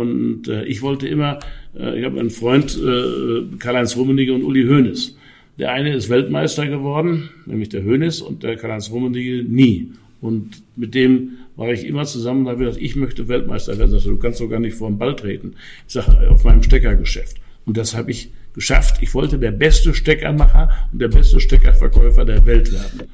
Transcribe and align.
Und 0.00 0.48
äh, 0.48 0.64
ich 0.64 0.82
wollte 0.82 1.06
immer, 1.06 1.40
äh, 1.78 1.98
ich 1.98 2.04
habe 2.04 2.18
einen 2.18 2.30
Freund, 2.30 2.78
äh, 2.78 3.56
Karl-Heinz 3.58 3.96
Rummenigge 3.96 4.32
und 4.32 4.42
Uli 4.42 4.64
Hoeneß. 4.64 5.16
Der 5.58 5.72
eine 5.72 5.94
ist 5.94 6.08
Weltmeister 6.08 6.66
geworden, 6.66 7.30
nämlich 7.46 7.68
der 7.68 7.84
Hoeneß, 7.84 8.22
und 8.22 8.42
der 8.42 8.56
Karl-Heinz 8.56 8.90
Rummenigge 8.90 9.44
nie. 9.44 9.92
Und 10.20 10.62
mit 10.76 10.94
dem 10.94 11.38
war 11.56 11.70
ich 11.70 11.86
immer 11.86 12.04
zusammen, 12.04 12.44
da 12.44 12.52
habe 12.52 12.62
ich 12.62 12.68
gesagt, 12.68 12.84
ich 12.84 12.96
möchte 12.96 13.28
Weltmeister 13.28 13.78
werden. 13.78 13.90
Sagte, 13.90 14.08
du 14.08 14.18
kannst 14.18 14.40
doch 14.40 14.48
gar 14.48 14.60
nicht 14.60 14.76
vor 14.76 14.88
den 14.88 14.98
Ball 14.98 15.16
treten. 15.16 15.54
Ich 15.86 15.94
sage, 15.94 16.30
auf 16.30 16.44
meinem 16.44 16.62
Steckergeschäft. 16.62 17.36
Und 17.66 17.76
das 17.76 17.94
habe 17.94 18.10
ich 18.10 18.30
geschafft. 18.54 19.02
Ich 19.02 19.14
wollte 19.14 19.38
der 19.38 19.52
beste 19.52 19.94
Steckermacher 19.94 20.70
und 20.92 21.00
der 21.00 21.08
beste 21.08 21.40
Steckerverkäufer 21.40 22.24
der 22.24 22.44
Welt 22.46 22.72
werden. 22.72 23.08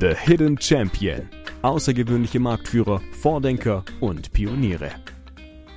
The 0.00 0.14
Hidden 0.14 0.60
Champion. 0.60 1.22
Außergewöhnliche 1.62 2.40
Marktführer, 2.40 3.00
Vordenker 3.12 3.84
und 4.00 4.32
Pioniere. 4.32 4.90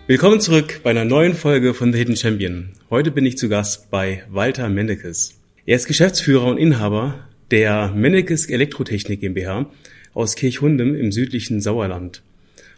Willkommen 0.09 0.39
zurück 0.39 0.79
bei 0.83 0.91
einer 0.91 1.03
neuen 1.03 1.33
Folge 1.33 1.73
von 1.73 1.91
The 1.91 1.99
Hidden 1.99 2.15
Champion. 2.15 2.69
Heute 2.89 3.11
bin 3.11 3.25
ich 3.25 3.37
zu 3.37 3.49
Gast 3.49 3.91
bei 3.91 4.23
Walter 4.29 4.69
Mennekes. 4.69 5.37
Er 5.65 5.75
ist 5.75 5.85
Geschäftsführer 5.85 6.45
und 6.45 6.57
Inhaber 6.57 7.27
der 7.51 7.91
Mennekes 7.91 8.45
Elektrotechnik 8.49 9.19
GmbH 9.19 9.69
aus 10.13 10.35
Kirchhundem 10.35 10.95
im 10.95 11.11
südlichen 11.11 11.59
Sauerland. 11.59 12.23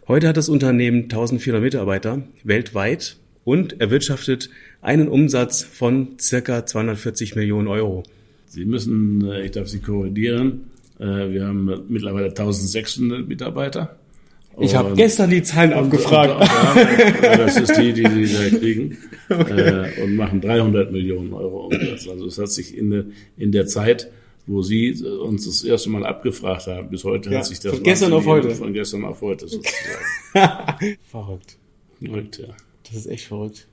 Heute 0.08 0.26
hat 0.26 0.38
das 0.38 0.48
Unternehmen 0.48 1.04
1400 1.04 1.62
Mitarbeiter 1.62 2.24
weltweit 2.42 3.16
und 3.44 3.80
erwirtschaftet 3.80 4.50
einen 4.82 5.06
Umsatz 5.06 5.62
von 5.62 6.18
circa 6.18 6.66
240 6.66 7.36
Millionen 7.36 7.68
Euro. 7.68 8.02
Sie 8.46 8.64
müssen, 8.64 9.24
äh, 9.30 9.44
ich 9.44 9.52
darf 9.52 9.68
Sie 9.68 9.78
korrigieren, 9.78 10.62
äh, 10.98 11.04
wir 11.04 11.46
haben 11.46 11.84
mittlerweile 11.88 12.30
1600 12.30 13.28
Mitarbeiter. 13.28 13.99
Ich 14.60 14.74
habe 14.74 14.94
gestern 14.94 15.30
die 15.30 15.42
Zahlen 15.42 15.72
abgefragt. 15.72 16.34
Und, 16.40 17.22
ja, 17.22 17.36
das 17.36 17.56
ist 17.56 17.76
die, 17.76 17.92
die 17.92 18.26
Sie 18.26 18.50
da 18.50 18.58
kriegen. 18.58 18.98
Okay. 19.30 19.60
Äh, 19.60 20.02
und 20.02 20.16
machen 20.16 20.40
300 20.40 20.90
Millionen 20.90 21.32
Euro 21.32 21.66
Umsatz. 21.66 22.08
Also 22.08 22.26
es 22.26 22.36
hat 22.36 22.50
sich 22.50 22.76
in, 22.76 22.90
der, 22.90 23.04
in 23.36 23.52
der 23.52 23.64
Zeit, 23.66 24.10
wo 24.48 24.60
Sie 24.60 24.92
uns 25.04 25.46
das 25.46 25.62
erste 25.62 25.88
Mal 25.88 26.04
abgefragt 26.04 26.66
haben, 26.66 26.90
bis 26.90 27.04
heute 27.04 27.30
ja, 27.30 27.38
hat 27.38 27.46
sich 27.46 27.60
das... 27.60 27.74
Von 27.74 27.84
gestern 27.84 28.12
auf 28.12 28.26
heute. 28.26 28.50
Von 28.50 28.72
gestern 28.72 29.04
auf 29.04 29.20
heute 29.20 29.46
sozusagen. 29.46 29.76
verrückt. 31.08 31.58
Verrückt, 32.02 32.38
ja. 32.38 32.48
Das 32.82 32.96
ist 32.96 33.06
echt 33.06 33.26
verrückt. 33.26 33.68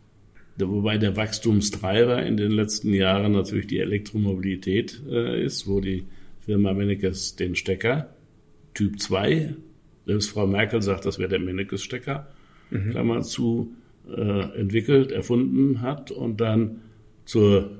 Wobei 0.60 1.00
der 1.00 1.16
Wachstumstreiber 1.16 2.24
in 2.24 2.38
den 2.38 2.52
letzten 2.52 2.94
Jahren 2.94 3.32
natürlich 3.32 3.66
die 3.66 3.80
Elektromobilität 3.80 5.02
äh, 5.10 5.44
ist, 5.44 5.68
wo 5.68 5.80
die 5.80 6.06
Firma 6.46 6.74
Mennekes 6.74 7.36
den 7.36 7.56
Stecker 7.56 8.10
Typ 8.74 9.00
2, 9.00 9.56
selbst 10.08 10.32
Frau 10.32 10.48
Merkel 10.48 10.82
sagt, 10.82 11.06
das 11.06 11.20
wäre 11.20 11.30
der 11.30 11.40
Mennekes-Stecker, 11.40 12.28
mhm. 12.72 12.92
Klammer 12.92 13.22
zu, 13.22 13.76
äh, 14.10 14.60
entwickelt, 14.60 15.12
erfunden 15.12 15.82
hat 15.82 16.12
und 16.12 16.40
dann 16.40 16.82
zur 17.26 17.72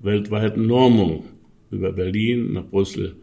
weltweiten 0.00 0.66
Normung 0.66 1.26
über 1.70 1.92
Berlin 1.92 2.52
nach 2.52 2.66
Brüssel 2.66 3.16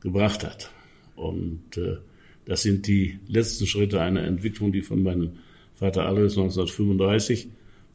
gebracht 0.00 0.44
hat. 0.44 0.70
Und 1.16 1.76
äh, 1.76 1.96
das 2.44 2.62
sind 2.62 2.86
die 2.86 3.18
letzten 3.26 3.66
Schritte 3.66 4.00
einer 4.00 4.22
Entwicklung, 4.22 4.72
die 4.72 4.82
von 4.82 5.02
meinem 5.02 5.32
Vater 5.74 6.06
Alois 6.06 6.36
1935 6.36 7.48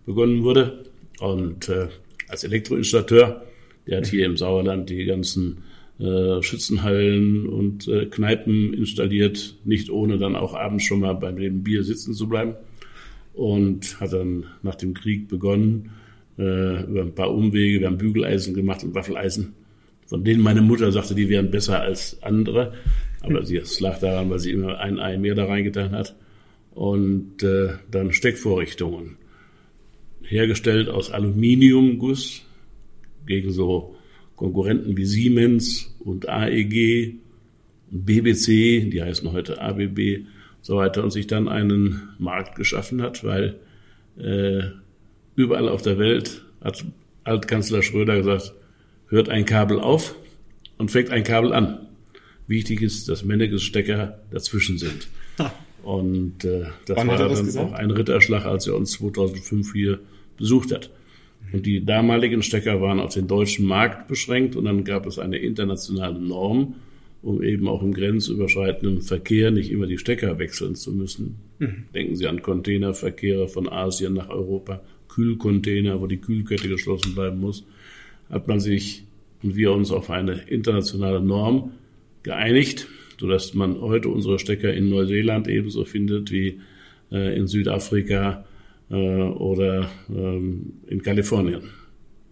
begonnen 0.06 0.44
wurde. 0.44 0.84
Und 1.20 1.70
äh, 1.70 1.88
als 2.28 2.44
Elektroinstallateur, 2.44 3.46
der 3.88 3.98
hat 3.98 4.08
hier 4.08 4.26
im 4.26 4.36
Sauerland 4.36 4.90
die 4.90 5.06
ganzen 5.06 5.64
äh, 6.00 6.42
Schützenhallen 6.44 7.48
und 7.48 7.88
äh, 7.88 8.06
Kneipen 8.06 8.74
installiert, 8.74 9.56
nicht 9.66 9.90
ohne 9.90 10.18
dann 10.18 10.36
auch 10.36 10.54
abends 10.54 10.84
schon 10.84 11.00
mal 11.00 11.14
beim 11.14 11.38
dem 11.38 11.64
Bier 11.64 11.84
sitzen 11.84 12.14
zu 12.14 12.30
bleiben. 12.30 12.56
Und 13.34 14.00
hat 14.00 14.14
dann 14.14 14.46
nach 14.64 14.76
dem 14.76 14.94
Krieg 14.94 15.28
begonnen, 15.28 15.92
äh, 16.38 16.84
über 16.84 17.02
ein 17.02 17.16
paar 17.16 17.34
Umwege, 17.34 17.80
wir 17.80 17.88
haben 17.88 17.98
Bügeleisen 17.98 18.54
gemacht 18.54 18.84
und 18.84 18.96
Waffeleisen, 18.96 19.54
von 20.06 20.24
denen 20.24 20.42
meine 20.42 20.62
Mutter 20.62 20.92
sagte, 20.92 21.16
die 21.16 21.30
wären 21.30 21.52
besser 21.52 21.82
als 21.82 22.22
andere. 22.24 22.74
Aber 23.22 23.44
sie, 23.44 23.62
lag 23.80 24.00
daran, 24.00 24.30
weil 24.30 24.40
sie 24.40 24.52
immer 24.52 24.80
ein 24.80 25.00
Ei 25.00 25.18
mehr 25.18 25.36
da 25.36 25.46
reingetan 25.46 25.92
hat. 25.92 26.16
Und 26.72 27.42
äh, 27.42 27.70
dann 27.90 28.14
Steckvorrichtungen, 28.14 29.18
hergestellt 30.22 30.90
aus 30.90 31.12
Aluminiumguss, 31.12 32.44
gegen 33.26 33.52
so 33.52 33.97
Konkurrenten 34.38 34.96
wie 34.96 35.06
Siemens 35.06 35.94
und 36.00 36.30
AEG 36.30 37.16
und 37.92 38.06
BBC, 38.06 38.90
die 38.90 39.02
heißen 39.04 39.32
heute 39.34 39.60
ABB, 39.62 40.26
so 40.62 40.78
weiter, 40.78 41.04
und 41.04 41.12
sich 41.12 41.28
dann 41.28 41.50
einen 41.50 42.10
Markt 42.20 42.56
geschaffen 42.56 43.02
hat, 43.02 43.24
weil 43.26 43.60
äh, 44.18 44.62
überall 45.36 45.68
auf 45.68 45.82
der 45.82 45.98
Welt 45.98 46.46
hat 46.62 46.86
Altkanzler 47.24 47.82
Schröder 47.82 48.16
gesagt, 48.16 48.54
hört 49.08 49.28
ein 49.28 49.46
Kabel 49.46 49.80
auf 49.80 50.16
und 50.78 50.92
fängt 50.92 51.10
ein 51.10 51.24
Kabel 51.24 51.52
an. 51.52 51.88
Wichtig 52.48 52.82
ist, 52.82 53.10
dass 53.10 53.26
Mennekes-Stecker 53.26 54.20
dazwischen 54.32 54.78
sind. 54.78 55.08
Und 55.84 56.46
äh, 56.46 56.66
das 56.86 56.98
Wann 56.98 57.08
war 57.08 57.18
das 57.18 57.38
dann 57.38 57.46
gesagt? 57.46 57.70
auch 57.70 57.74
ein 57.74 57.92
Ritterschlag, 57.92 58.46
als 58.46 58.68
er 58.68 58.76
uns 58.76 58.92
2005 58.92 59.74
hier 59.74 60.00
besucht 60.38 60.74
hat. 60.74 60.90
Und 61.52 61.66
die 61.66 61.86
damaligen 61.86 62.44
Stecker 62.44 62.82
waren 62.82 63.00
auf 63.00 63.14
den 63.14 63.28
deutschen 63.28 63.66
Markt 63.66 64.08
beschränkt 64.08 64.56
und 64.56 64.66
dann 64.66 64.84
gab 64.84 65.06
es 65.06 65.18
eine 65.18 65.38
internationale 65.38 66.20
Norm, 66.20 66.76
um 67.22 67.42
eben 67.42 67.68
auch 67.68 67.82
im 67.82 67.94
grenzüberschreitenden 67.94 69.02
Verkehr 69.02 69.52
nicht 69.52 69.72
immer 69.72 69.88
die 69.88 69.98
Stecker 69.98 70.40
wechseln 70.40 70.76
zu 70.76 70.92
müssen. 70.92 71.38
Mhm. 71.60 71.86
Denken 71.94 72.16
Sie 72.16 72.28
an 72.28 72.42
Containerverkehre 72.42 73.48
von 73.48 73.70
Asien 73.70 74.14
nach 74.14 74.30
Europa, 74.30 74.82
Kühlcontainer, 75.08 76.02
wo 76.02 76.08
die 76.08 76.18
Kühlkette 76.18 76.68
geschlossen 76.68 77.16
bleiben 77.16 77.40
muss. 77.40 77.66
Hat 78.30 78.48
man 78.48 78.60
sich 78.60 79.04
und 79.44 79.56
wir 79.56 79.72
uns 79.72 79.92
auf 79.92 80.10
eine 80.10 80.34
internationale 80.48 81.22
Norm 81.22 81.72
geeinigt, 82.24 82.88
sodass 83.20 83.54
man 83.54 83.80
heute 83.80 84.10
unsere 84.10 84.40
Stecker 84.40 84.74
in 84.74 84.90
Neuseeland 84.90 85.48
ebenso 85.48 85.86
findet 85.86 86.32
wie 86.32 86.60
äh, 87.12 87.38
in 87.38 87.48
Südafrika, 87.48 88.46
äh, 88.90 88.96
oder 88.96 89.90
ähm, 90.10 90.74
in 90.88 91.02
Kalifornien. 91.02 91.62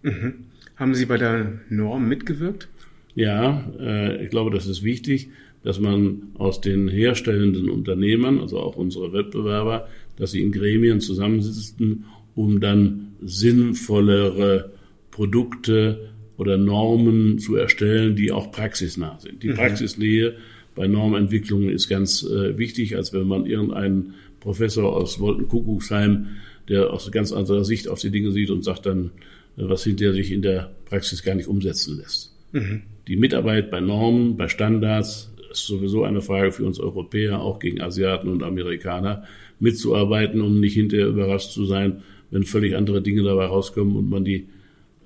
Mhm. 0.02 0.34
Haben 0.76 0.94
Sie 0.94 1.06
bei 1.06 1.16
der 1.16 1.60
Norm 1.68 2.08
mitgewirkt? 2.08 2.68
Ja, 3.14 3.64
äh, 3.78 4.24
ich 4.24 4.30
glaube, 4.30 4.50
das 4.50 4.66
ist 4.66 4.82
wichtig, 4.82 5.30
dass 5.62 5.80
man 5.80 6.22
aus 6.34 6.60
den 6.60 6.86
herstellenden 6.86 7.70
Unternehmern, 7.70 8.38
also 8.38 8.60
auch 8.60 8.76
unsere 8.76 9.12
Wettbewerber, 9.12 9.88
dass 10.16 10.30
sie 10.30 10.42
in 10.42 10.52
Gremien 10.52 11.00
zusammensitzen, 11.00 12.04
um 12.34 12.60
dann 12.60 13.12
sinnvollere 13.22 14.70
Produkte 15.10 16.10
oder 16.36 16.58
Normen 16.58 17.38
zu 17.38 17.56
erstellen, 17.56 18.14
die 18.14 18.30
auch 18.30 18.52
praxisnah 18.52 19.18
sind. 19.18 19.42
Die 19.42 19.48
mhm. 19.48 19.54
Praxisnähe 19.54 20.36
bei 20.74 20.86
Normentwicklungen 20.86 21.70
ist 21.70 21.88
ganz 21.88 22.22
äh, 22.22 22.58
wichtig, 22.58 22.96
als 22.96 23.12
wenn 23.12 23.26
man 23.26 23.46
irgendeinen 23.46 24.14
Professor 24.46 24.94
aus 24.94 25.18
Wolkenkuckucksheim, 25.18 26.28
der 26.68 26.92
aus 26.92 27.10
ganz 27.10 27.32
anderer 27.32 27.64
Sicht 27.64 27.88
auf 27.88 28.00
die 28.00 28.12
Dinge 28.12 28.30
sieht 28.30 28.50
und 28.50 28.62
sagt 28.62 28.86
dann, 28.86 29.10
äh, 29.56 29.68
was 29.68 29.82
hinterher 29.82 30.14
sich 30.14 30.30
in 30.30 30.40
der 30.40 30.70
Praxis 30.84 31.24
gar 31.24 31.34
nicht 31.34 31.48
umsetzen 31.48 31.98
lässt. 31.98 32.32
Mhm. 32.52 32.82
Die 33.08 33.16
Mitarbeit 33.16 33.72
bei 33.72 33.80
Normen, 33.80 34.36
bei 34.36 34.48
Standards 34.48 35.32
ist 35.50 35.66
sowieso 35.66 36.04
eine 36.04 36.20
Frage 36.20 36.52
für 36.52 36.64
uns 36.64 36.78
Europäer, 36.78 37.40
auch 37.40 37.58
gegen 37.58 37.80
Asiaten 37.80 38.28
und 38.28 38.44
Amerikaner, 38.44 39.24
mitzuarbeiten, 39.58 40.40
um 40.40 40.60
nicht 40.60 40.74
hinterher 40.74 41.08
überrascht 41.08 41.50
zu 41.50 41.66
sein, 41.66 42.02
wenn 42.30 42.44
völlig 42.44 42.76
andere 42.76 43.02
Dinge 43.02 43.24
dabei 43.24 43.46
rauskommen 43.46 43.96
und 43.96 44.08
man 44.08 44.24
die 44.24 44.46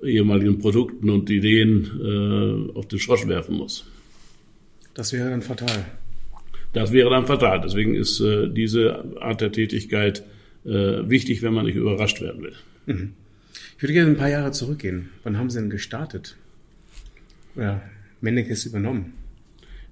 ehemaligen 0.03 0.59
Produkten 0.59 1.09
und 1.09 1.31
Ideen 1.31 1.89
äh, 1.99 2.77
auf 2.77 2.87
den 2.87 2.99
Schrott 2.99 3.27
werfen 3.27 3.55
muss. 3.55 3.85
Das 4.93 5.13
wäre 5.13 5.31
dann 5.31 5.41
fatal. 5.41 5.85
Das 6.73 6.91
wäre 6.91 7.09
dann 7.09 7.27
fatal. 7.27 7.61
Deswegen 7.61 7.95
ist 7.95 8.19
äh, 8.21 8.47
diese 8.49 9.03
Art 9.19 9.41
der 9.41 9.51
Tätigkeit 9.51 10.23
äh, 10.65 10.69
wichtig, 10.69 11.41
wenn 11.41 11.53
man 11.53 11.65
nicht 11.65 11.75
überrascht 11.75 12.21
werden 12.21 12.43
will. 12.43 12.53
Mhm. 12.85 13.13
Ich 13.75 13.83
würde 13.83 13.93
gerne 13.93 14.11
ein 14.11 14.17
paar 14.17 14.29
Jahre 14.29 14.51
zurückgehen. 14.51 15.09
Wann 15.23 15.37
haben 15.37 15.49
Sie 15.49 15.59
denn 15.59 15.69
gestartet? 15.69 16.37
Oder 17.55 17.81
Mennekes 18.21 18.65
übernommen? 18.65 19.13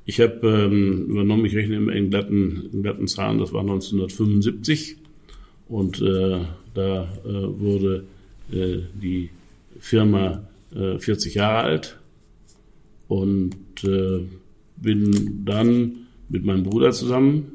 Ich 0.06 0.19
habe 0.21 0.48
ähm, 0.48 1.07
übernommen, 1.09 1.45
ich 1.45 1.56
rechne 1.56 1.75
immer 1.75 1.92
in 1.92 2.09
glatten, 2.09 2.69
in 2.71 2.81
glatten 2.83 3.07
Zahlen, 3.07 3.39
das 3.39 3.51
war 3.51 3.62
1975. 3.62 4.98
Und 5.68 6.01
äh, 6.01 6.45
da 6.74 7.03
äh, 7.03 7.30
wurde 7.30 8.06
äh, 8.51 8.77
die 8.94 9.30
Firma 9.80 10.48
äh, 10.74 10.98
40 10.98 11.36
Jahre 11.36 11.63
alt 11.63 12.00
und 13.07 13.56
äh, 13.83 14.21
bin 14.77 15.44
dann 15.45 16.07
mit 16.29 16.45
meinem 16.45 16.63
Bruder 16.63 16.91
zusammen, 16.91 17.51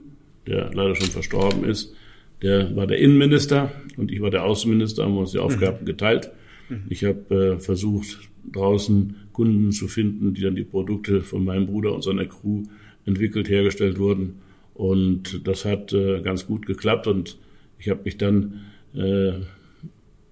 der 0.47 0.71
leider 0.75 0.95
schon 0.95 1.09
verstorben 1.09 1.65
ist. 1.65 1.95
Der 2.43 2.75
war 2.77 2.87
der 2.87 2.99
Innenminister 2.99 3.73
und 3.97 4.11
ich 4.11 4.21
war 4.21 4.31
der 4.31 4.45
Außenminister, 4.45 5.05
haben 5.05 5.15
wir 5.15 5.21
uns 5.21 5.33
die 5.33 5.39
Aufgaben 5.39 5.83
mhm. 5.83 5.87
geteilt. 5.87 6.31
Mhm. 6.69 6.83
Ich 6.89 7.05
habe 7.05 7.35
äh, 7.35 7.59
versucht, 7.59 8.19
draußen 8.53 9.17
Kunden 9.33 9.73
zu 9.73 9.89
finden, 9.89 10.35
die 10.35 10.43
dann 10.43 10.57
die 10.57 10.65
Produkte 10.65 11.23
von 11.23 11.45
meinem 11.45 11.67
Bruder 11.67 11.95
und 11.95 12.05
seiner 12.05 12.27
Crew 12.27 12.65
entwickelt, 13.07 13.49
hergestellt 13.49 13.99
wurden. 13.99 14.41
Und 14.75 15.47
das 15.47 15.65
hat 15.65 15.93
äh, 15.93 16.21
ganz 16.21 16.47
gut 16.47 16.67
geklappt 16.67 17.07
und 17.07 17.39
Ich 17.79 17.89
habe 17.91 18.01
mich 18.05 18.17
dann, 18.17 18.63
äh, 18.95 19.33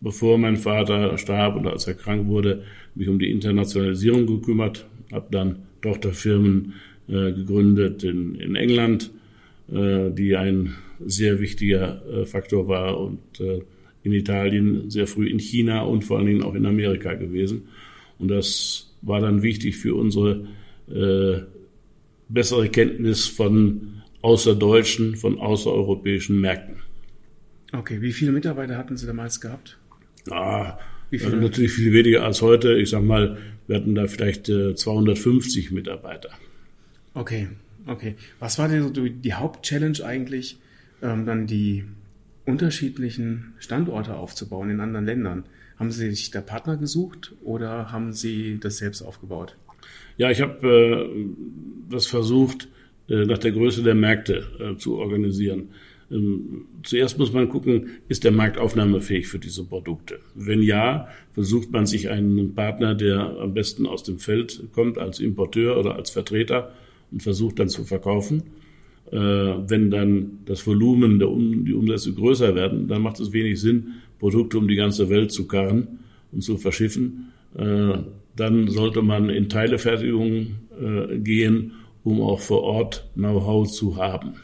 bevor 0.00 0.38
mein 0.38 0.56
Vater 0.56 1.18
starb 1.18 1.56
und 1.56 1.66
als 1.66 1.86
er 1.86 1.94
krank 1.94 2.26
wurde, 2.26 2.64
mich 2.94 3.08
um 3.08 3.18
die 3.18 3.30
Internationalisierung 3.30 4.26
gekümmert, 4.26 4.86
habe 5.12 5.26
dann 5.30 5.56
Tochterfirmen 5.82 6.74
äh, 7.08 7.32
gegründet 7.32 8.04
in, 8.04 8.34
in 8.36 8.56
England, 8.56 9.10
äh, 9.72 10.10
die 10.10 10.36
ein 10.36 10.74
sehr 11.04 11.40
wichtiger 11.40 12.02
äh, 12.06 12.24
Faktor 12.24 12.68
war 12.68 13.00
und 13.00 13.40
äh, 13.40 13.62
in 14.02 14.12
Italien, 14.12 14.90
sehr 14.90 15.06
früh 15.06 15.28
in 15.28 15.38
China 15.38 15.82
und 15.82 16.04
vor 16.04 16.18
allen 16.18 16.26
Dingen 16.26 16.42
auch 16.42 16.54
in 16.54 16.66
Amerika 16.66 17.14
gewesen. 17.14 17.68
Und 18.18 18.28
das 18.28 18.94
war 19.00 19.20
dann 19.20 19.42
wichtig 19.42 19.76
für 19.76 19.94
unsere 19.94 20.46
äh, 20.88 21.42
bessere 22.28 22.68
Kenntnis 22.68 23.26
von 23.26 24.02
außerdeutschen, 24.22 25.16
von 25.16 25.38
außereuropäischen 25.38 26.40
Märkten. 26.40 26.76
Okay, 27.72 28.00
wie 28.00 28.12
viele 28.12 28.32
Mitarbeiter 28.32 28.76
hatten 28.76 28.96
Sie 28.96 29.06
damals 29.06 29.40
gehabt? 29.40 29.78
Ah, 30.30 30.78
viele? 31.10 31.36
natürlich 31.36 31.72
viel 31.72 31.92
weniger 31.92 32.24
als 32.24 32.42
heute. 32.42 32.74
Ich 32.74 32.90
sag 32.90 33.02
mal, 33.02 33.38
wir 33.66 33.76
hatten 33.76 33.94
da 33.94 34.06
vielleicht 34.06 34.48
äh, 34.48 34.74
250 34.74 35.70
Mitarbeiter. 35.72 36.30
Okay, 37.14 37.48
okay. 37.86 38.16
Was 38.38 38.58
war 38.58 38.68
denn 38.68 38.94
so 38.94 39.06
die 39.08 39.34
Hauptchallenge 39.34 40.04
eigentlich, 40.04 40.58
ähm, 41.02 41.26
dann 41.26 41.46
die 41.46 41.84
unterschiedlichen 42.46 43.54
Standorte 43.58 44.14
aufzubauen 44.14 44.70
in 44.70 44.80
anderen 44.80 45.06
Ländern? 45.06 45.44
Haben 45.78 45.90
Sie 45.90 46.10
sich 46.10 46.30
da 46.30 46.40
Partner 46.40 46.76
gesucht 46.76 47.32
oder 47.42 47.92
haben 47.92 48.12
Sie 48.12 48.58
das 48.60 48.78
selbst 48.78 49.02
aufgebaut? 49.02 49.56
Ja, 50.16 50.30
ich 50.30 50.40
habe 50.40 50.68
äh, 50.68 51.26
das 51.90 52.06
versucht, 52.06 52.68
äh, 53.08 53.24
nach 53.24 53.38
der 53.38 53.52
Größe 53.52 53.82
der 53.82 53.94
Märkte 53.94 54.46
äh, 54.60 54.76
zu 54.76 54.98
organisieren. 54.98 55.70
Ähm, 56.10 56.66
zuerst 56.82 57.18
muss 57.18 57.32
man 57.32 57.48
gucken, 57.48 57.90
ist 58.08 58.24
der 58.24 58.32
Markt 58.32 58.58
aufnahmefähig 58.58 59.26
für 59.26 59.38
diese 59.38 59.64
Produkte? 59.64 60.20
Wenn 60.34 60.62
ja, 60.62 61.08
versucht 61.32 61.72
man 61.72 61.86
sich 61.86 62.10
einen 62.10 62.54
Partner, 62.54 62.94
der 62.94 63.38
am 63.40 63.54
besten 63.54 63.86
aus 63.86 64.02
dem 64.02 64.18
Feld 64.18 64.62
kommt, 64.72 64.98
als 64.98 65.20
Importeur 65.20 65.78
oder 65.78 65.96
als 65.96 66.10
Vertreter 66.10 66.72
und 67.12 67.22
versucht 67.22 67.58
dann 67.58 67.68
zu 67.68 67.84
verkaufen. 67.84 68.42
Äh, 69.10 69.16
wenn 69.16 69.90
dann 69.90 70.38
das 70.46 70.66
Volumen, 70.66 71.18
der 71.18 71.30
um, 71.30 71.64
die 71.64 71.74
Umsätze 71.74 72.14
größer 72.14 72.54
werden, 72.54 72.88
dann 72.88 73.02
macht 73.02 73.20
es 73.20 73.32
wenig 73.32 73.60
Sinn, 73.60 73.94
Produkte 74.18 74.58
um 74.58 74.68
die 74.68 74.76
ganze 74.76 75.08
Welt 75.10 75.32
zu 75.32 75.46
karren 75.46 75.98
und 76.32 76.42
zu 76.42 76.56
verschiffen. 76.56 77.32
Äh, 77.56 77.98
dann 78.36 78.68
sollte 78.68 79.02
man 79.02 79.28
in 79.28 79.48
Teilefertigung 79.48 80.56
äh, 80.80 81.18
gehen, 81.18 81.72
um 82.04 82.22
auch 82.22 82.40
vor 82.40 82.62
Ort 82.62 83.10
Know-how 83.14 83.70
zu 83.70 83.96
haben 83.96 84.34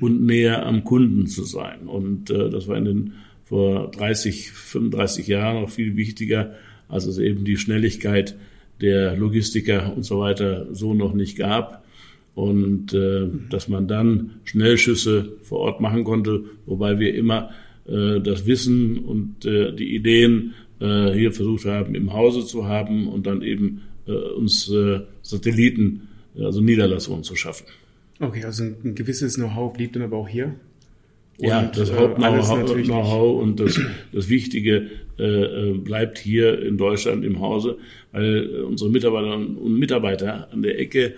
und 0.00 0.24
näher 0.24 0.66
am 0.66 0.84
Kunden 0.84 1.26
zu 1.26 1.44
sein. 1.44 1.86
Und 1.86 2.30
äh, 2.30 2.50
das 2.50 2.66
war 2.68 2.76
in 2.76 2.84
den 2.84 3.12
vor 3.44 3.90
30, 3.90 4.50
35 4.50 5.26
Jahren 5.26 5.60
noch 5.60 5.70
viel 5.70 5.96
wichtiger, 5.96 6.54
als 6.88 7.06
es 7.06 7.18
eben 7.18 7.44
die 7.44 7.58
Schnelligkeit 7.58 8.36
der 8.80 9.16
Logistiker 9.16 9.92
und 9.94 10.04
so 10.04 10.20
weiter 10.20 10.66
so 10.72 10.94
noch 10.94 11.14
nicht 11.14 11.36
gab. 11.36 11.84
Und 12.34 12.92
äh, 12.92 13.28
dass 13.48 13.68
man 13.68 13.86
dann 13.86 14.40
Schnellschüsse 14.44 15.36
vor 15.42 15.60
Ort 15.60 15.80
machen 15.80 16.02
konnte, 16.02 16.42
wobei 16.66 16.98
wir 16.98 17.14
immer 17.14 17.50
äh, 17.86 18.20
das 18.20 18.46
Wissen 18.46 18.98
und 18.98 19.44
äh, 19.44 19.72
die 19.72 19.94
Ideen 19.94 20.54
äh, 20.80 21.12
hier 21.12 21.32
versucht 21.32 21.64
haben, 21.64 21.94
im 21.94 22.12
Hause 22.12 22.44
zu 22.44 22.66
haben 22.66 23.08
und 23.08 23.26
dann 23.26 23.42
eben 23.42 23.82
äh, 24.06 24.12
uns 24.12 24.68
äh, 24.68 25.00
Satelliten, 25.22 26.08
also 26.36 26.60
Niederlassungen 26.60 27.22
zu 27.22 27.36
schaffen. 27.36 27.66
Okay, 28.18 28.44
also 28.44 28.64
ein 28.64 28.94
gewisses 28.94 29.34
Know-how 29.34 29.72
blieb 29.72 29.92
dann 29.92 30.02
aber 30.02 30.16
auch 30.16 30.28
hier. 30.28 30.54
Und 31.38 31.48
ja, 31.48 31.64
das 31.74 31.90
äh, 31.90 31.94
Hauptknow-how 31.96 32.84
Know 32.84 33.30
und 33.40 33.60
das, 33.60 33.80
das 34.12 34.28
Wichtige 34.28 34.90
äh, 35.18 35.72
bleibt 35.72 36.18
hier 36.18 36.62
in 36.62 36.76
Deutschland 36.76 37.24
im 37.24 37.40
Hause, 37.40 37.78
weil 38.12 38.62
unsere 38.62 38.90
Mitarbeiterinnen 38.90 39.56
und 39.56 39.78
Mitarbeiter 39.78 40.48
an 40.52 40.62
der 40.62 40.78
Ecke 40.78 41.14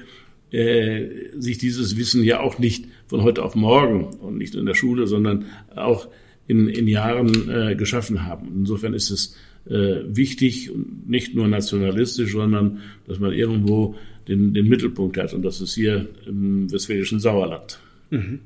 äh, 0.53 1.09
sich 1.39 1.59
dieses 1.59 1.97
Wissen 1.97 2.23
ja 2.23 2.41
auch 2.41 2.59
nicht 2.59 2.87
von 3.09 3.23
heute 3.23 3.43
auf 3.43 3.55
morgen 3.55 4.05
und 4.21 4.39
nicht 4.39 4.55
in 4.55 4.67
der 4.67 4.75
Schule, 4.75 5.07
sondern 5.07 5.47
auch 5.75 6.09
in, 6.47 6.69
in 6.69 6.87
Jahren 6.87 7.51
äh, 7.51 7.75
geschaffen 7.75 8.25
haben. 8.25 8.49
Insofern 8.55 8.95
ist 8.95 9.11
es 9.11 9.37
äh, 9.69 10.05
wichtig 10.07 10.71
und 10.71 11.09
nicht 11.09 11.35
nur 11.35 11.49
nationalistisch, 11.49 12.33
sondern 12.33 12.81
dass 13.07 13.19
man 13.19 13.33
irgendwo 13.33 13.97
den, 14.29 14.55
den 14.55 14.69
Mittelpunkt 14.69 15.19
hat. 15.19 15.35
Und 15.35 15.43
das 15.43 15.61
ist 15.61 15.75
hier 15.75 16.07
im 16.27 16.71
westfälischen 16.71 17.21
Sauerland. 17.21 17.81
Mhm. 18.11 18.41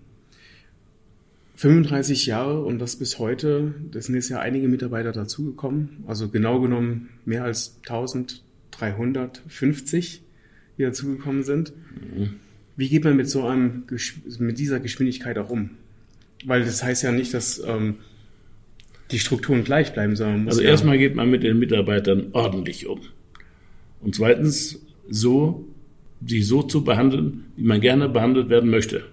35 1.61 2.25
Jahre 2.25 2.65
und 2.65 2.79
das 2.79 2.97
bis 2.97 3.19
heute, 3.19 3.75
das 3.93 4.07
sind 4.07 4.15
jetzt 4.15 4.31
ja 4.31 4.41
einige 4.41 4.67
Mitarbeiter 4.67 5.13
dazugekommen, 5.13 6.05
also 6.07 6.31
genau 6.31 6.59
genommen 6.59 7.11
mehr 7.27 7.45
als 7.45 7.77
1350, 7.83 10.23
die 10.79 10.83
dazugekommen 10.83 11.43
sind. 11.43 11.75
Mhm. 12.17 12.37
Wie 12.77 12.89
geht 12.89 13.05
man 13.05 13.15
mit 13.15 13.29
so 13.29 13.47
einem, 13.47 13.83
mit 14.39 14.59
dieser 14.59 14.81
Geschwindigkeit 14.81 15.37
auch 15.37 15.51
um? 15.51 15.73
Weil 16.47 16.65
das 16.65 16.83
heißt 16.83 17.03
ja 17.03 17.13
nicht, 17.13 17.35
dass 17.35 17.63
ähm, 17.63 17.97
die 19.11 19.19
Strukturen 19.19 19.63
gleich 19.63 19.93
bleiben, 19.93 20.17
sondern 20.17 20.45
muss 20.45 20.55
Also 20.55 20.63
ja 20.63 20.71
erstmal 20.71 20.97
geht 20.97 21.15
man 21.15 21.29
mit 21.29 21.43
den 21.43 21.59
Mitarbeitern 21.59 22.29
ordentlich 22.33 22.87
um. 22.87 23.01
Und 24.01 24.15
zweitens 24.15 24.81
so, 25.11 25.69
sie 26.27 26.41
so 26.41 26.63
zu 26.63 26.85
behandeln, 26.85 27.45
wie 27.57 27.65
man 27.65 27.83
gerne 27.83 28.09
behandelt 28.09 28.49
werden 28.49 28.71
möchte. 28.71 29.05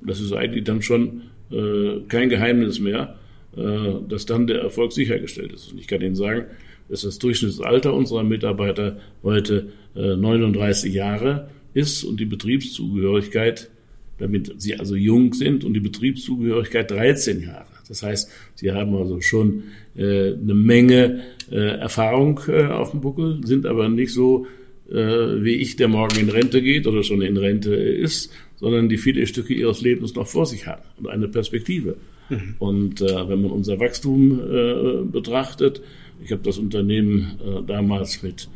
Das 0.00 0.20
ist 0.20 0.32
eigentlich 0.32 0.62
dann 0.62 0.80
schon 0.80 1.22
äh, 1.52 2.00
kein 2.08 2.28
Geheimnis 2.28 2.78
mehr, 2.80 3.16
äh, 3.56 3.60
dass 4.08 4.26
dann 4.26 4.46
der 4.46 4.60
Erfolg 4.60 4.92
sichergestellt 4.92 5.52
ist. 5.52 5.72
Und 5.72 5.78
ich 5.78 5.86
kann 5.86 6.00
Ihnen 6.00 6.14
sagen, 6.14 6.46
dass 6.88 7.02
das 7.02 7.18
Durchschnittsalter 7.18 7.94
unserer 7.94 8.24
Mitarbeiter 8.24 8.98
heute 9.22 9.68
äh, 9.94 10.16
39 10.16 10.92
Jahre 10.92 11.48
ist 11.74 12.04
und 12.04 12.20
die 12.20 12.26
Betriebszugehörigkeit, 12.26 13.70
damit 14.18 14.54
sie 14.58 14.76
also 14.76 14.94
jung 14.94 15.32
sind 15.32 15.64
und 15.64 15.74
die 15.74 15.80
Betriebszugehörigkeit 15.80 16.90
13 16.90 17.42
Jahre. 17.42 17.66
Das 17.88 18.02
heißt, 18.02 18.30
sie 18.54 18.72
haben 18.72 18.94
also 18.94 19.20
schon 19.20 19.64
äh, 19.96 20.32
eine 20.32 20.54
Menge 20.54 21.22
äh, 21.50 21.78
Erfahrung 21.78 22.40
äh, 22.48 22.66
auf 22.66 22.92
dem 22.92 23.00
Buckel, 23.00 23.40
sind 23.44 23.66
aber 23.66 23.88
nicht 23.88 24.12
so 24.12 24.46
äh, 24.90 24.94
wie 25.42 25.56
ich, 25.56 25.76
der 25.76 25.88
morgen 25.88 26.18
in 26.18 26.28
Rente 26.28 26.62
geht 26.62 26.86
oder 26.86 27.02
schon 27.02 27.22
in 27.22 27.36
Rente 27.36 27.74
ist, 27.74 28.32
sondern 28.62 28.88
die 28.88 28.96
viele 28.96 29.26
Stücke 29.26 29.52
ihres 29.52 29.80
Lebens 29.80 30.14
noch 30.14 30.28
vor 30.28 30.46
sich 30.46 30.68
haben 30.68 30.84
und 30.96 31.08
eine 31.08 31.26
Perspektive. 31.26 31.96
Mhm. 32.30 32.54
Und 32.60 33.00
äh, 33.00 33.28
wenn 33.28 33.42
man 33.42 33.50
unser 33.50 33.80
Wachstum 33.80 34.40
äh, 34.40 35.02
betrachtet, 35.04 35.82
ich 36.24 36.30
habe 36.30 36.42
das 36.44 36.58
Unternehmen 36.58 37.40
äh, 37.44 37.66
damals 37.66 38.22
mit 38.22 38.48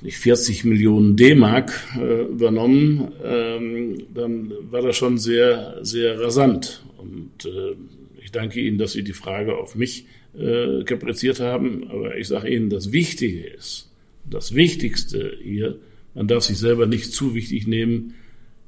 nicht 0.00 0.16
40 0.16 0.64
Millionen 0.64 1.16
D-Mark 1.16 1.70
äh, 2.00 2.22
übernommen, 2.22 3.12
ähm, 3.22 4.04
dann 4.14 4.52
war 4.70 4.80
das 4.80 4.96
schon 4.96 5.18
sehr, 5.18 5.78
sehr 5.82 6.18
rasant. 6.18 6.82
Und 6.96 7.44
äh, 7.44 7.76
ich 8.24 8.32
danke 8.32 8.58
Ihnen, 8.58 8.78
dass 8.78 8.92
Sie 8.92 9.04
die 9.04 9.12
Frage 9.12 9.58
auf 9.58 9.76
mich 9.76 10.06
äh, 10.34 10.82
kapriziert 10.84 11.40
haben. 11.40 11.90
Aber 11.90 12.16
ich 12.16 12.26
sage 12.26 12.48
Ihnen, 12.48 12.70
das 12.70 12.90
Wichtige 12.90 13.44
ist, 13.44 13.92
das 14.28 14.54
Wichtigste 14.54 15.36
hier, 15.42 15.78
man 16.14 16.26
darf 16.26 16.44
sich 16.44 16.56
selber 16.56 16.86
nicht 16.86 17.12
zu 17.12 17.34
wichtig 17.34 17.66
nehmen. 17.66 18.14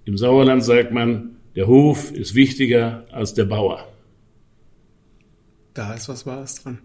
Im 0.05 0.17
Sauerland 0.17 0.63
sagt 0.63 0.93
man, 0.93 1.37
der 1.57 1.67
Hof 1.67 2.13
ist 2.13 2.35
wichtiger 2.35 3.07
als 3.11 3.35
der 3.35 3.45
Bauer. 3.45 3.89
Da 5.73 5.95
ist 5.95 6.09
was 6.09 6.27
Wahres 6.27 6.63
dran. 6.63 6.79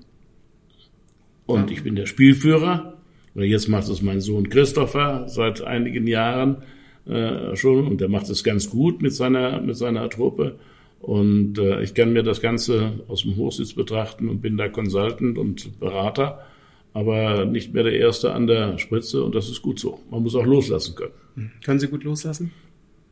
Und 1.46 1.72
ich 1.72 1.84
bin 1.84 1.96
der 1.96 2.06
Spielführer 2.06 2.94
oder 3.36 3.46
jetzt 3.46 3.68
macht 3.68 3.90
es 3.90 4.02
mein 4.02 4.22
Sohn 4.22 4.50
Christopher 4.50 5.28
seit 5.28 5.62
einigen 5.62 6.08
Jahren 6.08 6.64
äh, 7.08 7.56
schon 7.56 7.88
und 7.88 8.02
der 8.02 8.10
macht 8.10 8.30
es 8.30 8.44
ganz 8.44 8.70
gut 8.70 9.02
mit 9.02 9.14
seiner, 9.14 9.60
mit 9.62 9.76
seiner 9.76 10.10
Truppe. 10.10 10.60
Und 11.00 11.58
äh, 11.58 11.82
ich 11.82 11.94
kann 11.94 12.14
mir 12.14 12.24
das 12.24 12.42
Ganze 12.42 13.00
aus 13.08 13.24
dem 13.24 13.36
Hochsitz 13.36 13.74
betrachten 13.74 14.30
und 14.30 14.42
bin 14.42 14.58
da 14.58 14.68
Consultant 14.70 15.38
und 15.38 15.80
Berater, 15.80 16.46
aber 16.94 17.46
nicht 17.46 17.74
mehr 17.74 17.84
der 17.84 17.94
Erste 17.94 18.34
an 18.34 18.48
der 18.48 18.78
Spritze 18.78 19.24
und 19.24 19.34
das 19.34 19.50
ist 19.50 19.62
gut 19.62 19.80
so. 19.80 20.00
Man 20.12 20.24
muss 20.24 20.36
auch 20.36 20.46
loslassen 20.46 20.96
können. 20.96 21.14
Hm. 21.36 21.52
Können 21.64 21.80
Sie 21.80 21.88
gut 21.88 22.04
loslassen? 22.04 22.52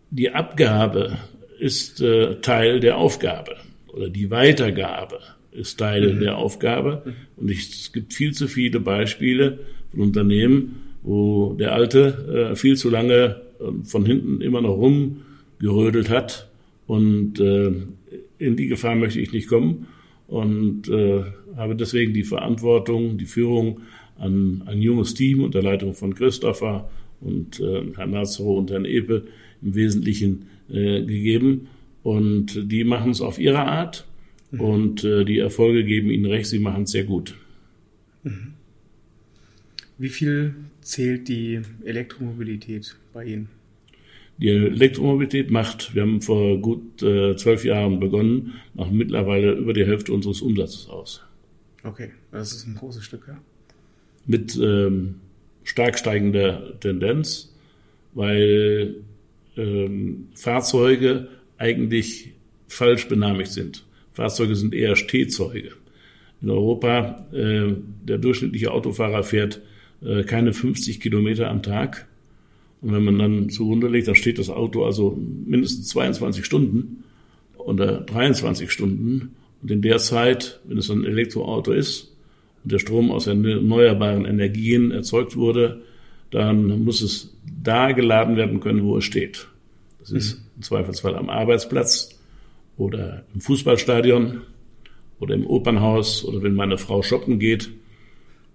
Die 0.10 0.32
Abgabe 0.32 1.18
ist 1.60 2.02
äh, 2.02 2.36
Teil 2.42 2.80
der 2.80 2.98
Aufgabe 2.98 3.56
oder 3.88 4.10
die 4.10 4.30
Weitergabe 4.30 5.20
ist 5.52 5.80
Teil 5.80 6.14
mhm. 6.14 6.20
der 6.20 6.38
Aufgabe. 6.38 7.16
Und 7.36 7.50
ich, 7.50 7.70
es 7.70 7.92
gibt 7.92 8.14
viel 8.14 8.34
zu 8.34 8.48
viele 8.48 8.80
Beispiele, 8.80 9.60
von 9.90 10.02
Unternehmen, 10.02 10.84
wo 11.02 11.54
der 11.54 11.74
Alte 11.74 12.52
äh, 12.52 12.56
viel 12.56 12.76
zu 12.76 12.90
lange 12.90 13.42
äh, 13.60 13.86
von 13.86 14.06
hinten 14.06 14.42
immer 14.42 14.62
noch 14.62 14.78
rumgerödelt 14.78 16.10
hat. 16.10 16.50
Und 16.86 17.40
äh, 17.40 17.72
in 18.38 18.56
die 18.56 18.68
Gefahr 18.68 18.96
möchte 18.96 19.20
ich 19.20 19.32
nicht 19.32 19.50
kommen 19.50 19.88
und 20.28 20.88
äh, 20.90 21.24
habe 21.56 21.76
deswegen 21.76 22.14
die 22.14 22.24
Verantwortung, 22.24 23.18
die 23.18 23.26
Führung 23.26 23.82
an 24.18 24.64
ein 24.66 24.82
junges 24.82 25.14
Team 25.14 25.44
unter 25.44 25.62
Leitung 25.62 25.94
von 25.94 26.14
Christopher 26.14 26.90
und 27.20 27.60
äh, 27.60 27.84
Herrn 27.96 28.12
Nazaro 28.12 28.58
und 28.58 28.72
Herrn 28.72 28.86
Epe 28.86 29.24
im 29.62 29.76
Wesentlichen 29.76 30.48
äh, 30.70 31.04
gegeben. 31.04 31.68
Und 32.04 32.72
die 32.72 32.84
machen 32.84 33.12
es 33.12 33.22
auf 33.22 33.40
ihre 33.40 33.60
Art. 33.60 34.06
Mhm. 34.52 34.62
Und 34.62 35.04
äh, 35.04 35.26
die 35.26 35.40
Erfolge 35.40 35.84
geben 35.84 36.10
Ihnen 36.10 36.26
recht, 36.26 36.48
Sie 36.48 36.60
machen 36.60 36.84
es 36.84 36.92
sehr 36.92 37.04
gut. 37.04 37.36
Mhm. 38.24 38.54
Wie 39.98 40.10
viel 40.10 40.54
zählt 40.82 41.28
die 41.28 41.62
Elektromobilität 41.84 42.96
bei 43.14 43.26
Ihnen? 43.26 43.50
Die 44.38 44.50
Elektromobilität 44.50 45.50
macht, 45.50 45.96
wir 45.96 46.04
haben 46.04 46.22
vor 46.22 46.60
gut 46.60 47.02
äh, 47.02 47.36
zwölf 47.36 47.66
Jahren 47.66 48.00
begonnen, 48.00 48.54
macht 48.76 48.92
mittlerweile 48.92 49.54
über 49.54 49.74
die 49.74 49.86
Hälfte 49.86 50.14
unseres 50.14 50.42
Umsatzes 50.42 50.88
aus. 50.88 51.24
Okay, 51.84 52.12
das 52.32 52.52
ist 52.52 52.68
ein 52.68 52.76
großes 52.76 53.04
Stück, 53.04 53.26
ja. 53.28 53.40
Mit 54.28 54.56
ähm, 54.62 55.16
stark 55.64 55.98
steigender 55.98 56.80
Tendenz, 56.80 57.56
weil 58.14 58.96
ähm, 59.58 60.30
Fahrzeuge 60.36 61.28
eigentlich 61.58 62.34
falsch 62.68 63.08
benamigt 63.08 63.52
sind. 63.52 63.86
Fahrzeuge 64.14 64.56
sind 64.56 64.74
eher 64.74 64.96
Stehzeuge. 64.96 65.72
In 66.42 66.50
Europa, 66.50 67.26
äh, 67.34 67.74
der 68.04 68.18
durchschnittliche 68.18 68.72
Autofahrer 68.72 69.24
fährt 69.24 69.62
äh, 70.02 70.24
keine 70.24 70.54
50 70.54 71.00
Kilometer 71.00 71.50
am 71.50 71.64
Tag. 71.64 72.08
Und 72.82 72.94
wenn 72.94 73.04
man 73.04 73.18
dann 73.18 73.50
zugrunde 73.50 73.88
legt, 73.88 74.08
dann 74.08 74.16
steht 74.16 74.38
das 74.38 74.50
Auto 74.50 74.86
also 74.86 75.20
mindestens 75.46 75.88
22 75.88 76.46
Stunden 76.46 77.04
oder 77.58 78.02
23 78.02 78.72
Stunden. 78.72 79.36
Und 79.62 79.72
in 79.72 79.82
der 79.82 79.98
Zeit, 79.98 80.60
wenn 80.66 80.78
es 80.78 80.90
ein 80.92 81.04
Elektroauto 81.04 81.72
ist 81.72 82.16
und 82.64 82.72
der 82.72 82.80
Strom 82.80 83.12
aus 83.12 83.26
erneuerbaren 83.26 84.26
Energien 84.26 84.92
erzeugt 84.92 85.36
wurde, 85.36 85.82
dann 86.32 86.84
muss 86.84 87.02
es 87.02 87.36
da 87.64 87.92
geladen 87.92 88.36
werden 88.36 88.60
können, 88.60 88.84
wo 88.84 88.98
es 88.98 89.06
steht. 89.06 89.48
Das 90.00 90.12
ist 90.12 90.42
im 90.56 90.62
Zweifelsfall 90.62 91.16
am 91.16 91.30
Arbeitsplatz 91.30 92.18
oder 92.78 93.24
im 93.34 93.42
Fußballstadion 93.42 94.42
oder 95.20 95.36
im 95.36 95.46
Opernhaus 95.46 96.24
oder 96.24 96.44
wenn 96.44 96.56
meine 96.56 96.78
Frau 96.78 97.02
shoppen 97.02 97.40
geht. 97.40 97.70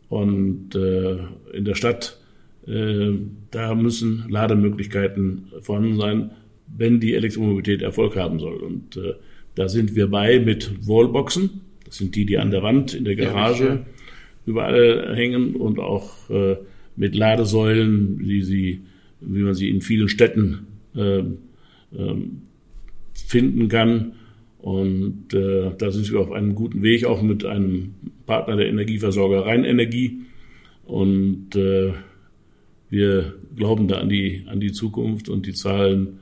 Und 0.08 0.74
äh, 0.74 1.18
in 1.52 1.64
der 1.64 1.74
Stadt, 1.74 2.18
äh, 2.66 3.10
da 3.50 3.74
müssen 3.74 4.26
Lademöglichkeiten 4.28 5.52
vorhanden 5.60 5.96
sein, 5.96 6.30
wenn 6.74 7.00
die 7.00 7.14
Elektromobilität 7.14 7.82
Erfolg 7.82 8.16
haben 8.16 8.38
soll. 8.38 8.56
Und 8.56 8.96
äh, 8.96 9.14
da 9.54 9.68
sind 9.68 9.94
wir 9.94 10.08
bei 10.08 10.38
mit 10.38 10.86
Wallboxen. 10.86 11.62
Das 11.84 11.96
sind 11.96 12.14
die, 12.14 12.24
die 12.24 12.38
an 12.38 12.50
der 12.50 12.62
Wand 12.62 12.94
in 12.94 13.04
der 13.04 13.16
Garage 13.16 13.66
ja, 13.66 13.86
überall 14.46 15.14
hängen 15.14 15.56
und 15.56 15.78
auch 15.78 16.30
äh, 16.30 16.56
mit 16.96 17.14
Ladesäulen, 17.14 18.18
wie 18.20 18.42
sie, 18.42 18.82
wie 19.20 19.42
man 19.42 19.54
sie 19.54 19.70
in 19.70 19.80
vielen 19.80 20.08
Städten 20.08 20.66
äh, 20.94 21.18
äh, 21.18 21.24
finden 23.14 23.68
kann. 23.68 24.12
Und 24.58 25.34
äh, 25.34 25.72
da 25.76 25.90
sind 25.90 26.10
wir 26.12 26.20
auf 26.20 26.32
einem 26.32 26.54
guten 26.54 26.82
Weg, 26.82 27.04
auch 27.04 27.22
mit 27.22 27.44
einem 27.44 27.94
Partner 28.26 28.56
der 28.56 28.68
Energieversorger 28.68 29.46
Rheinenergie. 29.46 30.20
Und 30.84 31.56
äh, 31.56 31.92
wir 32.90 33.34
glauben 33.56 33.88
da 33.88 33.96
an 33.98 34.08
die, 34.08 34.44
an 34.46 34.60
die 34.60 34.72
Zukunft 34.72 35.28
und 35.28 35.46
die 35.46 35.54
Zahlen 35.54 36.18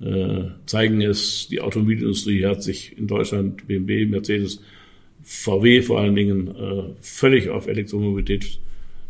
äh, 0.00 0.44
zeigen 0.66 1.02
es. 1.02 1.48
Die 1.48 1.60
Automobilindustrie 1.60 2.44
hat 2.46 2.62
sich 2.62 2.96
in 2.98 3.06
Deutschland, 3.06 3.66
BMW, 3.66 4.06
Mercedes, 4.06 4.60
VW 5.22 5.82
vor 5.82 6.00
allen 6.00 6.14
Dingen, 6.14 6.48
äh, 6.48 6.82
völlig 7.00 7.48
auf 7.48 7.66
Elektromobilität 7.66 8.58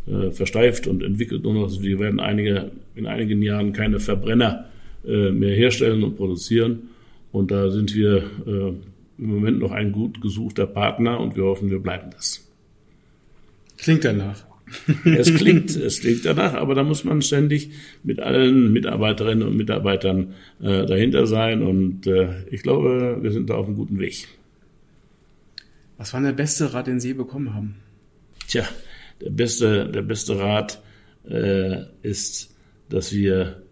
äh, 0.07 0.31
versteift 0.31 0.87
und 0.87 1.03
entwickelt 1.03 1.43
nur 1.43 1.53
noch. 1.53 1.81
Wir 1.81 1.99
werden 1.99 2.19
einige, 2.19 2.71
in 2.95 3.07
einigen 3.07 3.41
Jahren 3.41 3.73
keine 3.73 3.99
Verbrenner 3.99 4.65
äh, 5.05 5.31
mehr 5.31 5.55
herstellen 5.55 6.03
und 6.03 6.17
produzieren. 6.17 6.89
Und 7.31 7.51
da 7.51 7.69
sind 7.69 7.93
wir 7.95 8.17
äh, 8.47 8.73
im 9.17 9.27
Moment 9.27 9.59
noch 9.59 9.71
ein 9.71 9.91
gut 9.91 10.21
gesuchter 10.21 10.67
Partner 10.67 11.19
und 11.19 11.35
wir 11.35 11.43
hoffen, 11.43 11.69
wir 11.69 11.79
bleiben 11.79 12.09
das. 12.11 12.47
Klingt 13.77 14.05
danach. 14.05 14.45
es 15.05 15.33
klingt, 15.33 15.75
es 15.75 16.01
klingt 16.01 16.25
danach, 16.25 16.53
aber 16.53 16.75
da 16.75 16.83
muss 16.83 17.03
man 17.03 17.21
ständig 17.21 17.69
mit 18.03 18.19
allen 18.19 18.73
Mitarbeiterinnen 18.73 19.47
und 19.47 19.55
Mitarbeitern 19.57 20.33
äh, 20.61 20.85
dahinter 20.85 21.27
sein 21.27 21.61
und 21.61 22.07
äh, 22.07 22.29
ich 22.49 22.63
glaube, 22.63 23.19
wir 23.21 23.31
sind 23.31 23.49
da 23.49 23.55
auf 23.55 23.67
einem 23.67 23.75
guten 23.75 23.99
Weg. 23.99 24.27
Was 25.97 26.13
war 26.13 26.21
der 26.21 26.33
beste 26.33 26.73
Rat, 26.73 26.87
den 26.87 26.99
Sie 26.99 27.13
bekommen 27.13 27.53
haben? 27.53 27.75
Tja, 28.47 28.63
der 29.21 29.29
beste, 29.29 29.89
der 29.89 30.01
beste 30.01 30.39
Rat 30.39 30.81
äh, 31.27 31.83
ist, 32.01 32.55
dass 32.89 33.13
wir 33.13 33.63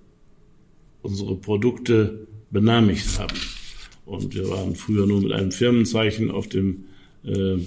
unsere 1.02 1.36
Produkte 1.36 2.28
benamigt 2.50 3.20
haben. 3.20 3.38
Und 4.06 4.36
wir 4.36 4.50
waren 4.50 4.76
früher 4.76 5.08
nur 5.08 5.22
mit 5.22 5.32
einem 5.32 5.52
Firmenzeichen 5.52 6.32
auf 6.32 6.48
dem 6.48 6.86
äh, 7.24 7.58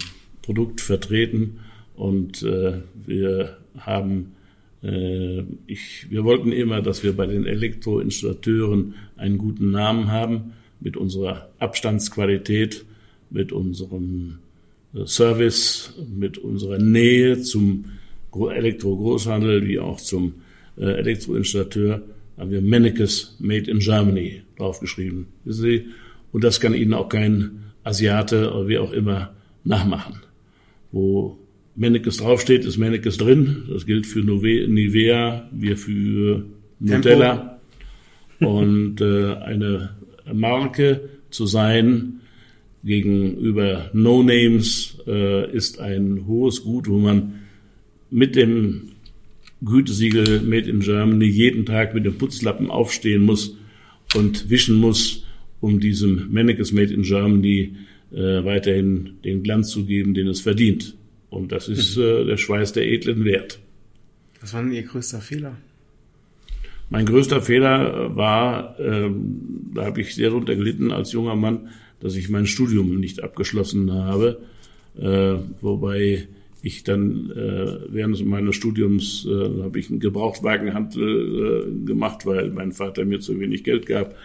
Produkt 0.42 0.80
vertreten 0.80 1.60
und 1.94 2.42
äh, 2.42 2.80
wir 2.94 3.56
haben 3.78 4.36
äh, 4.82 5.42
ich, 5.66 6.10
wir 6.10 6.24
wollten 6.24 6.52
immer, 6.52 6.82
dass 6.82 7.02
wir 7.02 7.16
bei 7.16 7.26
den 7.26 7.46
Elektroinstallateuren 7.46 8.94
einen 9.16 9.38
guten 9.38 9.70
Namen 9.70 10.10
haben 10.10 10.52
mit 10.80 10.96
unserer 10.96 11.48
Abstandsqualität, 11.58 12.84
mit 13.30 13.52
unserem 13.52 14.38
Service, 15.04 15.92
mit 16.16 16.38
unserer 16.38 16.78
Nähe 16.78 17.40
zum 17.40 17.86
Elektro-Großhandel 18.32 19.66
wie 19.66 19.78
auch 19.78 20.00
zum 20.00 20.34
äh, 20.78 20.84
Elektroinstallateur 20.84 22.02
haben 22.38 22.50
wir 22.50 22.60
Mennekes 22.60 23.36
Made 23.38 23.70
in 23.70 23.78
Germany 23.78 24.42
draufgeschrieben. 24.58 25.26
Wissen 25.44 25.62
Sie? 25.62 25.86
Und 26.32 26.44
das 26.44 26.60
kann 26.60 26.74
Ihnen 26.74 26.92
auch 26.92 27.08
kein 27.08 27.62
Asiate 27.82 28.52
oder 28.52 28.68
wie 28.68 28.78
auch 28.78 28.92
immer 28.92 29.34
nachmachen. 29.64 30.20
Wo 30.92 31.38
Mennekes 31.76 32.18
draufsteht, 32.18 32.64
ist 32.64 32.78
Mennekes 32.78 33.16
drin. 33.16 33.64
Das 33.70 33.86
gilt 33.86 34.06
für 34.06 34.20
Nivea, 34.20 35.48
wir 35.52 35.76
für 35.76 36.44
Nutella. 36.78 37.58
Und 38.40 39.00
äh, 39.00 39.34
eine 39.34 39.96
Marke 40.32 41.08
zu 41.30 41.46
sein 41.46 42.20
gegenüber 42.84 43.90
No-Names 43.92 44.98
äh, 45.06 45.50
ist 45.52 45.80
ein 45.80 46.26
hohes 46.26 46.62
Gut, 46.62 46.88
wo 46.88 46.98
man 46.98 47.40
mit 48.10 48.36
dem 48.36 48.92
Gütesiegel 49.64 50.42
Made 50.42 50.68
in 50.68 50.80
Germany 50.80 51.26
jeden 51.26 51.66
Tag 51.66 51.94
mit 51.94 52.04
dem 52.04 52.18
Putzlappen 52.18 52.70
aufstehen 52.70 53.22
muss 53.22 53.56
und 54.14 54.50
wischen 54.50 54.76
muss, 54.76 55.24
um 55.60 55.80
diesem 55.80 56.32
Mannekes 56.32 56.72
Made 56.72 56.92
in 56.92 57.02
Germany 57.02 57.76
äh, 58.12 58.44
weiterhin 58.44 59.14
den 59.24 59.42
Glanz 59.42 59.70
zu 59.70 59.84
geben, 59.84 60.14
den 60.14 60.28
es 60.28 60.40
verdient. 60.40 60.94
Und 61.30 61.52
das 61.52 61.68
ist 61.68 61.96
mhm. 61.96 62.02
äh, 62.02 62.24
der 62.24 62.36
Schweiß 62.36 62.72
der 62.72 62.86
edlen 62.86 63.24
Wert. 63.24 63.58
Was 64.40 64.54
war 64.54 64.62
denn 64.62 64.72
Ihr 64.72 64.82
größter 64.82 65.20
Fehler? 65.20 65.56
Mein 66.88 67.06
größter 67.06 67.42
Fehler 67.42 68.14
war, 68.14 68.78
ähm, 68.78 69.72
da 69.74 69.86
habe 69.86 70.00
ich 70.00 70.14
sehr 70.14 70.30
drunter 70.30 70.54
gelitten 70.54 70.92
als 70.92 71.12
junger 71.12 71.34
Mann, 71.34 71.70
dass 72.00 72.16
ich 72.16 72.28
mein 72.28 72.46
Studium 72.46 73.00
nicht 73.00 73.22
abgeschlossen 73.22 73.92
habe, 73.92 74.40
äh, 74.98 75.36
wobei 75.60 76.28
ich 76.62 76.82
dann 76.82 77.30
äh, 77.30 77.92
während 77.92 78.24
meines 78.26 78.56
Studiums 78.56 79.26
äh, 79.26 79.62
habe 79.62 79.78
ich 79.78 79.88
einen 79.88 80.00
Gebrauchtwagenhandel 80.00 81.68
äh, 81.68 81.86
gemacht, 81.86 82.26
weil 82.26 82.50
mein 82.50 82.72
Vater 82.72 83.04
mir 83.04 83.20
zu 83.20 83.38
wenig 83.38 83.62
Geld 83.62 83.86
gab. 83.86 84.16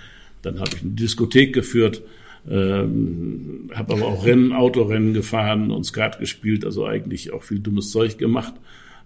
Dann 0.42 0.60
habe 0.60 0.72
ich 0.76 0.82
eine 0.82 0.92
Diskothek 0.92 1.54
geführt, 1.54 2.02
ähm, 2.50 3.70
habe 3.76 3.94
aber 3.94 4.08
auch 4.08 4.26
Rennen, 4.26 4.54
Autorennen 4.54 5.14
gefahren 5.14 5.70
und 5.70 5.84
Skat 5.84 6.20
gespielt, 6.20 6.66
also 6.66 6.86
eigentlich 6.86 7.32
auch 7.32 7.44
viel 7.44 7.60
dummes 7.60 7.92
Zeug 7.92 8.18
gemacht. 8.18 8.56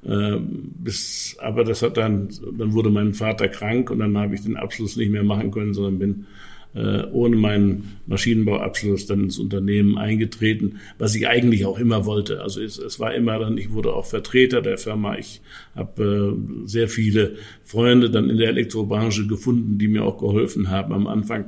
Ähm, 0.08 0.72
bis, 0.78 1.36
aber 1.40 1.64
das 1.64 1.82
hat 1.82 1.98
dann, 1.98 2.30
dann 2.58 2.74
wurde 2.74 2.90
mein 2.90 3.14
Vater 3.14 3.50
krank 3.50 3.90
und 3.90 4.00
dann 4.00 4.18
habe 4.18 4.36
ich 4.36 4.42
den 4.42 4.56
Abschluss 4.56 4.96
nicht 4.96 5.12
mehr 5.12 5.24
machen 5.24 5.52
können, 5.52 5.74
sondern 5.74 6.00
bin 6.00 6.26
äh, 6.76 7.04
ohne 7.12 7.38
meinen 7.38 7.98
Maschinenbauabschluss 8.06 9.06
dann 9.06 9.24
ins 9.24 9.40
Unternehmen 9.40 9.98
eingetreten, 9.98 10.80
was 10.98 11.16
ich 11.16 11.28
eigentlich 11.28 11.66
auch 11.66 11.80
immer 11.80 12.06
wollte. 12.06 12.42
Also 12.42 12.62
es, 12.62 12.78
es 12.78 13.00
war 13.00 13.14
immer 13.16 13.40
dann, 13.40 13.58
ich 13.58 13.72
wurde 13.72 13.94
auch 13.94 14.06
Vertreter 14.06 14.62
der 14.62 14.78
Firma. 14.78 15.18
Ich 15.18 15.42
habe 15.74 16.36
äh, 16.36 16.68
sehr 16.68 16.90
viele 16.90 17.38
Freunde 17.64 18.10
dann 18.10 18.30
in 18.30 18.38
der 18.38 18.50
Elektrobranche 18.50 19.26
gefunden, 19.26 19.78
die 19.78 19.88
mir 19.88 20.04
auch 20.04 20.18
geholfen 20.18 20.70
haben 20.70 20.94
am 20.94 21.08
Anfang 21.08 21.46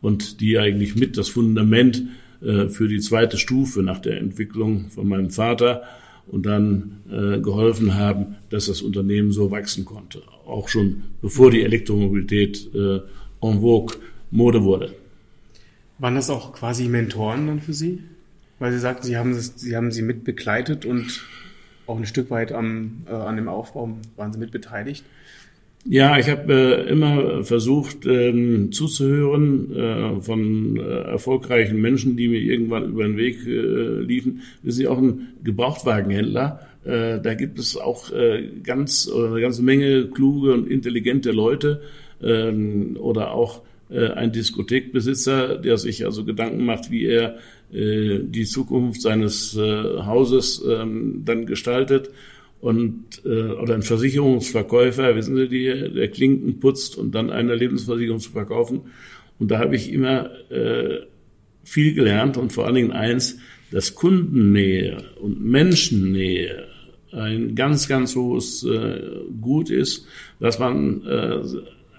und 0.00 0.40
die 0.40 0.58
eigentlich 0.58 0.96
mit 0.96 1.18
das 1.18 1.28
Fundament 1.28 2.02
äh, 2.42 2.68
für 2.68 2.88
die 2.88 3.00
zweite 3.00 3.36
Stufe 3.36 3.82
nach 3.82 3.98
der 3.98 4.18
Entwicklung 4.18 4.90
von 4.90 5.06
meinem 5.06 5.30
Vater 5.30 5.82
und 6.26 6.46
dann 6.46 7.00
äh, 7.10 7.40
geholfen 7.40 7.94
haben, 7.96 8.36
dass 8.48 8.66
das 8.66 8.82
Unternehmen 8.82 9.32
so 9.32 9.50
wachsen 9.50 9.84
konnte. 9.84 10.22
Auch 10.46 10.68
schon 10.68 11.02
bevor 11.20 11.50
die 11.50 11.62
Elektromobilität 11.62 12.70
äh, 12.74 13.00
en 13.42 13.60
vogue 13.60 13.96
Mode 14.30 14.62
wurde. 14.64 14.94
Waren 15.98 16.14
das 16.14 16.30
auch 16.30 16.52
quasi 16.52 16.88
Mentoren 16.88 17.46
dann 17.46 17.60
für 17.60 17.74
Sie? 17.74 18.02
Weil 18.58 18.72
Sie 18.72 18.78
sagten, 18.78 19.06
Sie 19.06 19.16
haben, 19.16 19.34
Sie 19.34 19.76
haben 19.76 19.90
sie 19.90 20.02
mit 20.02 20.24
begleitet 20.24 20.84
und 20.84 21.24
auch 21.86 21.98
ein 21.98 22.06
Stück 22.06 22.30
weit 22.30 22.52
am, 22.52 23.02
äh, 23.08 23.12
an 23.12 23.36
dem 23.36 23.48
Aufbau 23.48 23.96
waren 24.16 24.32
Sie 24.32 24.38
mit 24.38 24.50
beteiligt. 24.50 25.04
Ja, 25.86 26.18
ich 26.18 26.28
habe 26.28 26.52
äh, 26.52 26.90
immer 26.90 27.42
versucht 27.42 28.04
ähm, 28.04 28.70
zuzuhören 28.70 29.74
äh, 29.74 30.20
von 30.20 30.76
äh, 30.76 30.82
erfolgreichen 30.82 31.80
Menschen, 31.80 32.18
die 32.18 32.28
mir 32.28 32.40
irgendwann 32.40 32.90
über 32.90 33.04
den 33.04 33.16
Weg 33.16 33.46
äh, 33.46 34.00
liefen. 34.00 34.42
Wir 34.62 34.72
sind 34.72 34.88
auch 34.88 34.98
ein 34.98 35.28
Gebrauchtwagenhändler. 35.42 36.60
Äh, 36.84 37.20
da 37.20 37.32
gibt 37.34 37.58
es 37.58 37.78
auch 37.78 38.12
äh, 38.12 38.50
ganz 38.62 39.10
eine 39.10 39.40
ganze 39.40 39.62
Menge 39.62 40.08
kluge 40.08 40.52
und 40.52 40.70
intelligente 40.70 41.30
Leute 41.30 41.80
ähm, 42.22 42.98
oder 43.00 43.32
auch 43.32 43.62
ein 43.98 44.32
Diskothekbesitzer, 44.32 45.58
der 45.58 45.76
sich 45.78 46.04
also 46.04 46.24
Gedanken 46.24 46.64
macht, 46.64 46.90
wie 46.90 47.04
er 47.04 47.38
äh, 47.72 48.20
die 48.22 48.44
Zukunft 48.44 49.02
seines 49.02 49.56
äh, 49.56 49.60
Hauses 49.60 50.62
ähm, 50.68 51.22
dann 51.24 51.46
gestaltet 51.46 52.10
und 52.60 53.22
äh, 53.24 53.52
oder 53.52 53.74
ein 53.74 53.82
Versicherungsverkäufer, 53.82 55.16
wissen 55.16 55.36
Sie, 55.36 55.48
die, 55.48 55.94
der 55.94 56.08
Klinken 56.08 56.60
putzt 56.60 56.96
und 56.96 57.14
dann 57.14 57.30
eine 57.30 57.54
Lebensversicherung 57.54 58.20
zu 58.20 58.30
verkaufen. 58.30 58.82
Und 59.38 59.50
da 59.50 59.58
habe 59.58 59.76
ich 59.76 59.92
immer 59.92 60.30
äh, 60.50 61.00
viel 61.64 61.94
gelernt 61.94 62.36
und 62.36 62.52
vor 62.52 62.66
allen 62.66 62.74
Dingen 62.74 62.92
eins, 62.92 63.38
dass 63.70 63.94
Kundennähe 63.94 65.04
und 65.20 65.40
Menschennähe 65.42 66.66
ein 67.12 67.54
ganz, 67.54 67.88
ganz 67.88 68.14
hohes 68.14 68.64
äh, 68.64 69.00
Gut 69.40 69.70
ist, 69.70 70.06
dass 70.38 70.58
man 70.58 71.02
äh, 71.06 71.40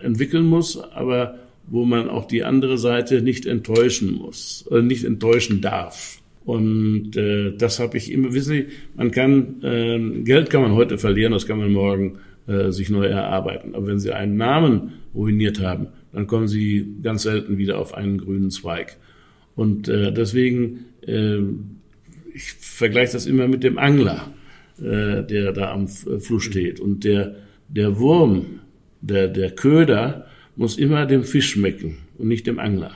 entwickeln 0.03 0.45
muss, 0.45 0.77
aber 0.77 1.39
wo 1.71 1.85
man 1.85 2.09
auch 2.09 2.25
die 2.25 2.43
andere 2.43 2.77
Seite 2.77 3.21
nicht 3.21 3.45
enttäuschen 3.45 4.13
muss, 4.13 4.67
äh, 4.69 4.81
nicht 4.81 5.05
enttäuschen 5.05 5.61
darf. 5.61 6.21
Und 6.43 7.15
äh, 7.15 7.55
das 7.55 7.79
habe 7.79 7.97
ich 7.97 8.11
immer, 8.11 8.33
wissen 8.33 8.53
Sie, 8.53 8.65
man 8.95 9.11
kann, 9.11 9.63
äh, 9.63 10.21
Geld 10.23 10.49
kann 10.49 10.61
man 10.61 10.73
heute 10.73 10.97
verlieren, 10.97 11.31
das 11.31 11.47
kann 11.47 11.59
man 11.59 11.71
morgen 11.71 12.19
äh, 12.45 12.71
sich 12.71 12.89
neu 12.89 13.05
erarbeiten. 13.05 13.73
Aber 13.73 13.87
wenn 13.87 13.99
Sie 13.99 14.11
einen 14.11 14.35
Namen 14.35 14.93
ruiniert 15.15 15.61
haben, 15.61 15.87
dann 16.11 16.27
kommen 16.27 16.49
Sie 16.49 16.85
ganz 17.01 17.23
selten 17.23 17.57
wieder 17.57 17.79
auf 17.79 17.93
einen 17.93 18.17
grünen 18.17 18.51
Zweig. 18.51 18.97
Und 19.55 19.87
äh, 19.87 20.11
deswegen, 20.11 20.85
äh, 21.07 21.37
ich 22.33 22.51
vergleiche 22.51 23.13
das 23.13 23.27
immer 23.27 23.47
mit 23.47 23.63
dem 23.63 23.77
Angler, 23.77 24.33
äh, 24.77 25.23
der 25.23 25.53
da 25.53 25.71
am 25.71 25.87
Fluss 25.87 26.43
steht. 26.43 26.81
Und 26.81 27.05
der, 27.05 27.35
der 27.69 27.97
Wurm, 27.97 28.59
der, 28.99 29.29
der 29.29 29.51
Köder 29.51 30.25
muss 30.61 30.77
immer 30.77 31.07
dem 31.07 31.23
Fisch 31.23 31.49
schmecken 31.49 31.97
und 32.19 32.27
nicht 32.27 32.45
dem 32.45 32.59
Angler. 32.59 32.91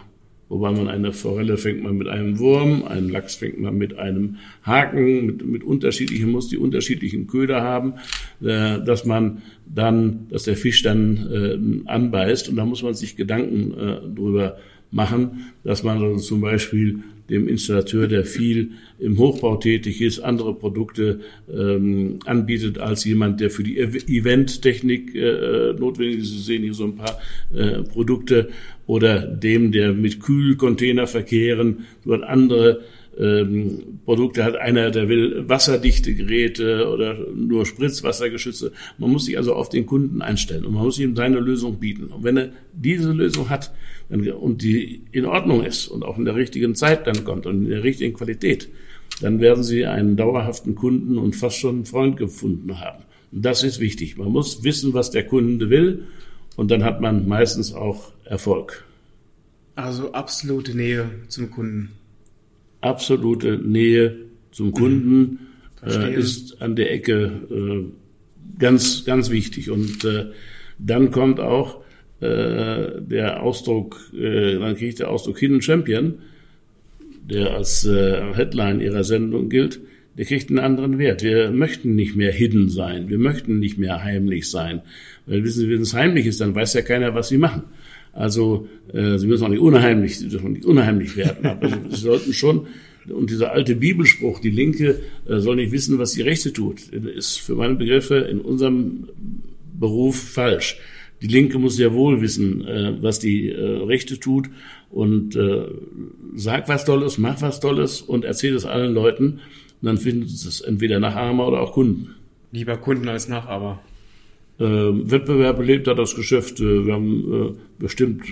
Wobei 0.50 0.72
man 0.72 0.88
eine 0.88 1.12
Forelle 1.12 1.58
fängt 1.58 1.82
man 1.82 1.98
mit 1.98 2.08
einem 2.08 2.38
Wurm, 2.38 2.84
einen 2.84 3.10
Lachs 3.10 3.34
fängt 3.34 3.60
man 3.60 3.76
mit 3.76 3.98
einem 3.98 4.38
Haken, 4.62 5.26
mit, 5.26 5.44
mit 5.44 5.64
unterschiedlichen, 5.64 6.30
muss 6.30 6.48
die 6.48 6.58
unterschiedlichen 6.58 7.26
Köder 7.26 7.64
haben, 7.64 7.96
äh, 8.42 8.80
dass 8.84 9.06
man 9.06 9.42
dann, 9.66 10.28
dass 10.30 10.44
der 10.44 10.56
Fisch 10.56 10.84
dann 10.84 11.84
äh, 11.88 11.90
anbeißt 11.90 12.50
und 12.50 12.56
da 12.56 12.66
muss 12.66 12.84
man 12.84 12.94
sich 12.94 13.16
Gedanken 13.16 13.74
äh, 13.74 14.16
drüber 14.16 14.58
machen, 14.96 15.52
dass 15.64 15.84
man 15.84 16.02
also 16.02 16.20
zum 16.20 16.42
Beispiel 16.42 17.04
dem 17.30 17.48
Installateur, 17.48 18.08
der 18.08 18.24
viel 18.24 18.72
im 19.00 19.18
Hochbau 19.18 19.58
tätig 19.58 20.02
ist, 20.02 20.20
andere 20.20 20.54
Produkte 20.54 21.20
ähm, 21.52 22.20
anbietet 22.26 22.78
als 22.78 23.04
jemand, 23.04 23.42
der 23.42 23.50
für 23.50 23.64
die 23.64 23.78
Eventtechnik 23.80 25.16
äh, 25.16 25.74
notwendig 25.74 26.20
ist. 26.20 26.30
Sie 26.30 26.40
sehen 26.40 26.64
hier 26.64 26.74
so 26.74 26.86
ein 26.86 26.96
paar 26.96 27.20
äh, 27.54 27.82
Produkte 27.82 28.50
oder 28.86 29.20
dem, 29.28 29.72
der 29.72 29.94
mit 29.94 30.22
Kühlcontainer 30.22 31.08
verkehren, 31.08 31.86
hat 32.08 32.24
andere 32.24 32.82
ähm, 33.20 34.00
Produkte 34.06 34.44
hat. 34.44 34.56
Einer, 34.56 34.92
der 34.92 35.08
will 35.08 35.48
wasserdichte 35.48 36.14
Geräte 36.14 36.90
oder 36.90 37.18
nur 37.34 37.66
Spritzwassergeschütze. 37.66 38.72
Man 38.98 39.12
muss 39.12 39.26
sich 39.26 39.38
also 39.38 39.54
auf 39.54 39.70
den 39.70 39.86
Kunden 39.86 40.22
einstellen 40.22 40.66
und 40.66 40.74
man 40.74 40.84
muss 40.84 41.00
ihm 41.00 41.16
seine 41.16 41.40
Lösung 41.40 41.80
bieten. 41.80 42.06
Und 42.08 42.24
wenn 42.24 42.38
er 42.38 42.50
diese 42.74 43.12
Lösung 43.12 43.50
hat 43.50 43.72
und 44.10 44.62
die 44.62 45.02
in 45.12 45.26
Ordnung 45.26 45.64
ist 45.64 45.88
und 45.88 46.04
auch 46.04 46.18
in 46.18 46.26
der 46.26 46.36
richtigen 46.36 46.76
Zeit 46.76 47.08
dann 47.08 47.24
kommt 47.24 47.46
und 47.46 47.66
in 47.66 47.70
der 47.70 47.84
richtigen 47.84 48.14
Qualität, 48.14 48.70
dann 49.22 49.40
werden 49.40 49.64
Sie 49.64 49.86
einen 49.86 50.18
dauerhaften 50.18 50.76
Kunden 50.76 51.18
und 51.18 51.36
fast 51.36 51.58
schon 51.58 51.76
einen 51.76 51.86
Freund 51.86 52.18
gefunden 52.18 52.80
haben. 52.80 53.04
Und 53.32 53.46
das 53.46 53.64
ist 53.64 53.80
wichtig. 53.80 54.18
Man 54.18 54.30
muss 54.30 54.64
wissen, 54.64 54.94
was 54.94 55.12
der 55.12 55.26
Kunde 55.26 55.70
will 55.70 56.04
und 56.56 56.72
dann 56.72 56.84
hat 56.84 57.02
man 57.02 57.28
meistens 57.28 57.74
auch 57.74 58.12
Erfolg. 58.26 58.84
Also 59.76 60.14
absolute 60.14 60.76
Nähe 60.76 61.10
zum 61.28 61.52
Kunden 61.52 61.92
absolute 62.86 63.58
Nähe 63.58 64.16
zum 64.52 64.72
Kunden 64.72 65.40
äh, 65.86 66.14
ist 66.14 66.62
an 66.62 66.76
der 66.76 66.94
Ecke 66.94 67.32
äh, 67.52 68.60
ganz, 68.60 69.06
ganz 69.06 69.30
wichtig. 69.30 69.70
Und 69.70 70.06
äh, 70.06 70.28
dann 70.80 71.12
kommt 71.12 71.40
auch 71.40 71.82
äh, 72.22 73.02
der 73.02 73.42
Ausdruck, 73.44 74.12
äh, 74.14 74.58
dann 74.58 74.76
kriegt 74.76 75.00
der 75.00 75.10
Ausdruck 75.10 75.40
Hidden 75.40 75.62
Champion, 75.62 76.16
der 77.30 77.56
als 77.56 77.86
äh, 77.86 78.34
Headline 78.34 78.82
ihrer 78.82 79.04
Sendung 79.04 79.50
gilt, 79.50 79.80
der 80.18 80.26
kriegt 80.26 80.50
einen 80.50 80.60
anderen 80.60 80.98
Wert. 80.98 81.24
Wir 81.24 81.52
möchten 81.52 81.96
nicht 81.96 82.16
mehr 82.16 82.32
hidden 82.32 82.70
sein, 82.70 83.10
wir 83.10 83.18
möchten 83.18 83.60
nicht 83.60 83.78
mehr 83.78 84.04
heimlich 84.04 84.50
sein. 84.50 84.82
Weil 85.26 85.44
wissen 85.44 85.62
Sie, 85.62 85.70
wenn 85.70 85.82
es 85.82 85.94
heimlich 85.94 86.26
ist, 86.26 86.40
dann 86.40 86.56
weiß 86.56 86.74
ja 86.76 86.82
keiner, 86.82 87.16
was 87.16 87.30
Sie 87.30 87.38
machen. 87.38 87.64
Also 88.16 88.68
äh, 88.92 89.20
sie 89.20 89.28
müssen 89.28 89.44
auch 89.44 89.50
nicht 89.50 89.60
unheimlich, 89.60 90.18
sie 90.18 90.30
dürfen 90.30 90.54
nicht 90.54 90.66
unheimlich 90.66 91.16
werden, 91.16 91.46
aber 91.46 91.70
sie 91.90 92.02
sollten 92.02 92.34
schon 92.34 92.66
und 93.10 93.30
dieser 93.30 93.52
alte 93.52 93.76
Bibelspruch, 93.76 94.40
die 94.40 94.50
Linke 94.50 95.02
äh, 95.28 95.40
soll 95.40 95.58
nicht 95.58 95.72
wissen, 95.72 96.00
was 96.00 96.14
die 96.14 96.22
Rechte 96.22 96.54
tut, 96.54 96.82
ist 96.90 97.38
für 97.38 97.56
meine 97.56 97.76
Begriffe 97.76 98.16
in 98.16 98.40
unserem 98.42 99.10
Beruf 99.80 100.16
falsch. 100.20 100.80
Die 101.22 101.28
Linke 101.28 101.60
muss 101.60 101.76
sehr 101.76 101.94
wohl 101.94 102.22
wissen, 102.22 102.66
äh, 102.66 102.94
was 103.02 103.20
die 103.20 103.50
äh, 103.50 103.84
Rechte 103.84 104.20
tut 104.20 104.50
und 104.90 105.36
äh, 105.36 105.66
sag 106.36 106.68
was 106.68 106.86
Tolles, 106.86 107.18
mach 107.18 107.42
was 107.42 107.60
Tolles 107.60 108.02
und 108.02 108.26
erzähl 108.26 108.56
es 108.56 108.66
allen 108.66 108.94
Leuten. 108.94 109.40
Und 109.82 109.88
dann 109.88 109.98
finden 109.98 110.28
sie 110.28 110.48
es 110.48 110.62
entweder 110.62 111.00
Nachahmer 111.00 111.48
oder 111.48 111.62
auch 111.62 111.74
Kunden. 111.74 112.16
Lieber 112.52 112.78
Kunden 112.78 113.08
als 113.08 113.28
Nachaber. 113.28 113.82
Äh, 114.58 114.64
Wettbewerb 114.64 115.58
belebt 115.58 115.88
hat 115.88 116.00
das 116.00 116.16
Geschäft. 116.16 116.60
Äh, 116.60 116.86
wir 116.86 116.94
haben 116.94 117.34
äh, 117.34 117.54
bestimmt 117.78 118.24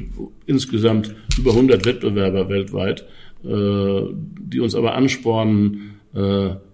insgesamt 0.46 1.14
über 1.38 1.52
100 1.52 1.86
Wettbewerber 1.86 2.50
weltweit, 2.50 3.06
äh, 3.44 4.02
die 4.50 4.60
uns 4.60 4.76
aber 4.76 4.96
anspornen, 4.96 5.90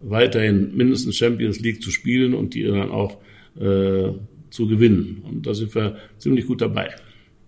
weiterhin 0.02 0.76
mindestens 0.76 1.16
Champions 1.16 1.62
League 1.62 1.82
zu 1.82 1.92
spielen 1.92 2.34
und 2.34 2.56
die 2.56 2.64
dann 2.64 2.92
auch 2.92 3.20
zu 3.56 4.68
gewinnen. 4.68 5.24
Und 5.24 5.48
da 5.48 5.54
sind 5.54 5.74
wir 5.76 5.96
ziemlich 6.18 6.46
gut 6.46 6.60
dabei. 6.60 6.90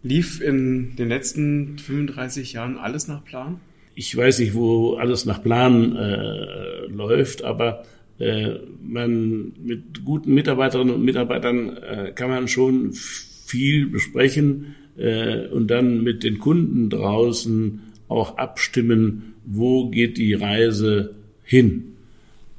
Lief 0.01 0.39
in 0.39 0.95
den 0.95 1.09
letzten 1.09 1.77
35 1.79 2.53
Jahren 2.53 2.77
alles 2.77 3.09
nach 3.09 3.25
Plan? 3.25 3.59
Ich 3.93 4.15
weiß 4.15 4.39
nicht, 4.39 4.53
wo 4.53 4.95
alles 4.95 5.25
nach 5.25 5.43
Plan 5.43 5.95
äh, 5.97 6.85
läuft, 6.87 7.43
aber 7.43 7.83
äh, 8.21 8.59
man 8.83 9.51
mit 9.63 10.05
guten 10.05 10.33
Mitarbeiterinnen 10.35 10.93
und 10.93 11.03
Mitarbeitern 11.03 11.77
äh, 11.77 12.11
kann 12.13 12.29
man 12.29 12.47
schon 12.47 12.93
viel 12.93 13.87
besprechen 13.87 14.75
äh, 14.95 15.47
und 15.47 15.71
dann 15.71 16.03
mit 16.03 16.23
den 16.23 16.37
Kunden 16.37 16.91
draußen 16.91 17.81
auch 18.07 18.37
abstimmen, 18.37 19.33
wo 19.45 19.89
geht 19.89 20.17
die 20.17 20.35
Reise 20.35 21.15
hin 21.43 21.93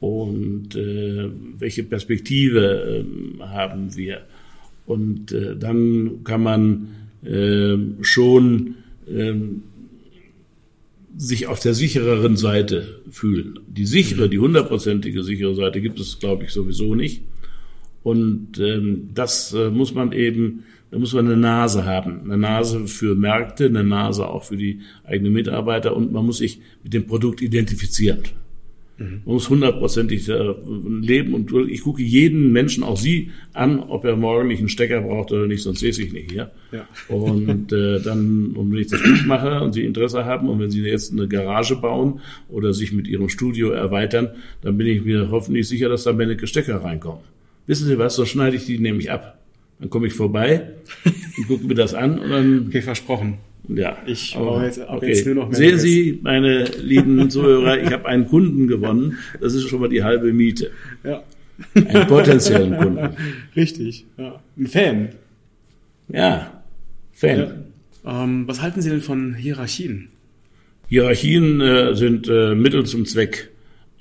und 0.01 0.75
äh, 0.75 1.31
welche 1.59 1.85
Perspektive 1.85 3.05
äh, 3.38 3.42
haben 3.44 3.96
wir. 3.96 4.22
Und 4.85 5.31
äh, 5.31 5.55
dann 5.57 6.25
kann 6.25 6.42
man 6.42 6.88
äh, 7.25 7.77
schon 8.03 8.75
äh, 9.07 9.35
sich 11.16 11.46
auf 11.46 11.61
der 11.61 11.75
sichereren 11.75 12.37
Seite 12.37 13.01
fühlen. 13.11 13.61
Die 13.66 13.87
sichere, 13.87 14.29
die 14.29 14.38
hundertprozentige 14.38 15.22
sichere 15.22 15.55
Seite 15.55 15.81
gibt 15.81 16.01
es, 16.01 16.18
glaube 16.18 16.44
ich, 16.44 16.51
sowieso 16.51 16.94
nicht. 16.94 17.22
Und 18.03 18.59
ähm, 18.59 19.11
das 19.14 19.53
äh, 19.53 19.70
muss 19.70 19.94
man 19.94 20.12
eben, 20.12 20.64
da 20.90 20.98
muss 20.98 21.12
man 21.12 21.27
eine 21.27 21.37
Nase 21.37 21.85
haben. 21.85 22.22
Eine 22.22 22.38
Nase 22.38 22.87
für 22.87 23.14
Märkte, 23.14 23.66
eine 23.66 23.85
Nase 23.85 24.27
auch 24.27 24.44
für 24.44 24.57
die 24.57 24.81
eigenen 25.05 25.33
Mitarbeiter 25.33 25.96
und 25.96 26.12
man 26.12 26.27
muss 26.27 26.38
sich 26.38 26.61
mit 26.83 26.94
dem 26.94 27.07
Produkt 27.07 27.40
identifizieren. 27.42 28.22
Mhm. 29.03 29.23
Man 29.25 29.35
muss 29.35 29.49
hundertprozentig 29.51 30.29
äh, 30.29 30.55
leben 31.01 31.35
und 31.35 31.53
ich 31.69 31.83
gucke 31.83 32.03
jeden 32.03 32.53
Menschen, 32.53 32.85
auch 32.85 32.97
Sie, 32.97 33.31
an, 33.53 33.81
ob 33.81 34.05
er 34.05 34.17
morgen 34.17 34.49
nicht 34.49 34.61
einen 34.61 34.69
Stecker 34.69 35.01
braucht 35.03 35.33
oder 35.33 35.47
nicht, 35.47 35.62
sonst 35.62 35.81
sehe 35.81 35.91
ich 35.91 36.12
nicht 36.12 36.31
hier. 36.31 36.51
Ja. 36.71 36.87
Und 37.09 37.73
äh, 37.73 38.01
dann, 38.01 38.53
und 38.55 38.73
wenn 38.73 38.79
ich 38.79 38.88
das 38.88 39.03
gut 39.03 39.27
mache 39.27 39.61
und 39.61 39.73
Sie 39.73 39.85
Interesse 39.85 40.25
haben 40.25 40.49
und 40.49 40.61
wenn 40.61 40.71
Sie 40.71 40.83
jetzt 40.83 41.12
eine 41.12 41.29
Garage 41.29 41.77
bauen 41.77 42.21
oder 42.49 42.73
sich 42.73 42.93
mit 42.93 43.09
Ihrem 43.09 43.29
Studio 43.29 43.71
erweitern, 43.71 44.31
dann 44.62 44.77
bin 44.79 44.87
ich 44.87 45.05
mir 45.05 45.31
hoffentlich 45.31 45.69
sicher, 45.69 45.88
dass 45.88 46.05
da 46.05 46.12
Menneke 46.12 46.47
Stecker 46.47 46.77
reinkommen. 46.77 47.23
Wissen 47.67 47.87
Sie 47.87 47.99
was, 47.99 48.17
so 48.17 48.25
schneide 48.25 48.57
ich 48.57 48.67
die 48.67 48.79
nämlich 48.79 49.11
ab. 49.11 49.38
Dann 49.79 49.91
komme 49.91 50.07
ich 50.07 50.15
vorbei 50.15 50.71
und 51.37 51.49
gucke 51.49 51.67
mir 51.67 51.75
das 51.75 51.95
an 51.95 52.19
und 52.19 52.31
dann. 52.31 52.67
Okay, 52.69 52.83
versprochen. 52.83 53.38
Ja. 53.68 53.96
Ich 54.07 54.37
aber, 54.37 54.64
jetzt, 54.64 54.81
okay. 54.81 55.09
jetzt 55.09 55.27
nur 55.27 55.37
noch 55.37 55.48
mehr 55.48 55.57
Sehen 55.57 55.79
Sie, 55.79 56.18
meine 56.22 56.64
lieben 56.64 57.31
Zuhörer, 57.31 57.81
ich 57.81 57.92
habe 57.92 58.07
einen 58.07 58.27
Kunden 58.27 58.66
gewonnen. 58.66 59.18
Das 59.40 59.55
ist 59.55 59.68
schon 59.68 59.81
mal 59.81 59.88
die 59.88 60.03
halbe 60.03 60.33
Miete. 60.33 60.70
Ja. 61.05 61.22
Einen 61.75 62.07
potenziellen 62.09 62.77
Kunden. 62.77 63.16
Richtig. 63.57 64.05
Ja. 64.18 64.40
Ein 64.57 64.66
Fan. 64.66 65.09
Ja, 66.09 66.62
Fan. 67.12 67.64
Ja. 68.05 68.25
Ähm, 68.25 68.48
was 68.48 68.61
halten 68.61 68.83
Sie 68.83 68.90
denn 68.90 69.01
von 69.01 69.35
Hierarchien? 69.35 70.09
Hierarchien 70.88 71.61
äh, 71.61 71.94
sind 71.94 72.29
äh, 72.29 72.55
Mittel 72.55 72.85
zum 72.85 73.07
Zweck. 73.07 73.51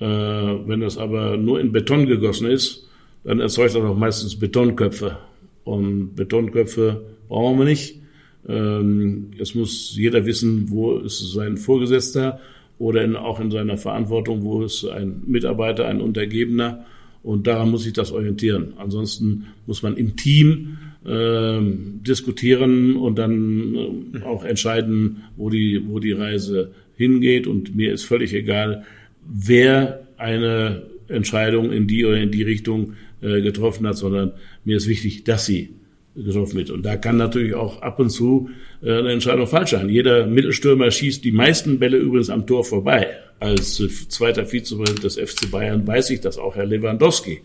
Äh, 0.00 0.04
wenn 0.04 0.80
das 0.80 0.98
aber 0.98 1.36
nur 1.36 1.60
in 1.60 1.70
Beton 1.72 2.06
gegossen 2.06 2.48
ist, 2.48 2.88
dann 3.24 3.38
erzeugt 3.38 3.74
das 3.74 3.82
auch 3.82 3.96
meistens 3.96 4.38
Betonköpfe. 4.38 5.18
Und 5.64 6.16
Betonköpfe 6.16 7.02
brauchen 7.28 7.58
wir 7.58 7.64
nicht. 7.64 8.01
Ähm, 8.48 9.30
es 9.38 9.54
muss 9.54 9.94
jeder 9.96 10.26
wissen, 10.26 10.70
wo 10.70 10.98
ist 10.98 11.32
sein 11.32 11.56
Vorgesetzter 11.56 12.40
oder 12.78 13.04
in, 13.04 13.16
auch 13.16 13.40
in 13.40 13.50
seiner 13.50 13.76
Verantwortung, 13.76 14.42
wo 14.42 14.62
ist 14.62 14.84
ein 14.84 15.22
Mitarbeiter, 15.26 15.86
ein 15.86 16.00
Untergebener. 16.00 16.84
Und 17.22 17.46
daran 17.46 17.70
muss 17.70 17.84
sich 17.84 17.92
das 17.92 18.10
orientieren. 18.10 18.74
Ansonsten 18.78 19.46
muss 19.66 19.82
man 19.82 19.96
im 19.96 20.16
Team 20.16 20.78
äh, 21.06 21.60
diskutieren 21.60 22.96
und 22.96 23.16
dann 23.16 24.12
äh, 24.14 24.22
auch 24.24 24.44
entscheiden, 24.44 25.22
wo 25.36 25.48
die, 25.48 25.82
wo 25.86 26.00
die 26.00 26.12
Reise 26.12 26.72
hingeht. 26.96 27.46
Und 27.46 27.76
mir 27.76 27.92
ist 27.92 28.04
völlig 28.04 28.34
egal, 28.34 28.84
wer 29.24 30.06
eine 30.16 30.82
Entscheidung 31.06 31.70
in 31.70 31.86
die 31.86 32.04
oder 32.04 32.16
in 32.16 32.32
die 32.32 32.42
Richtung 32.42 32.94
äh, 33.20 33.40
getroffen 33.40 33.86
hat, 33.86 33.96
sondern 33.96 34.32
mir 34.64 34.76
ist 34.76 34.88
wichtig, 34.88 35.24
dass 35.24 35.46
sie 35.46 35.70
getroffen 36.14 36.56
wird. 36.56 36.70
Und 36.70 36.84
da 36.84 36.96
kann 36.96 37.16
natürlich 37.16 37.54
auch 37.54 37.80
ab 37.82 37.98
und 37.98 38.10
zu 38.10 38.50
äh, 38.82 38.98
eine 38.98 39.12
Entscheidung 39.12 39.46
falsch 39.46 39.70
sein. 39.70 39.88
Jeder 39.88 40.26
Mittelstürmer 40.26 40.90
schießt 40.90 41.24
die 41.24 41.32
meisten 41.32 41.78
Bälle 41.78 41.96
übrigens 41.96 42.30
am 42.30 42.46
Tor 42.46 42.64
vorbei. 42.64 43.08
Als 43.40 43.80
äh, 43.80 43.88
zweiter 43.88 44.46
Vizepräsident 44.46 45.04
des 45.04 45.16
FC 45.16 45.50
Bayern 45.50 45.86
weiß 45.86 46.10
ich 46.10 46.20
das 46.20 46.38
auch 46.38 46.54
Herr 46.54 46.66
Lewandowski, 46.66 47.40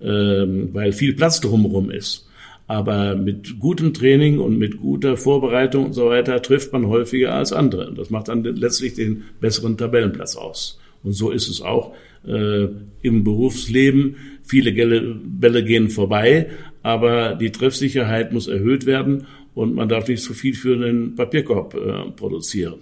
ähm, 0.00 0.70
weil 0.72 0.92
viel 0.92 1.14
Platz 1.14 1.40
drumherum 1.40 1.90
ist. 1.90 2.28
Aber 2.68 3.14
mit 3.14 3.60
gutem 3.60 3.94
Training 3.94 4.40
und 4.40 4.58
mit 4.58 4.78
guter 4.78 5.16
Vorbereitung 5.16 5.86
und 5.86 5.92
so 5.92 6.06
weiter 6.06 6.42
trifft 6.42 6.72
man 6.72 6.88
häufiger 6.88 7.34
als 7.34 7.52
andere. 7.52 7.88
Und 7.88 7.98
das 7.98 8.10
macht 8.10 8.28
dann 8.28 8.42
letztlich 8.42 8.94
den 8.94 9.24
besseren 9.40 9.76
Tabellenplatz 9.76 10.34
aus. 10.34 10.80
Und 11.04 11.12
so 11.12 11.30
ist 11.30 11.46
es 11.46 11.60
auch 11.60 11.94
äh, 12.26 12.66
im 13.02 13.22
Berufsleben. 13.22 14.16
Viele 14.42 14.72
Bälle 14.72 15.64
gehen 15.64 15.90
vorbei, 15.90 16.48
aber 16.86 17.34
die 17.34 17.50
Treffsicherheit 17.50 18.32
muss 18.32 18.46
erhöht 18.46 18.86
werden 18.86 19.26
und 19.54 19.74
man 19.74 19.88
darf 19.88 20.06
nicht 20.06 20.22
zu 20.22 20.34
viel 20.34 20.54
für 20.54 20.76
einen 20.76 21.16
Papierkorb 21.16 21.74
äh, 21.74 22.12
produzieren. 22.12 22.78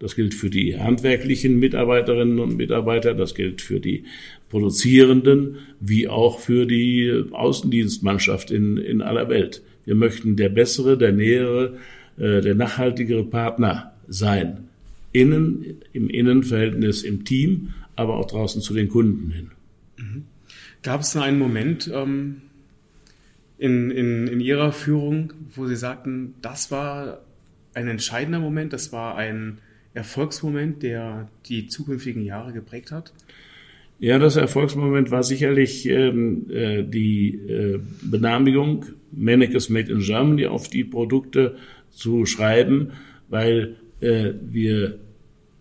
Das 0.00 0.16
gilt 0.16 0.34
für 0.34 0.50
die 0.50 0.76
handwerklichen 0.76 1.56
Mitarbeiterinnen 1.60 2.40
und 2.40 2.56
Mitarbeiter, 2.56 3.14
das 3.14 3.36
gilt 3.36 3.62
für 3.62 3.78
die 3.78 4.02
Produzierenden, 4.48 5.58
wie 5.78 6.08
auch 6.08 6.40
für 6.40 6.66
die 6.66 7.26
Außendienstmannschaft 7.30 8.50
in, 8.50 8.76
in 8.76 9.02
aller 9.02 9.28
Welt. 9.28 9.62
Wir 9.84 9.94
möchten 9.94 10.34
der 10.34 10.48
bessere, 10.48 10.98
der 10.98 11.12
nähere, 11.12 11.78
äh, 12.16 12.40
der 12.40 12.56
nachhaltigere 12.56 13.22
Partner 13.22 13.92
sein. 14.08 14.64
Innen, 15.12 15.76
im 15.92 16.10
Innenverhältnis 16.10 17.04
im 17.04 17.24
Team, 17.24 17.68
aber 17.94 18.16
auch 18.16 18.26
draußen 18.26 18.62
zu 18.62 18.74
den 18.74 18.88
Kunden 18.88 19.30
hin. 19.30 19.50
Mhm. 19.96 20.24
Gab 20.82 21.02
es 21.02 21.12
da 21.12 21.22
einen 21.22 21.38
Moment, 21.38 21.88
ähm, 21.94 22.42
in, 23.58 23.90
in, 23.90 24.28
in 24.28 24.40
Ihrer 24.40 24.72
Führung, 24.72 25.32
wo 25.54 25.66
Sie 25.66 25.76
sagten, 25.76 26.34
das 26.40 26.70
war 26.70 27.20
ein 27.74 27.88
entscheidender 27.88 28.40
Moment, 28.40 28.72
das 28.72 28.92
war 28.92 29.16
ein 29.16 29.58
Erfolgsmoment, 29.94 30.82
der 30.82 31.28
die 31.46 31.66
zukünftigen 31.66 32.24
Jahre 32.24 32.52
geprägt 32.52 32.92
hat? 32.92 33.12
Ja, 34.00 34.18
das 34.20 34.36
Erfolgsmoment 34.36 35.10
war 35.10 35.24
sicherlich 35.24 35.86
ähm, 35.88 36.48
äh, 36.50 36.84
die 36.84 37.34
äh, 37.34 37.80
Benammigung 38.02 38.86
Mannekes 39.10 39.70
Made 39.70 39.90
in 39.90 40.00
Germany 40.00 40.46
auf 40.46 40.68
die 40.68 40.84
Produkte 40.84 41.56
zu 41.90 42.24
schreiben, 42.24 42.92
weil 43.28 43.76
äh, 44.00 44.34
wir 44.40 45.00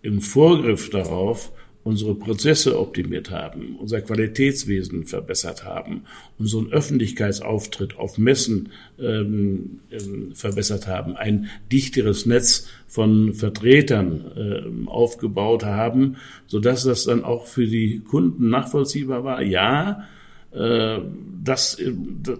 im 0.03 0.21
Vorgriff 0.21 0.91
darauf 0.91 1.51
unsere 1.87 2.15
Prozesse 2.15 2.77
optimiert 2.77 3.31
haben, 3.31 3.77
unser 3.79 4.01
Qualitätswesen 4.01 5.05
verbessert 5.05 5.63
haben, 5.63 6.01
unseren 6.37 6.69
Öffentlichkeitsauftritt 6.73 7.97
auf 7.97 8.17
Messen 8.17 8.73
ähm, 8.99 9.79
ähm, 9.89 10.33
verbessert 10.33 10.85
haben, 10.85 11.15
ein 11.15 11.47
dichteres 11.71 12.25
Netz 12.25 12.67
von 12.87 13.33
Vertretern 13.33 14.25
äh, 14.35 14.89
aufgebaut 14.89 15.63
haben, 15.63 16.17
so 16.45 16.59
dass 16.59 16.83
das 16.83 17.05
dann 17.05 17.23
auch 17.23 17.45
für 17.45 17.67
die 17.67 17.99
Kunden 17.99 18.49
nachvollziehbar 18.49 19.23
war. 19.23 19.41
Ja, 19.41 20.03
äh, 20.51 20.99
das, 21.41 21.81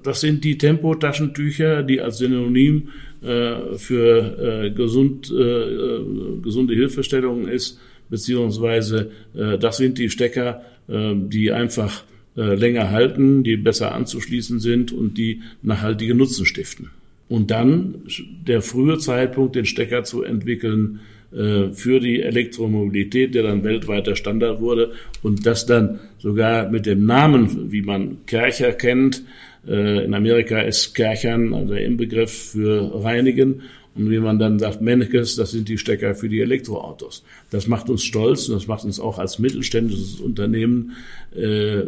das 0.04 0.20
sind 0.20 0.44
die 0.44 0.58
Tempotaschentücher, 0.58 1.84
die 1.84 2.02
als 2.02 2.18
Synonym 2.18 2.90
äh, 2.90 3.07
für 3.22 4.66
äh, 4.66 4.72
gesund, 4.72 5.32
äh, 5.32 5.44
äh 5.44 6.02
gesunde 6.42 6.76
Hilfestellungen 6.76 7.48
ist 7.48 7.80
beziehungsweise 8.10 9.12
äh, 9.36 9.58
das 9.58 9.78
sind 9.78 9.98
die 9.98 10.10
Stecker, 10.10 10.62
äh, 10.88 11.14
die 11.16 11.52
einfach 11.52 12.04
äh, 12.36 12.56
länger 12.56 12.92
halten, 12.92 13.44
die 13.44 13.58
besser 13.58 13.94
anzuschließen 13.94 14.60
sind 14.60 14.92
und 14.92 15.18
die 15.18 15.42
nachhaltige 15.62 16.16
Nutzen 16.16 16.46
stiften. 16.46 16.92
Und 17.30 17.52
dann 17.52 18.04
der 18.48 18.62
frühe 18.62 18.98
Zeitpunkt, 19.00 19.56
den 19.56 19.66
Stecker 19.66 20.04
zu 20.04 20.24
entwickeln 20.24 21.02
äh, 21.34 21.74
für 21.74 22.00
die 22.00 22.22
Elektromobilität, 22.22 23.36
der 23.36 23.44
dann 23.44 23.64
weltweiter 23.64 24.16
Standard 24.16 24.62
wurde 24.62 24.94
und 25.24 25.46
das 25.46 25.66
dann 25.66 26.00
sogar 26.20 26.70
mit 26.70 26.86
dem 26.86 27.06
Namen, 27.06 27.72
wie 27.72 27.82
man 27.82 28.26
Kercher 28.26 28.72
kennt, 28.72 29.18
äh, 29.18 29.47
in 29.68 30.14
Amerika 30.14 30.62
ist 30.62 30.94
Kerchern 30.94 31.54
also 31.54 31.74
der 31.74 31.86
Inbegriff 31.86 32.52
für 32.52 33.04
reinigen 33.04 33.64
und 33.98 34.12
wie 34.12 34.20
man 34.20 34.38
dann 34.38 34.60
sagt, 34.60 34.82
Mennekes, 34.82 35.36
das 35.36 35.52
sind 35.52 35.68
die 35.70 35.78
Stecker 35.78 36.14
für 36.14 36.30
die 36.30 36.42
Elektroautos. 36.42 37.24
Das 37.50 37.68
macht 37.68 37.90
uns 37.90 38.04
stolz 38.04 38.48
und 38.48 38.56
das 38.56 38.68
macht 38.68 38.86
uns 38.86 39.00
auch 39.00 39.18
als 39.18 39.40
mittelständisches 39.40 40.20
Unternehmen, 40.20 40.96
äh, 41.36 41.82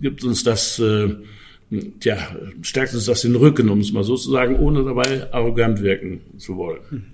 gibt 0.00 0.22
uns 0.22 0.44
das, 0.44 0.78
äh, 0.78 1.08
tja, 1.98 2.16
stärkt 2.62 2.94
uns 2.94 3.06
das 3.06 3.22
den 3.22 3.34
Rücken, 3.34 3.68
um 3.68 3.80
es 3.80 3.92
mal 3.92 4.04
so 4.04 4.16
zu 4.16 4.30
sagen, 4.30 4.56
ohne 4.56 4.84
dabei 4.84 5.32
arrogant 5.32 5.82
wirken 5.82 6.20
zu 6.38 6.56
wollen. 6.56 6.80
Hm. 6.90 7.04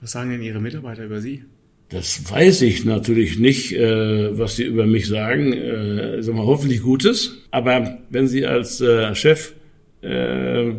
Was 0.00 0.12
sagen 0.12 0.30
denn 0.30 0.42
Ihre 0.42 0.60
Mitarbeiter 0.60 1.04
über 1.04 1.20
Sie? 1.20 1.44
Das 1.88 2.30
weiß 2.30 2.62
ich 2.62 2.84
natürlich 2.84 3.38
nicht, 3.38 3.72
äh, 3.72 4.36
was 4.36 4.56
sie 4.56 4.64
über 4.64 4.86
mich 4.86 5.06
sagen. 5.06 5.52
Äh, 5.52 6.22
sag 6.22 6.34
mal, 6.34 6.46
hoffentlich 6.46 6.82
Gutes. 6.82 7.42
Aber 7.52 7.98
wenn 8.10 8.26
Sie 8.26 8.44
als 8.44 8.80
äh, 8.80 9.14
Chef 9.14 9.54
äh, 10.02 10.72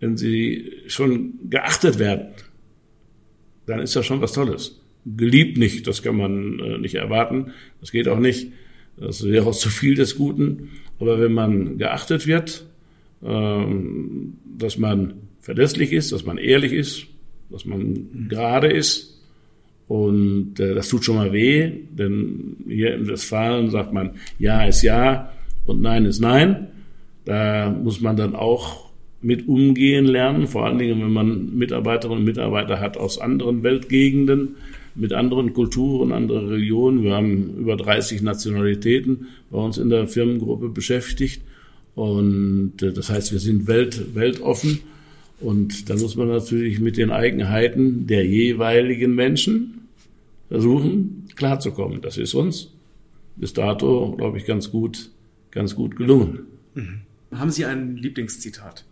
wenn 0.00 0.16
sie 0.16 0.72
schon 0.86 1.34
geachtet 1.48 1.98
werden, 1.98 2.28
dann 3.66 3.80
ist 3.80 3.96
das 3.96 4.06
schon 4.06 4.20
was 4.20 4.32
Tolles. 4.32 4.80
Geliebt 5.04 5.58
nicht, 5.58 5.86
das 5.86 6.02
kann 6.02 6.16
man 6.16 6.58
äh, 6.60 6.78
nicht 6.78 6.94
erwarten. 6.94 7.52
Das 7.80 7.92
geht 7.92 8.08
auch 8.08 8.18
nicht. 8.18 8.48
Das 8.96 9.24
wäre 9.24 9.46
auch 9.46 9.56
zu 9.56 9.70
viel 9.70 9.94
des 9.94 10.16
Guten. 10.16 10.70
Aber 10.98 11.20
wenn 11.20 11.32
man 11.32 11.78
geachtet 11.78 12.26
wird, 12.26 12.66
ähm, 13.22 14.34
dass 14.58 14.78
man 14.78 15.14
verlässlich 15.40 15.92
ist, 15.92 16.12
dass 16.12 16.24
man 16.24 16.38
ehrlich 16.38 16.72
ist, 16.72 17.06
dass 17.50 17.64
man 17.64 18.28
gerade 18.28 18.68
ist, 18.68 19.17
und 19.88 20.60
äh, 20.60 20.74
das 20.74 20.88
tut 20.88 21.04
schon 21.04 21.16
mal 21.16 21.32
weh, 21.32 21.72
denn 21.90 22.56
hier 22.68 22.94
im 22.94 23.08
Westfalen 23.08 23.70
sagt 23.70 23.92
man, 23.92 24.10
Ja 24.38 24.64
ist 24.64 24.82
Ja 24.82 25.32
und 25.64 25.80
Nein 25.80 26.04
ist 26.04 26.20
Nein. 26.20 26.68
Da 27.24 27.70
muss 27.70 28.00
man 28.00 28.16
dann 28.16 28.34
auch 28.34 28.90
mit 29.20 29.48
umgehen 29.48 30.04
lernen, 30.04 30.46
vor 30.46 30.66
allen 30.66 30.78
Dingen, 30.78 31.00
wenn 31.00 31.12
man 31.12 31.56
Mitarbeiterinnen 31.56 32.20
und 32.20 32.24
Mitarbeiter 32.24 32.80
hat 32.80 32.96
aus 32.96 33.18
anderen 33.18 33.62
Weltgegenden, 33.62 34.56
mit 34.94 35.12
anderen 35.12 35.52
Kulturen, 35.54 36.12
anderen 36.12 36.48
Religionen. 36.48 37.02
Wir 37.02 37.14
haben 37.14 37.56
über 37.58 37.76
30 37.76 38.22
Nationalitäten 38.22 39.28
bei 39.50 39.58
uns 39.58 39.78
in 39.78 39.90
der 39.90 40.06
Firmengruppe 40.06 40.68
beschäftigt. 40.68 41.40
Und 41.94 42.82
äh, 42.82 42.92
das 42.92 43.08
heißt, 43.08 43.32
wir 43.32 43.38
sind 43.38 43.66
welt, 43.66 44.14
weltoffen. 44.14 44.80
Und 45.40 45.88
da 45.88 45.94
muss 45.94 46.16
man 46.16 46.28
natürlich 46.28 46.78
mit 46.80 46.96
den 46.96 47.10
Eigenheiten 47.10 48.06
der 48.06 48.26
jeweiligen 48.26 49.14
Menschen 49.14 49.77
versuchen, 50.48 51.28
klarzukommen. 51.36 52.00
Das 52.00 52.16
ist 52.16 52.34
uns 52.34 52.72
bis 53.38 53.52
dato, 53.52 54.14
glaube 54.16 54.38
ich, 54.38 54.44
ganz 54.44 54.70
gut, 54.70 55.10
ganz 55.50 55.74
gut 55.74 55.96
gelungen. 55.96 56.40
Mhm. 56.74 57.00
Haben 57.32 57.50
Sie 57.50 57.64
ein 57.64 57.96
Lieblingszitat? 57.96 58.84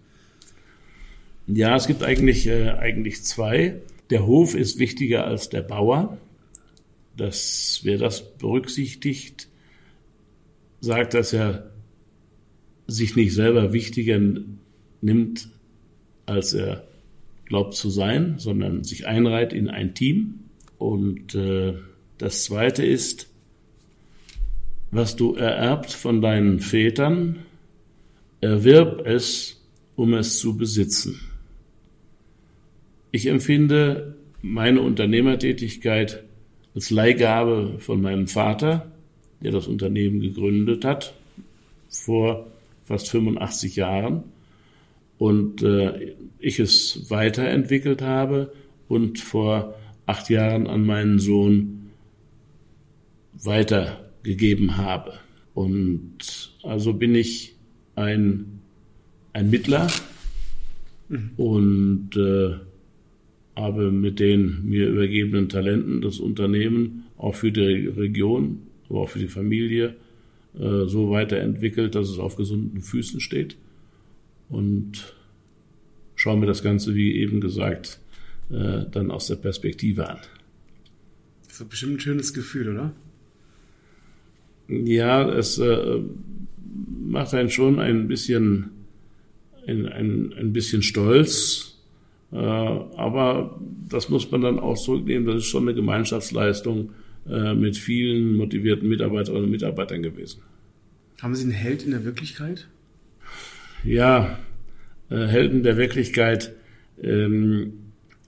Ja, 1.46 1.76
es 1.76 1.86
gibt 1.86 2.02
eigentlich, 2.02 2.46
äh, 2.46 2.70
eigentlich 2.70 3.22
zwei. 3.24 3.80
Der 4.10 4.26
Hof 4.26 4.54
ist 4.54 4.78
wichtiger 4.78 5.26
als 5.26 5.48
der 5.48 5.62
Bauer. 5.62 6.18
Das, 7.16 7.80
wer 7.82 7.98
das 7.98 8.36
berücksichtigt, 8.38 9.48
sagt, 10.80 11.14
dass 11.14 11.32
er 11.32 11.70
sich 12.86 13.16
nicht 13.16 13.34
selber 13.34 13.72
wichtiger 13.72 14.20
nimmt, 15.00 15.48
als 16.26 16.52
er 16.52 16.86
glaubt 17.46 17.74
zu 17.74 17.90
sein, 17.90 18.34
sondern 18.38 18.84
sich 18.84 19.06
einreiht 19.06 19.52
in 19.52 19.68
ein 19.68 19.94
Team. 19.94 20.40
Und 20.78 21.34
äh, 21.34 21.74
das 22.18 22.44
Zweite 22.44 22.84
ist, 22.84 23.28
was 24.90 25.16
du 25.16 25.34
ererbt 25.34 25.92
von 25.92 26.20
deinen 26.20 26.60
Vätern, 26.60 27.40
erwirb 28.40 29.06
es, 29.06 29.60
um 29.96 30.14
es 30.14 30.38
zu 30.38 30.56
besitzen. 30.56 31.20
Ich 33.10 33.26
empfinde 33.26 34.14
meine 34.42 34.80
Unternehmertätigkeit 34.82 36.22
als 36.74 36.90
Leihgabe 36.90 37.76
von 37.78 38.00
meinem 38.02 38.28
Vater, 38.28 38.92
der 39.40 39.52
das 39.52 39.66
Unternehmen 39.66 40.20
gegründet 40.20 40.84
hat, 40.84 41.14
vor 41.88 42.46
fast 42.84 43.08
85 43.10 43.76
Jahren 43.76 44.24
und 45.18 45.62
äh, 45.62 46.14
ich 46.38 46.60
es 46.60 47.10
weiterentwickelt 47.10 48.02
habe 48.02 48.52
und 48.88 49.18
vor 49.18 49.74
acht 50.06 50.30
Jahren 50.30 50.66
an 50.66 50.86
meinen 50.86 51.18
Sohn 51.18 51.90
weitergegeben 53.42 54.76
habe. 54.76 55.14
Und 55.54 56.52
also 56.62 56.92
bin 56.94 57.14
ich 57.14 57.56
ein, 57.94 58.60
ein 59.32 59.50
Mittler 59.50 59.90
mhm. 61.08 61.30
und 61.36 62.16
äh, 62.16 62.54
habe 63.56 63.90
mit 63.90 64.20
den 64.20 64.68
mir 64.68 64.88
übergebenen 64.88 65.48
Talenten 65.48 66.02
das 66.02 66.18
Unternehmen 66.18 67.04
auch 67.16 67.34
für 67.34 67.50
die 67.50 67.86
Region, 67.86 68.62
aber 68.88 69.00
auch 69.00 69.08
für 69.08 69.18
die 69.18 69.28
Familie 69.28 69.96
äh, 70.58 70.84
so 70.86 71.10
weiterentwickelt, 71.10 71.94
dass 71.94 72.10
es 72.10 72.18
auf 72.18 72.36
gesunden 72.36 72.82
Füßen 72.82 73.20
steht. 73.20 73.56
Und 74.48 75.14
schaue 76.14 76.36
mir 76.36 76.46
das 76.46 76.62
Ganze, 76.62 76.94
wie 76.94 77.16
eben 77.16 77.40
gesagt, 77.40 77.98
äh, 78.50 78.84
dann 78.90 79.10
aus 79.10 79.26
der 79.26 79.36
Perspektive 79.36 80.08
an. 80.08 80.18
Das 81.48 81.60
ist 81.60 81.68
bestimmt 81.68 81.94
ein 81.94 82.00
schönes 82.00 82.34
Gefühl, 82.34 82.68
oder? 82.68 82.92
Ja, 84.68 85.28
es 85.28 85.58
äh, 85.58 86.00
macht 87.04 87.34
einen 87.34 87.50
schon 87.50 87.78
ein 87.78 88.08
bisschen, 88.08 88.70
ein, 89.66 89.86
ein, 89.86 90.32
ein 90.32 90.52
bisschen 90.52 90.82
stolz. 90.82 91.78
Äh, 92.32 92.36
aber 92.36 93.60
das 93.88 94.08
muss 94.08 94.30
man 94.30 94.40
dann 94.40 94.58
auch 94.58 94.76
zurücknehmen. 94.76 95.26
Das 95.26 95.36
ist 95.36 95.46
schon 95.46 95.62
eine 95.62 95.74
Gemeinschaftsleistung 95.74 96.90
äh, 97.28 97.54
mit 97.54 97.76
vielen 97.76 98.34
motivierten 98.34 98.88
Mitarbeiterinnen 98.88 99.44
und 99.44 99.50
Mitarbeitern 99.50 100.02
gewesen. 100.02 100.42
Haben 101.22 101.34
Sie 101.34 101.44
einen 101.44 101.52
Held 101.52 101.84
in 101.84 101.92
der 101.92 102.04
Wirklichkeit? 102.04 102.68
Ja, 103.84 104.38
äh, 105.10 105.26
Helden 105.26 105.62
der 105.62 105.76
Wirklichkeit 105.76 106.52
ähm, 107.02 107.72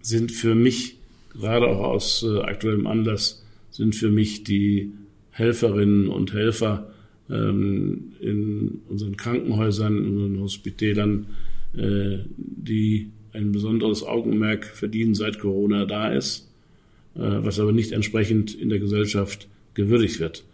sind 0.09 0.33
für 0.33 0.55
mich, 0.55 0.97
gerade 1.39 1.67
auch 1.67 1.81
aus 1.81 2.23
äh, 2.23 2.41
aktuellem 2.41 2.87
Anlass, 2.87 3.45
sind 3.71 3.95
für 3.95 4.11
mich 4.11 4.43
die 4.43 4.93
Helferinnen 5.31 6.09
und 6.09 6.33
Helfer 6.33 6.91
ähm, 7.31 8.13
in 8.21 8.81
unseren 8.89 9.17
Krankenhäusern, 9.17 9.99
in 9.99 10.17
unseren 10.17 10.41
Hospitälern, 10.41 11.27
äh, 11.77 12.19
die 12.37 13.11
ein 13.33 13.53
besonderes 13.53 14.03
Augenmerk 14.03 14.65
verdienen, 14.65 15.15
seit 15.15 15.39
Corona 15.39 15.85
da 15.85 16.11
ist, 16.11 16.49
äh, 17.15 17.21
was 17.21 17.61
aber 17.61 17.73
nicht 17.73 17.93
entsprechend 17.93 18.55
in 18.55 18.71
der 18.71 18.79
Gesellschaft 18.79 19.47
gewürdigt 19.75 20.19
wird. 20.19 20.45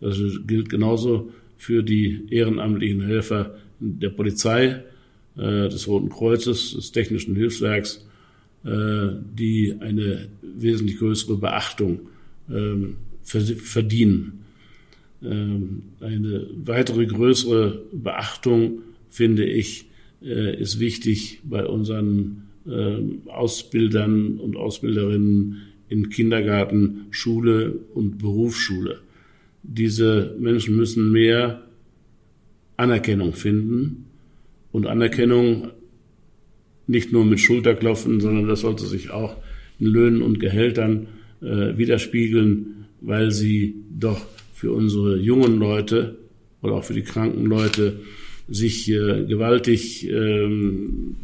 Das 0.00 0.18
gilt 0.46 0.70
genauso 0.70 1.30
für 1.58 1.82
die 1.82 2.26
ehrenamtlichen 2.30 3.02
Helfer 3.02 3.54
der 3.78 4.10
Polizei, 4.10 4.82
äh, 5.36 5.68
des 5.68 5.86
Roten 5.86 6.08
Kreuzes, 6.08 6.72
des 6.72 6.92
Technischen 6.92 7.36
Hilfswerks, 7.36 8.06
die 8.64 9.74
eine 9.80 10.28
wesentlich 10.40 10.98
größere 10.98 11.36
Beachtung 11.36 12.00
ähm, 12.48 12.96
verdienen. 13.24 14.44
Ähm, 15.22 15.82
eine 16.00 16.48
weitere 16.64 17.06
größere 17.06 17.82
Beachtung, 17.92 18.82
finde 19.08 19.44
ich, 19.44 19.86
äh, 20.22 20.60
ist 20.60 20.80
wichtig 20.80 21.40
bei 21.44 21.64
unseren 21.66 22.48
ähm, 22.66 23.22
Ausbildern 23.26 24.38
und 24.38 24.56
Ausbilderinnen 24.56 25.62
in 25.88 26.10
Kindergarten, 26.10 27.06
Schule 27.10 27.72
und 27.94 28.18
Berufsschule. 28.18 29.00
Diese 29.62 30.34
Menschen 30.40 30.76
müssen 30.76 31.12
mehr 31.12 31.62
Anerkennung 32.76 33.34
finden 33.34 34.06
und 34.72 34.86
Anerkennung 34.86 35.70
nicht 36.92 37.12
nur 37.12 37.24
mit 37.24 37.40
Schulterklopfen, 37.40 38.20
sondern 38.20 38.46
das 38.46 38.60
sollte 38.60 38.86
sich 38.86 39.10
auch 39.10 39.36
in 39.80 39.86
Löhnen 39.86 40.22
und 40.22 40.38
Gehältern 40.38 41.08
äh, 41.40 41.76
widerspiegeln, 41.76 42.84
weil 43.00 43.32
sie 43.32 43.74
doch 43.90 44.24
für 44.54 44.72
unsere 44.72 45.16
jungen 45.16 45.58
Leute 45.58 46.18
oder 46.62 46.74
auch 46.74 46.84
für 46.84 46.94
die 46.94 47.02
kranken 47.02 47.46
Leute 47.46 48.00
sich 48.48 48.88
äh, 48.90 49.24
gewaltig 49.24 50.08
ähm, 50.08 51.16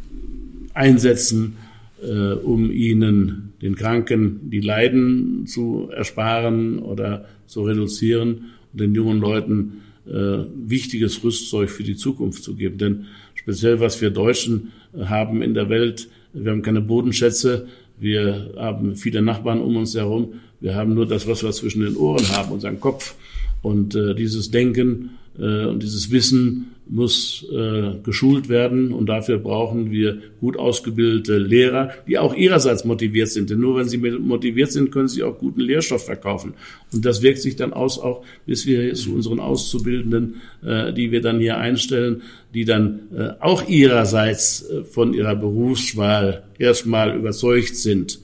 einsetzen, 0.73 1.55
äh, 2.03 2.33
um 2.33 2.71
ihnen 2.71 3.53
den 3.61 3.75
Kranken 3.75 4.49
die 4.49 4.61
Leiden 4.61 5.45
zu 5.45 5.89
ersparen 5.91 6.79
oder 6.79 7.25
zu 7.47 7.63
reduzieren 7.63 8.51
und 8.73 8.81
den 8.81 8.95
jungen 8.95 9.19
Leuten 9.19 9.81
äh, 10.05 10.39
wichtiges 10.67 11.23
Rüstzeug 11.23 11.69
für 11.69 11.83
die 11.83 11.95
Zukunft 11.95 12.43
zu 12.43 12.55
geben. 12.55 12.77
Denn 12.77 13.05
speziell 13.49 13.79
was 13.79 13.99
wir 13.99 14.11
Deutschen 14.11 14.71
haben 15.05 15.41
in 15.41 15.55
der 15.55 15.69
Welt, 15.69 16.07
wir 16.33 16.51
haben 16.51 16.61
keine 16.61 16.81
Bodenschätze, 16.81 17.67
wir 17.99 18.51
haben 18.55 18.95
viele 18.95 19.23
Nachbarn 19.23 19.59
um 19.59 19.75
uns 19.75 19.95
herum, 19.95 20.33
wir 20.61 20.75
haben 20.75 20.93
nur 20.93 21.07
das, 21.07 21.27
was 21.27 21.41
wir 21.41 21.51
zwischen 21.51 21.81
den 21.81 21.97
Ohren 21.97 22.27
haben, 22.29 22.51
unseren 22.51 22.79
Kopf. 22.79 23.15
Und 23.63 23.95
äh, 23.95 24.13
dieses 24.13 24.51
Denken 24.51 25.17
und 25.39 25.81
dieses 25.81 26.11
Wissen 26.11 26.75
muss 26.89 27.45
äh, 27.51 27.93
geschult 28.03 28.49
werden 28.49 28.91
und 28.91 29.05
dafür 29.05 29.37
brauchen 29.37 29.91
wir 29.91 30.17
gut 30.41 30.57
ausgebildete 30.57 31.37
Lehrer, 31.37 31.91
die 32.07 32.17
auch 32.17 32.33
ihrerseits 32.33 32.83
motiviert 32.83 33.29
sind. 33.29 33.51
Denn 33.51 33.59
nur 33.59 33.77
wenn 33.77 33.87
sie 33.87 33.97
motiviert 33.97 34.71
sind, 34.71 34.91
können 34.91 35.07
sie 35.07 35.21
auch 35.21 35.37
guten 35.37 35.61
Lehrstoff 35.61 36.05
verkaufen. 36.05 36.55
Und 36.91 37.05
das 37.05 37.21
wirkt 37.21 37.39
sich 37.39 37.55
dann 37.55 37.73
aus, 37.73 37.99
auch 37.99 38.25
bis 38.47 38.65
wir 38.65 38.93
zu 38.95 39.13
unseren 39.13 39.39
Auszubildenden, 39.39 40.41
äh, 40.65 40.91
die 40.91 41.11
wir 41.11 41.21
dann 41.21 41.39
hier 41.39 41.59
einstellen, 41.59 42.23
die 42.55 42.65
dann 42.65 43.01
äh, 43.15 43.29
auch 43.39 43.69
ihrerseits 43.69 44.67
äh, 44.67 44.83
von 44.83 45.13
ihrer 45.13 45.35
Berufswahl 45.35 46.43
erstmal 46.57 47.15
überzeugt 47.15 47.75
sind 47.75 48.19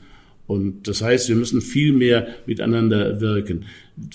und 0.48 0.88
das 0.88 1.02
heißt, 1.02 1.30
wir 1.30 1.36
müssen 1.36 1.62
viel 1.62 1.92
mehr 1.92 2.28
miteinander 2.46 3.20
wirken. 3.20 3.66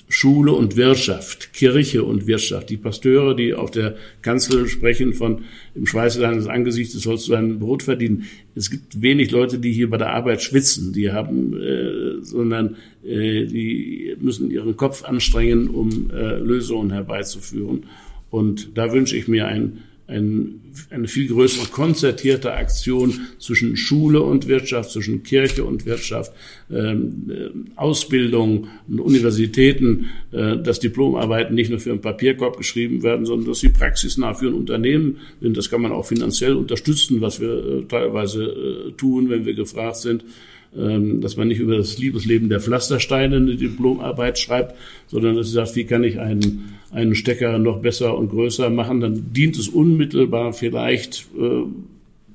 Schule 0.09 0.53
und 0.53 0.77
Wirtschaft, 0.77 1.55
Kirche 1.55 2.05
und 2.05 2.27
Wirtschaft. 2.27 2.69
Die 2.69 2.77
Pasteure, 2.77 3.35
die 3.35 3.55
auf 3.55 3.71
der 3.71 3.97
Kanzel 4.21 4.69
sprechen 4.69 5.15
von 5.15 5.45
im 5.75 5.87
Schweiße 5.87 6.21
deines 6.21 6.47
Angesichtes 6.47 7.03
sollst 7.03 7.29
du 7.29 7.33
dein 7.33 7.59
Brot 7.59 7.83
verdienen. 7.83 8.25
Es 8.55 8.71
gibt 8.71 9.01
wenig 9.01 9.31
Leute, 9.31 9.59
die 9.59 9.73
hier 9.73 9.89
bei 9.89 9.97
der 9.97 10.11
Arbeit 10.11 10.43
schwitzen, 10.43 10.93
die 10.93 11.13
haben, 11.13 11.59
äh, 11.59 12.23
sondern 12.23 12.77
äh, 13.03 13.47
die 13.47 14.17
müssen 14.21 14.51
ihren 14.51 14.77
Kopf 14.77 15.05
anstrengen, 15.05 15.69
um 15.69 16.11
äh, 16.11 16.37
Lösungen 16.39 16.91
herbeizuführen. 16.91 17.85
Und 18.29 18.77
da 18.77 18.93
wünsche 18.93 19.17
ich 19.17 19.29
mir 19.29 19.47
ein 19.47 19.79
ein, 20.11 20.61
eine 20.91 21.09
viel 21.09 21.29
größere 21.29 21.69
konzertierte 21.69 22.53
Aktion 22.53 23.21
zwischen 23.39 23.77
Schule 23.77 24.21
und 24.23 24.49
Wirtschaft, 24.49 24.91
zwischen 24.91 25.23
Kirche 25.23 25.65
und 25.65 25.87
Wirtschaft, 25.87 26.33
ähm, 26.71 27.31
äh, 27.31 27.51
Ausbildung 27.77 28.69
und 28.89 29.01
Universitäten, 29.01 30.11
äh, 30.33 30.57
dass 30.57 30.81
Diplomarbeiten 30.81 31.55
nicht 31.55 31.71
nur 31.71 31.79
für 31.79 31.91
einen 31.91 32.01
Papierkorb 32.01 32.57
geschrieben 32.57 33.03
werden, 33.03 33.25
sondern 33.27 33.49
dass 33.49 33.61
sie 33.61 33.71
praxisnah 33.71 34.35
für 34.35 34.49
ein 34.49 34.55
Unternehmen 34.55 35.19
sind. 35.41 35.57
Das 35.57 35.71
kann 35.71 35.83
man 35.83 35.93
auch 35.93 36.07
finanziell 36.07 36.55
unterstützen, 36.55 37.21
was 37.21 37.41
wir 37.41 37.51
äh, 37.51 37.83
teilweise 37.89 38.45
äh, 38.45 38.93
tun, 38.93 39.31
wenn 39.31 39.45
wir 39.47 39.55
gefragt 39.55 39.97
sind 39.97 40.25
dass 40.73 41.37
man 41.37 41.49
nicht 41.49 41.59
über 41.59 41.77
das 41.77 41.99
Liebesleben 41.99 42.49
der 42.49 42.61
Pflastersteine 42.61 43.37
eine 43.37 43.57
Diplomarbeit 43.57 44.39
schreibt, 44.39 44.77
sondern 45.09 45.35
dass 45.35 45.49
sie 45.49 45.55
sagt, 45.55 45.75
wie 45.75 45.85
kann 45.85 46.05
ich 46.05 46.21
einen, 46.21 46.75
einen 46.93 47.17
Stecker 47.17 47.59
noch 47.59 47.81
besser 47.81 48.17
und 48.17 48.31
größer 48.31 48.71
machen, 48.71 49.01
dann 49.01 49.33
dient 49.33 49.59
es 49.59 49.69
unmittelbar 49.69 50.53
vielleicht 50.53 51.27
äh, 51.37 51.65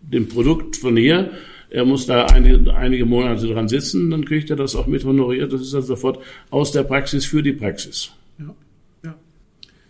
dem 0.02 0.28
Produkt 0.28 0.76
von 0.76 0.98
hier. 0.98 1.32
Er 1.70 1.86
muss 1.86 2.06
da 2.06 2.26
einige, 2.26 2.74
einige 2.76 3.06
Monate 3.06 3.48
dran 3.48 3.70
sitzen, 3.70 4.12
dann 4.12 4.26
kriegt 4.26 4.50
er 4.50 4.56
das 4.58 4.76
auch 4.76 4.88
mit 4.88 5.06
honoriert. 5.06 5.54
Das 5.54 5.62
ist 5.62 5.74
dann 5.74 5.82
sofort 5.82 6.20
aus 6.50 6.72
der 6.72 6.84
Praxis 6.84 7.26
für 7.26 7.42
die 7.42 7.54
Praxis. 7.54 8.12
Ja, 8.38 8.54
ja. 9.04 9.16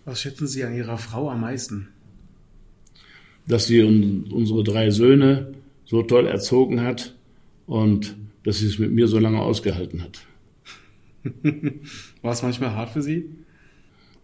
Was 0.05 0.21
schätzen 0.21 0.47
Sie 0.47 0.63
an 0.63 0.75
Ihrer 0.75 0.97
Frau 0.97 1.29
am 1.29 1.41
meisten? 1.41 1.87
Dass 3.47 3.67
sie 3.67 3.81
unsere 3.83 4.63
drei 4.63 4.89
Söhne 4.89 5.53
so 5.85 6.01
toll 6.01 6.25
erzogen 6.25 6.81
hat 6.81 7.13
und 7.67 8.15
dass 8.45 8.59
sie 8.59 8.67
es 8.67 8.79
mit 8.79 8.91
mir 8.91 9.07
so 9.07 9.19
lange 9.19 9.41
ausgehalten 9.41 10.03
hat. 10.03 10.21
War 12.21 12.31
es 12.31 12.43
manchmal 12.43 12.71
hart 12.71 12.91
für 12.91 13.01
Sie? 13.01 13.25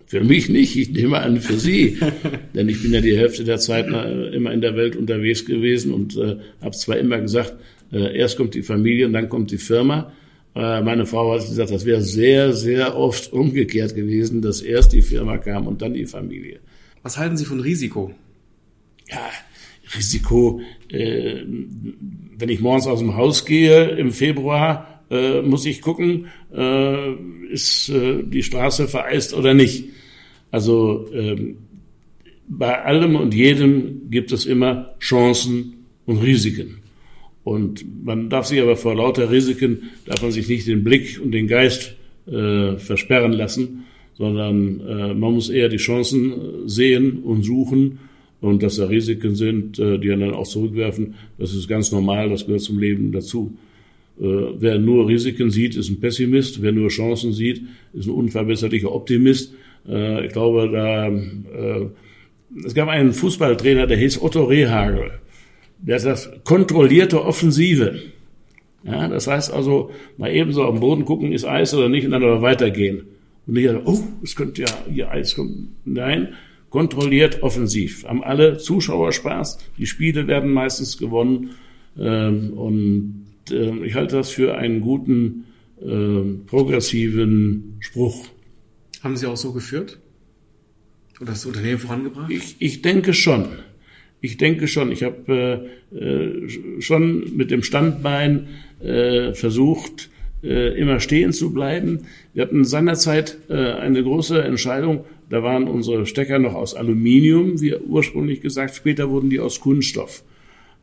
Für 0.06 0.24
mich 0.24 0.50
nicht, 0.50 0.76
ich 0.78 0.92
nehme 0.92 1.20
an 1.20 1.42
für 1.42 1.58
Sie. 1.58 1.98
Denn 2.56 2.70
ich 2.70 2.82
bin 2.82 2.94
ja 2.94 3.02
die 3.02 3.18
Hälfte 3.18 3.44
der 3.44 3.58
Zeit 3.58 3.88
immer 3.88 4.52
in 4.52 4.62
der 4.62 4.76
Welt 4.76 4.96
unterwegs 4.96 5.46
gewesen 5.46 5.94
und 5.94 6.16
äh, 6.18 6.38
habe 6.62 6.76
zwar 6.76 6.98
immer 6.98 7.20
gesagt, 7.20 7.56
äh, 7.92 8.18
erst 8.18 8.38
kommt 8.38 8.54
die 8.54 8.62
Familie 8.62 9.08
und 9.08 9.14
dann 9.14 9.28
kommt 9.28 9.52
die 9.52 9.58
Firma. 9.58 10.12
Äh, 10.54 10.82
meine 10.82 11.06
Frau 11.06 11.34
hat 11.34 11.42
gesagt, 11.42 11.72
das 11.72 11.86
wäre 11.86 12.02
sehr, 12.02 12.54
sehr 12.54 12.98
oft 12.98 13.32
umgekehrt 13.34 13.96
gewesen, 13.96 14.42
dass 14.42 14.62
erst 14.62 14.94
die 14.94 15.02
Firma 15.02 15.38
kam 15.38 15.66
und 15.66 15.82
dann 15.82 15.94
die 15.94 16.06
Familie. 16.06 16.60
Was 17.04 17.18
halten 17.18 17.38
Sie 17.38 17.46
von 17.46 17.60
Risiko? 17.60 18.14
Ja, 19.10 19.30
Risiko, 19.96 20.62
äh, 20.90 21.42
wenn 22.38 22.50
ich 22.50 22.60
morgens 22.60 22.88
aus 22.88 23.00
dem 23.00 23.16
Haus 23.16 23.46
gehe 23.46 23.90
im 23.90 24.12
Februar, 24.12 25.04
äh, 25.10 25.42
muss 25.42 25.66
ich 25.66 25.82
gucken, 25.82 26.28
äh, 26.56 27.14
ist 27.52 27.90
äh, 27.90 28.24
die 28.24 28.44
Straße 28.44 28.88
vereist 28.88 29.34
oder 29.34 29.54
nicht. 29.54 29.86
Also 30.52 31.08
ähm, 31.14 31.58
bei 32.48 32.84
allem 32.84 33.16
und 33.16 33.34
jedem 33.34 34.10
gibt 34.10 34.32
es 34.32 34.46
immer 34.46 34.96
Chancen 35.00 35.86
und 36.06 36.18
Risiken. 36.18 36.82
Und 37.44 37.86
man 38.06 38.30
darf 38.30 38.46
sich 38.46 38.62
aber 38.62 38.76
vor 38.76 38.96
lauter 38.96 39.32
Risiken, 39.32 39.90
darf 40.06 40.22
man 40.22 40.32
sich 40.32 40.48
nicht 40.48 40.68
den 40.68 40.84
Blick 40.84 41.20
und 41.24 41.32
den 41.32 41.48
Geist 41.48 41.96
äh, 42.28 42.78
versperren 42.78 43.34
lassen, 43.34 43.86
sondern 44.14 44.80
äh, 44.82 45.14
man 45.14 45.34
muss 45.34 45.50
eher 45.50 45.70
die 45.70 45.78
Chancen 45.78 46.32
äh, 46.32 46.36
sehen 46.66 47.24
und 47.24 47.44
suchen 47.44 48.00
und 48.42 48.64
dass 48.64 48.76
da 48.76 48.86
Risiken 48.86 49.36
sind, 49.36 49.80
äh, 49.80 49.98
die 49.98 50.10
dann 50.10 50.34
auch 50.34 50.48
zurückwerfen, 50.48 51.16
das 51.38 51.54
ist 51.54 51.68
ganz 51.68 51.92
normal, 51.92 52.30
das 52.30 52.46
gehört 52.46 52.62
zum 52.62 52.80
Leben 52.80 53.12
dazu. 53.12 53.58
Äh, 54.20 54.26
wer 54.60 54.78
nur 54.78 55.08
Risiken 55.08 55.50
sieht, 55.50 55.76
ist 55.76 55.90
ein 55.90 56.00
Pessimist, 56.00 56.62
wer 56.62 56.74
nur 56.74 56.90
Chancen 56.90 57.34
sieht, 57.34 57.62
ist 57.94 58.08
ein 58.08 58.14
unverbesserlicher 58.14 58.94
Optimist. 58.94 59.54
Äh, 59.88 60.26
ich 60.26 60.34
glaube, 60.34 60.70
da 60.72 61.10
es 62.66 62.74
gab 62.74 62.90
einen 62.90 63.14
Fußballtrainer, 63.14 63.88
der 63.88 63.96
hieß 63.96 64.22
Otto 64.22 64.44
Rehagel 64.44 65.12
der 65.82 66.00
sagt, 66.00 66.44
kontrollierte 66.46 67.24
Offensive. 67.24 68.00
Ja, 68.84 69.08
das 69.08 69.28
heißt 69.28 69.52
also, 69.52 69.92
mal 70.18 70.32
eben 70.32 70.54
so 70.54 70.64
am 70.64 70.80
Boden 70.80 71.06
gucken, 71.06 71.34
ist 71.34 71.46
Eis 71.46 71.74
oder 71.74 71.90
nicht, 71.90 72.06
und 72.06 72.12
dann 72.12 72.24
aber 72.24 72.42
weitergehen. 72.42 73.04
Und 73.46 73.54
nicht, 73.54 73.70
oh, 73.86 74.00
es 74.24 74.36
könnte 74.36 74.64
ja 74.64 74.68
hier 74.92 75.12
Eis 75.12 75.36
kommen. 75.36 75.76
Nein, 75.86 76.30
kontrolliert 76.72 77.44
offensiv. 77.44 78.06
Haben 78.06 78.24
alle 78.24 78.58
Zuschauer 78.58 79.12
Spaß. 79.12 79.60
Die 79.78 79.86
Spiele 79.86 80.26
werden 80.26 80.52
meistens 80.52 80.98
gewonnen. 80.98 81.52
Ähm, 82.00 82.54
und 82.54 83.26
äh, 83.52 83.86
ich 83.86 83.94
halte 83.94 84.16
das 84.16 84.32
für 84.32 84.58
einen 84.58 84.82
guten, 84.82 85.46
äh, 85.80 86.48
progressiven 86.48 87.76
Spruch. 87.80 88.26
Haben 89.04 89.18
Sie 89.18 89.28
auch 89.28 89.38
so 89.38 89.52
geführt? 89.52 90.00
Oder 91.20 91.32
das 91.32 91.46
Unternehmen 91.46 91.80
vorangebracht? 91.80 92.32
Ich, 92.32 92.56
ich 92.60 92.82
denke 92.82 93.14
schon. 93.14 93.48
Ich 94.22 94.38
denke 94.38 94.68
schon. 94.68 94.92
Ich 94.92 95.04
habe 95.04 95.70
äh, 95.92 95.98
äh, 95.98 96.82
schon 96.82 97.36
mit 97.36 97.52
dem 97.52 97.64
Standbein 97.64 98.48
äh, 98.80 99.34
versucht, 99.34 100.10
äh, 100.44 100.80
immer 100.80 101.00
stehen 101.00 101.34
zu 101.34 101.52
bleiben. 101.52 102.06
Wir 102.34 102.44
hatten 102.44 102.64
seinerzeit 102.64 103.38
äh, 103.50 103.74
eine 103.74 104.02
große 104.04 104.42
Entscheidung. 104.42 105.04
Da 105.32 105.42
waren 105.44 105.70
unsere 105.70 106.06
Stecker 106.06 106.40
noch 106.40 106.54
aus 106.54 106.76
Aluminium, 106.76 107.62
wie 107.62 107.74
ursprünglich 107.74 108.42
gesagt. 108.42 108.76
Später 108.76 109.10
wurden 109.10 109.30
die 109.30 109.40
aus 109.40 109.62
Kunststoff. 109.62 110.24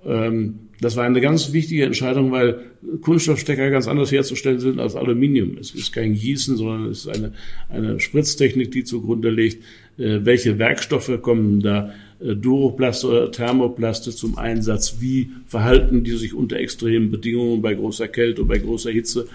Ähm, 0.07 0.61
das 0.81 0.97
war 0.97 1.05
eine 1.05 1.21
ganz 1.21 1.53
wichtige 1.53 1.85
Entscheidung, 1.85 2.33
weil 2.33 2.61
Kunststoffstecker 3.03 3.69
ganz 3.69 3.89
anders 3.89 4.11
herzustellen 4.11 4.59
sind 4.59 4.81
als 4.81 4.97
Aluminium. 4.97 5.59
Es 5.61 5.75
ist 5.75 5.93
kein 5.93 6.15
Gießen, 6.15 6.57
sondern 6.57 6.91
es 6.91 7.05
ist 7.05 7.09
eine, 7.09 7.33
eine 7.69 8.01
Spritztechnik, 8.01 8.71
die 8.71 8.85
zugrunde 8.85 9.29
legt. 9.29 9.63
Äh, 9.99 10.21
welche 10.25 10.59
Werkstoffe 10.59 11.21
kommen 11.21 11.61
da 11.61 11.93
äh, 12.19 12.35
Duroplaste 12.35 13.07
oder 13.07 13.31
Thermoplaste 13.31 14.13
zum 14.13 14.39
Einsatz? 14.39 14.97
Wie 15.01 15.29
verhalten 15.47 16.05
die 16.05 16.17
sich 16.17 16.33
unter 16.33 16.57
extremen 16.57 17.11
Bedingungen 17.11 17.61
bei 17.61 17.75
großer 17.75 18.09
Kälte 18.09 18.41
oder 18.41 18.49
bei 18.49 18.59
großer 18.59 18.93
Hitze? 18.93 19.27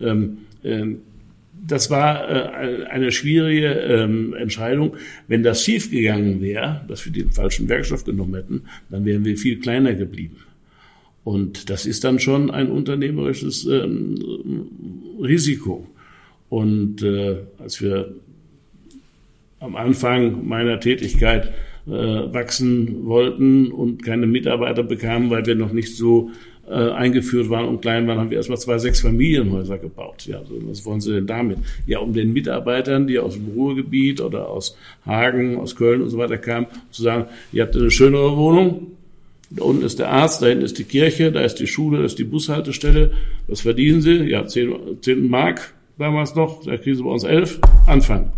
Ähm, 0.00 0.38
ähm, 0.64 1.00
das 1.64 1.90
war 1.90 2.28
äh, 2.28 2.84
eine 2.86 3.12
schwierige 3.12 3.68
ähm, 3.68 4.34
Entscheidung. 4.34 4.96
Wenn 5.28 5.42
das 5.42 5.64
schief 5.64 5.90
gegangen 5.90 6.40
wäre, 6.40 6.84
dass 6.88 7.04
wir 7.04 7.12
den 7.12 7.30
falschen 7.30 7.68
Werkstoff 7.68 8.04
genommen 8.04 8.34
hätten, 8.34 8.62
dann 8.90 9.04
wären 9.04 9.24
wir 9.24 9.36
viel 9.36 9.60
kleiner 9.60 9.94
geblieben. 9.94 10.38
Und 11.24 11.70
das 11.70 11.86
ist 11.86 12.02
dann 12.02 12.18
schon 12.18 12.50
ein 12.50 12.68
unternehmerisches 12.68 13.64
ähm, 13.66 14.18
Risiko. 15.22 15.86
Und 16.48 17.02
äh, 17.02 17.36
als 17.58 17.80
wir 17.80 18.16
am 19.60 19.76
Anfang 19.76 20.46
meiner 20.46 20.80
Tätigkeit 20.80 21.54
äh, 21.86 21.90
wachsen 21.90 23.06
wollten 23.06 23.70
und 23.70 24.02
keine 24.02 24.26
Mitarbeiter 24.26 24.82
bekamen, 24.82 25.30
weil 25.30 25.46
wir 25.46 25.54
noch 25.54 25.72
nicht 25.72 25.96
so 25.96 26.30
äh, 26.68 26.90
eingeführt 26.90 27.50
waren 27.50 27.66
und 27.66 27.82
klein 27.82 28.06
waren, 28.06 28.18
haben 28.18 28.30
wir 28.30 28.36
erstmal 28.36 28.58
zwei, 28.58 28.78
sechs 28.78 29.00
Familienhäuser 29.00 29.78
gebaut. 29.78 30.26
Ja, 30.26 30.38
also 30.38 30.54
was 30.62 30.84
wollen 30.84 31.00
Sie 31.00 31.12
denn 31.12 31.26
damit? 31.26 31.58
Ja, 31.86 31.98
um 31.98 32.12
den 32.12 32.32
Mitarbeitern, 32.32 33.06
die 33.06 33.18
aus 33.18 33.34
dem 33.34 33.48
Ruhrgebiet 33.54 34.20
oder 34.20 34.48
aus 34.48 34.76
Hagen, 35.04 35.58
aus 35.58 35.76
Köln 35.76 36.02
und 36.02 36.10
so 36.10 36.18
weiter 36.18 36.38
kamen, 36.38 36.66
zu 36.90 37.02
sagen, 37.02 37.26
ihr 37.52 37.62
habt 37.62 37.76
eine 37.76 37.90
schönere 37.90 38.36
Wohnung, 38.36 38.92
da 39.50 39.64
unten 39.64 39.84
ist 39.84 39.98
der 39.98 40.10
Arzt, 40.10 40.40
da 40.40 40.46
hinten 40.46 40.64
ist 40.64 40.78
die 40.78 40.84
Kirche, 40.84 41.30
da 41.30 41.40
ist 41.40 41.56
die 41.56 41.66
Schule, 41.66 41.98
da 41.98 42.04
ist 42.04 42.18
die 42.18 42.24
Bushaltestelle. 42.24 43.12
Was 43.48 43.60
verdienen 43.60 44.00
Sie? 44.00 44.22
Ja, 44.22 44.46
zehn, 44.46 44.72
zehn 45.02 45.28
Mark 45.28 45.74
damals 45.98 46.34
noch, 46.34 46.64
da 46.64 46.76
kriegen 46.76 46.96
Sie 46.96 47.02
bei 47.02 47.10
uns 47.10 47.24
elf. 47.24 47.60
Anfang. 47.86 48.32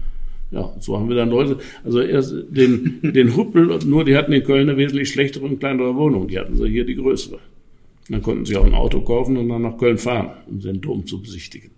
Ja, 0.51 0.73
so 0.79 0.99
haben 0.99 1.09
wir 1.09 1.17
dann 1.17 1.31
Leute, 1.31 1.59
also 1.85 2.01
erst 2.01 2.35
den, 2.49 3.01
den 3.03 3.37
Huppel, 3.37 3.79
nur 3.87 4.05
die 4.05 4.17
hatten 4.17 4.33
in 4.33 4.45
Köln 4.45 4.69
eine 4.69 4.79
wesentlich 4.79 5.09
schlechtere 5.09 5.45
und 5.45 5.59
kleinere 5.59 5.95
Wohnung. 5.97 6.29
Die 6.29 6.39
hatten 6.39 6.57
sie 6.57 6.69
hier 6.69 6.85
die 6.85 6.95
größere. 6.95 7.39
Dann 8.09 8.23
konnten 8.23 8.45
sie 8.45 8.57
auch 8.57 8.65
ein 8.65 8.75
Auto 8.75 9.01
kaufen 9.01 9.37
und 9.37 9.49
dann 9.49 9.63
nach 9.63 9.79
Köln 9.79 9.99
fahren, 9.99 10.31
um 10.47 10.61
den 10.61 10.81
Dom 10.81 11.07
zu 11.07 11.23
besichtigen. 11.23 11.71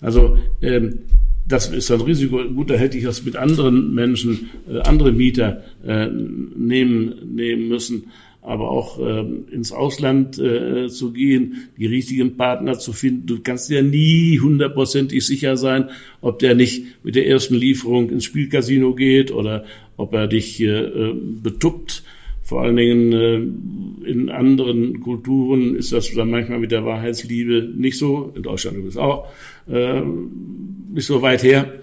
Also 0.00 0.38
ähm, 0.62 1.00
das 1.46 1.68
ist 1.68 1.90
ein 1.90 2.00
Risiko. 2.00 2.42
Gut, 2.44 2.70
da 2.70 2.74
hätte 2.74 2.96
ich 2.96 3.04
das 3.04 3.24
mit 3.24 3.36
anderen 3.36 3.94
Menschen, 3.94 4.50
äh, 4.68 4.78
andere 4.80 5.12
Mieter 5.12 5.62
äh, 5.84 6.06
nehmen, 6.08 7.34
nehmen 7.34 7.68
müssen. 7.68 8.04
Aber 8.42 8.70
auch 8.70 8.98
äh, 8.98 9.20
ins 9.52 9.70
Ausland 9.70 10.38
äh, 10.38 10.88
zu 10.88 11.12
gehen, 11.12 11.68
die 11.76 11.86
richtigen 11.86 12.38
Partner 12.38 12.78
zu 12.78 12.94
finden. 12.94 13.26
Du 13.26 13.40
kannst 13.40 13.68
ja 13.68 13.82
nie 13.82 14.38
hundertprozentig 14.40 15.26
sicher 15.26 15.58
sein, 15.58 15.90
ob 16.22 16.38
der 16.38 16.54
nicht 16.54 17.04
mit 17.04 17.16
der 17.16 17.26
ersten 17.26 17.54
Lieferung 17.54 18.08
ins 18.08 18.24
Spielcasino 18.24 18.94
geht 18.94 19.30
oder 19.30 19.66
ob 19.98 20.14
er 20.14 20.26
dich 20.26 20.58
äh, 20.62 21.12
betuppt 21.42 22.02
vor 22.42 22.62
allen 22.62 22.76
Dingen 22.76 23.12
äh, 23.12 24.08
in 24.10 24.28
anderen 24.30 25.00
Kulturen 25.00 25.76
ist 25.76 25.92
das 25.92 26.12
dann 26.14 26.30
manchmal 26.30 26.58
mit 26.58 26.72
der 26.72 26.84
Wahrheitsliebe 26.84 27.70
nicht 27.76 27.98
so. 27.98 28.32
In 28.34 28.42
Deutschland 28.42 28.76
übrigens 28.76 28.96
auch 28.96 29.28
äh, 29.68 30.00
nicht 30.00 31.06
so 31.06 31.22
weit 31.22 31.42
her. 31.42 31.80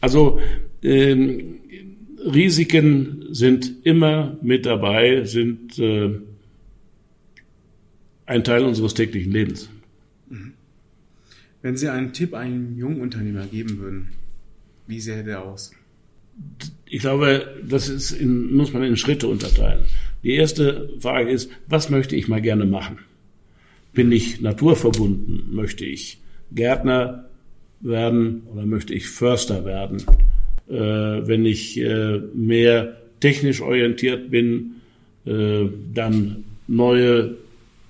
Also 0.00 0.40
äh, 0.82 1.44
Risiken 2.24 3.26
sind 3.30 3.72
immer 3.84 4.36
mit 4.42 4.66
dabei, 4.66 5.24
sind 5.24 5.78
äh, 5.78 6.10
ein 8.26 8.44
Teil 8.44 8.64
unseres 8.64 8.94
täglichen 8.94 9.32
Lebens. 9.32 9.68
Wenn 11.62 11.76
Sie 11.76 11.88
einen 11.88 12.12
Tipp 12.12 12.34
einem 12.34 12.76
jungen 12.76 13.00
Unternehmer 13.00 13.46
geben 13.46 13.78
würden, 13.78 14.08
wie 14.88 15.00
sähe 15.00 15.22
der 15.22 15.44
aus? 15.44 15.72
Ich 16.86 17.00
glaube, 17.00 17.46
das 17.66 17.88
ist 17.88 18.12
in, 18.12 18.52
muss 18.54 18.72
man 18.72 18.82
in 18.82 18.96
Schritte 18.96 19.28
unterteilen. 19.28 19.84
Die 20.22 20.34
erste 20.34 20.90
Frage 21.00 21.30
ist, 21.30 21.50
was 21.66 21.90
möchte 21.90 22.16
ich 22.16 22.28
mal 22.28 22.40
gerne 22.40 22.64
machen? 22.64 22.98
Bin 23.92 24.12
ich 24.12 24.40
naturverbunden? 24.40 25.54
Möchte 25.54 25.84
ich 25.84 26.18
Gärtner 26.52 27.28
werden 27.80 28.42
oder 28.52 28.66
möchte 28.66 28.94
ich 28.94 29.08
Förster 29.08 29.64
werden? 29.64 30.04
Äh, 30.68 31.26
wenn 31.26 31.44
ich 31.44 31.78
äh, 31.80 32.18
mehr 32.34 32.96
technisch 33.20 33.60
orientiert 33.60 34.30
bin, 34.30 34.76
äh, 35.24 35.64
dann 35.94 36.44
neue 36.68 37.36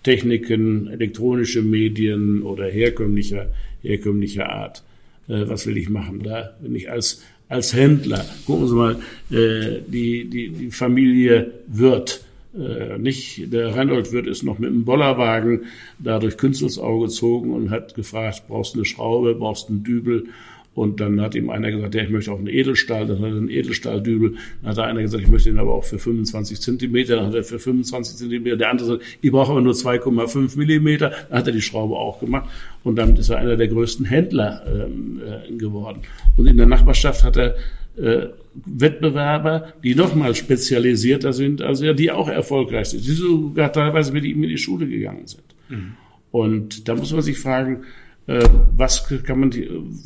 Techniken, 0.02 0.88
elektronische 0.88 1.62
Medien 1.62 2.42
oder 2.42 2.66
herkömmlicher, 2.66 3.50
herkömmlicher 3.82 4.48
Art. 4.48 4.82
Äh, 5.28 5.48
was 5.48 5.66
will 5.66 5.76
ich 5.76 5.88
machen? 5.88 6.22
Da, 6.22 6.56
wenn 6.60 6.74
ich 6.74 6.90
als 6.90 7.22
als 7.52 7.74
Händler. 7.74 8.24
Gucken 8.46 8.66
Sie 8.66 8.74
mal, 8.74 8.96
äh, 9.30 9.80
die, 9.86 10.24
die, 10.24 10.48
die 10.48 10.70
Familie 10.70 11.52
Wirth, 11.66 12.24
äh, 12.54 12.98
nicht, 12.98 13.52
der 13.52 13.76
Reinhold 13.76 14.12
Wirth 14.12 14.26
ist 14.26 14.42
noch 14.42 14.58
mit 14.58 14.70
einem 14.70 14.84
Bollerwagen 14.84 15.66
da 15.98 16.18
durch 16.18 16.36
Künstlersauge 16.38 17.06
gezogen 17.06 17.52
und 17.52 17.70
hat 17.70 17.94
gefragt, 17.94 18.44
brauchst 18.48 18.74
du 18.74 18.78
eine 18.78 18.84
Schraube, 18.86 19.34
brauchst 19.34 19.68
du 19.68 19.74
einen 19.74 19.84
Dübel? 19.84 20.26
Und 20.74 21.00
dann 21.00 21.20
hat 21.20 21.34
ihm 21.34 21.50
einer 21.50 21.70
gesagt, 21.70 21.94
ja, 21.94 22.02
ich 22.02 22.08
möchte 22.08 22.32
auch 22.32 22.38
einen 22.38 22.46
Edelstahl, 22.46 23.06
dann 23.06 23.18
hat 23.18 23.30
er 23.30 23.36
einen 23.36 23.50
Edelstahldübel. 23.50 24.36
Dann 24.62 24.70
hat 24.70 24.78
der 24.78 24.84
einer 24.84 25.02
gesagt, 25.02 25.22
ich 25.22 25.30
möchte 25.30 25.50
ihn 25.50 25.58
aber 25.58 25.74
auch 25.74 25.84
für 25.84 25.98
25 25.98 26.60
Zentimeter, 26.60 27.16
dann 27.16 27.26
hat 27.26 27.34
er 27.34 27.44
für 27.44 27.58
25 27.58 28.16
Zentimeter. 28.16 28.56
Der 28.56 28.70
andere 28.70 28.88
sagt, 28.88 29.02
ich 29.20 29.30
brauche 29.30 29.50
aber 29.50 29.60
nur 29.60 29.74
2,5 29.74 30.56
Millimeter. 30.56 31.12
Dann 31.28 31.38
hat 31.38 31.46
er 31.46 31.52
die 31.52 31.60
Schraube 31.60 31.94
auch 31.96 32.20
gemacht. 32.20 32.48
Und 32.84 32.96
damit 32.96 33.18
ist 33.18 33.28
er 33.28 33.38
einer 33.38 33.56
der 33.56 33.68
größten 33.68 34.06
Händler 34.06 34.62
ähm, 34.66 35.20
äh, 35.20 35.52
geworden. 35.52 36.00
Und 36.38 36.46
in 36.46 36.56
der 36.56 36.66
Nachbarschaft 36.66 37.22
hat 37.22 37.36
er 37.36 37.54
äh, 37.96 38.28
Wettbewerber, 38.64 39.74
die 39.82 39.94
noch 39.94 40.14
mal 40.14 40.34
spezialisierter 40.34 41.32
sind, 41.32 41.60
also 41.60 41.84
ja, 41.84 41.92
die 41.92 42.10
auch 42.10 42.28
erfolgreich 42.28 42.88
sind, 42.88 43.06
die 43.06 43.12
sogar 43.12 43.72
teilweise 43.72 44.12
mit 44.12 44.24
ihm 44.24 44.42
in 44.42 44.48
die 44.48 44.58
Schule 44.58 44.86
gegangen 44.86 45.26
sind. 45.26 45.44
Mhm. 45.68 45.92
Und 46.30 46.88
da 46.88 46.94
muss 46.94 47.12
man 47.12 47.22
sich 47.22 47.38
fragen, 47.38 47.84
was 48.26 49.08
kann 49.24 49.40
man, 49.40 49.52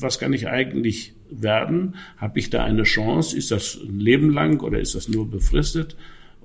was 0.00 0.18
kann 0.18 0.32
ich 0.32 0.48
eigentlich 0.48 1.12
werden? 1.30 1.96
Habe 2.16 2.38
ich 2.38 2.50
da 2.50 2.64
eine 2.64 2.84
Chance? 2.84 3.36
Ist 3.36 3.50
das 3.50 3.78
ein 3.82 4.00
Leben 4.00 4.30
lang 4.30 4.60
oder 4.60 4.80
ist 4.80 4.94
das 4.94 5.08
nur 5.08 5.30
befristet? 5.30 5.96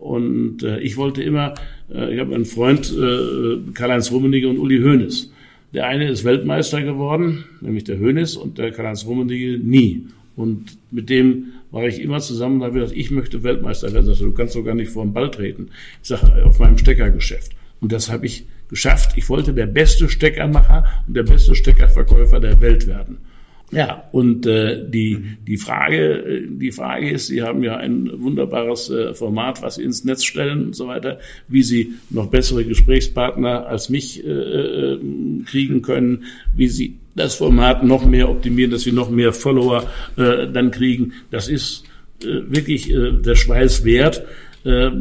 Und 0.01 0.63
äh, 0.63 0.80
ich 0.80 0.97
wollte 0.97 1.22
immer, 1.22 1.53
äh, 1.93 2.13
ich 2.13 2.19
habe 2.19 2.34
einen 2.34 2.45
Freund, 2.45 2.91
äh, 2.91 3.72
Karl-Heinz 3.74 4.11
Rummenigge 4.11 4.49
und 4.49 4.57
Uli 4.57 4.80
Hoeneß. 4.80 5.32
Der 5.76 5.86
eine 5.86 6.09
ist 6.09 6.24
Weltmeister 6.24 6.82
geworden, 6.82 7.45
nämlich 7.61 7.84
der 7.84 7.99
Hoeneß, 7.99 8.36
und 8.36 8.57
der 8.57 8.72
Karl-Heinz 8.72 9.05
Rummenigge 9.05 9.59
nie. 9.59 10.07
Und 10.36 10.78
mit 10.89 11.09
dem 11.11 11.53
war 11.69 11.86
ich 11.86 12.01
immer 12.01 12.19
zusammen 12.19 12.59
da 12.59 12.65
habe 12.65 12.80
ich 12.80 12.84
gesagt, 12.84 12.99
ich 12.99 13.11
möchte 13.11 13.43
Weltmeister 13.43 13.93
werden. 13.93 14.07
Sagte, 14.07 14.24
du 14.24 14.34
kannst 14.34 14.55
doch 14.55 14.63
gar 14.63 14.74
nicht 14.74 14.89
vor 14.89 15.05
den 15.05 15.13
Ball 15.13 15.30
treten. 15.30 15.69
Ich 16.01 16.07
sage, 16.09 16.45
auf 16.45 16.57
meinem 16.57 16.80
Steckergeschäft. 16.80 17.51
Und 17.80 17.91
das 17.91 18.11
habe 18.11 18.26
ich 18.26 18.45
geschafft. 18.72 19.11
Ich 19.17 19.30
wollte 19.30 19.53
der 19.53 19.67
beste 19.67 20.09
Steckermacher 20.09 20.86
und 21.07 21.15
der 21.15 21.24
beste 21.24 21.53
Steckerverkäufer 21.53 22.39
der 22.39 22.59
Welt 22.59 22.88
werden. 22.88 23.19
Ja, 23.72 24.03
und 24.11 24.45
äh, 24.45 24.84
die, 24.86 25.38
die, 25.47 25.55
Frage, 25.55 26.43
die 26.49 26.74
Frage 26.74 27.09
ist, 27.09 27.28
Sie 27.28 27.41
haben 27.41 27.63
ja 27.63 27.78
ein 27.78 28.09
wunderbares 28.22 28.89
äh, 28.89 29.13
Format, 29.13 29.61
was 29.61 29.76
Sie 29.76 29.84
ins 29.84 30.03
Netz 30.03 30.26
stellen 30.26 30.65
und 30.65 30.76
so 30.76 30.88
weiter, 30.88 31.19
wie 31.47 31.63
Sie 31.63 31.93
noch 32.09 32.28
bessere 32.28 32.65
Gesprächspartner 32.65 33.67
als 33.67 33.89
mich 33.89 34.26
äh, 34.26 34.30
äh, 34.30 34.99
kriegen 35.45 35.82
können, 35.82 36.26
wie 36.53 36.67
Sie 36.67 36.97
das 37.15 37.36
Format 37.36 37.84
noch 37.86 38.05
mehr 38.05 38.30
optimieren, 38.30 38.72
dass 38.72 38.82
Sie 38.82 38.91
noch 38.91 39.09
mehr 39.09 39.32
Follower 39.32 39.89
äh, 40.17 40.47
dann 40.51 40.72
kriegen. 40.72 41.13
Das 41.30 41.47
ist 41.47 41.86
äh, 42.24 42.41
wirklich 42.49 42.91
äh, 42.91 43.13
der 43.13 43.36
Schweiß 43.36 43.86
wert. 43.86 44.26
Äh, 44.65 44.91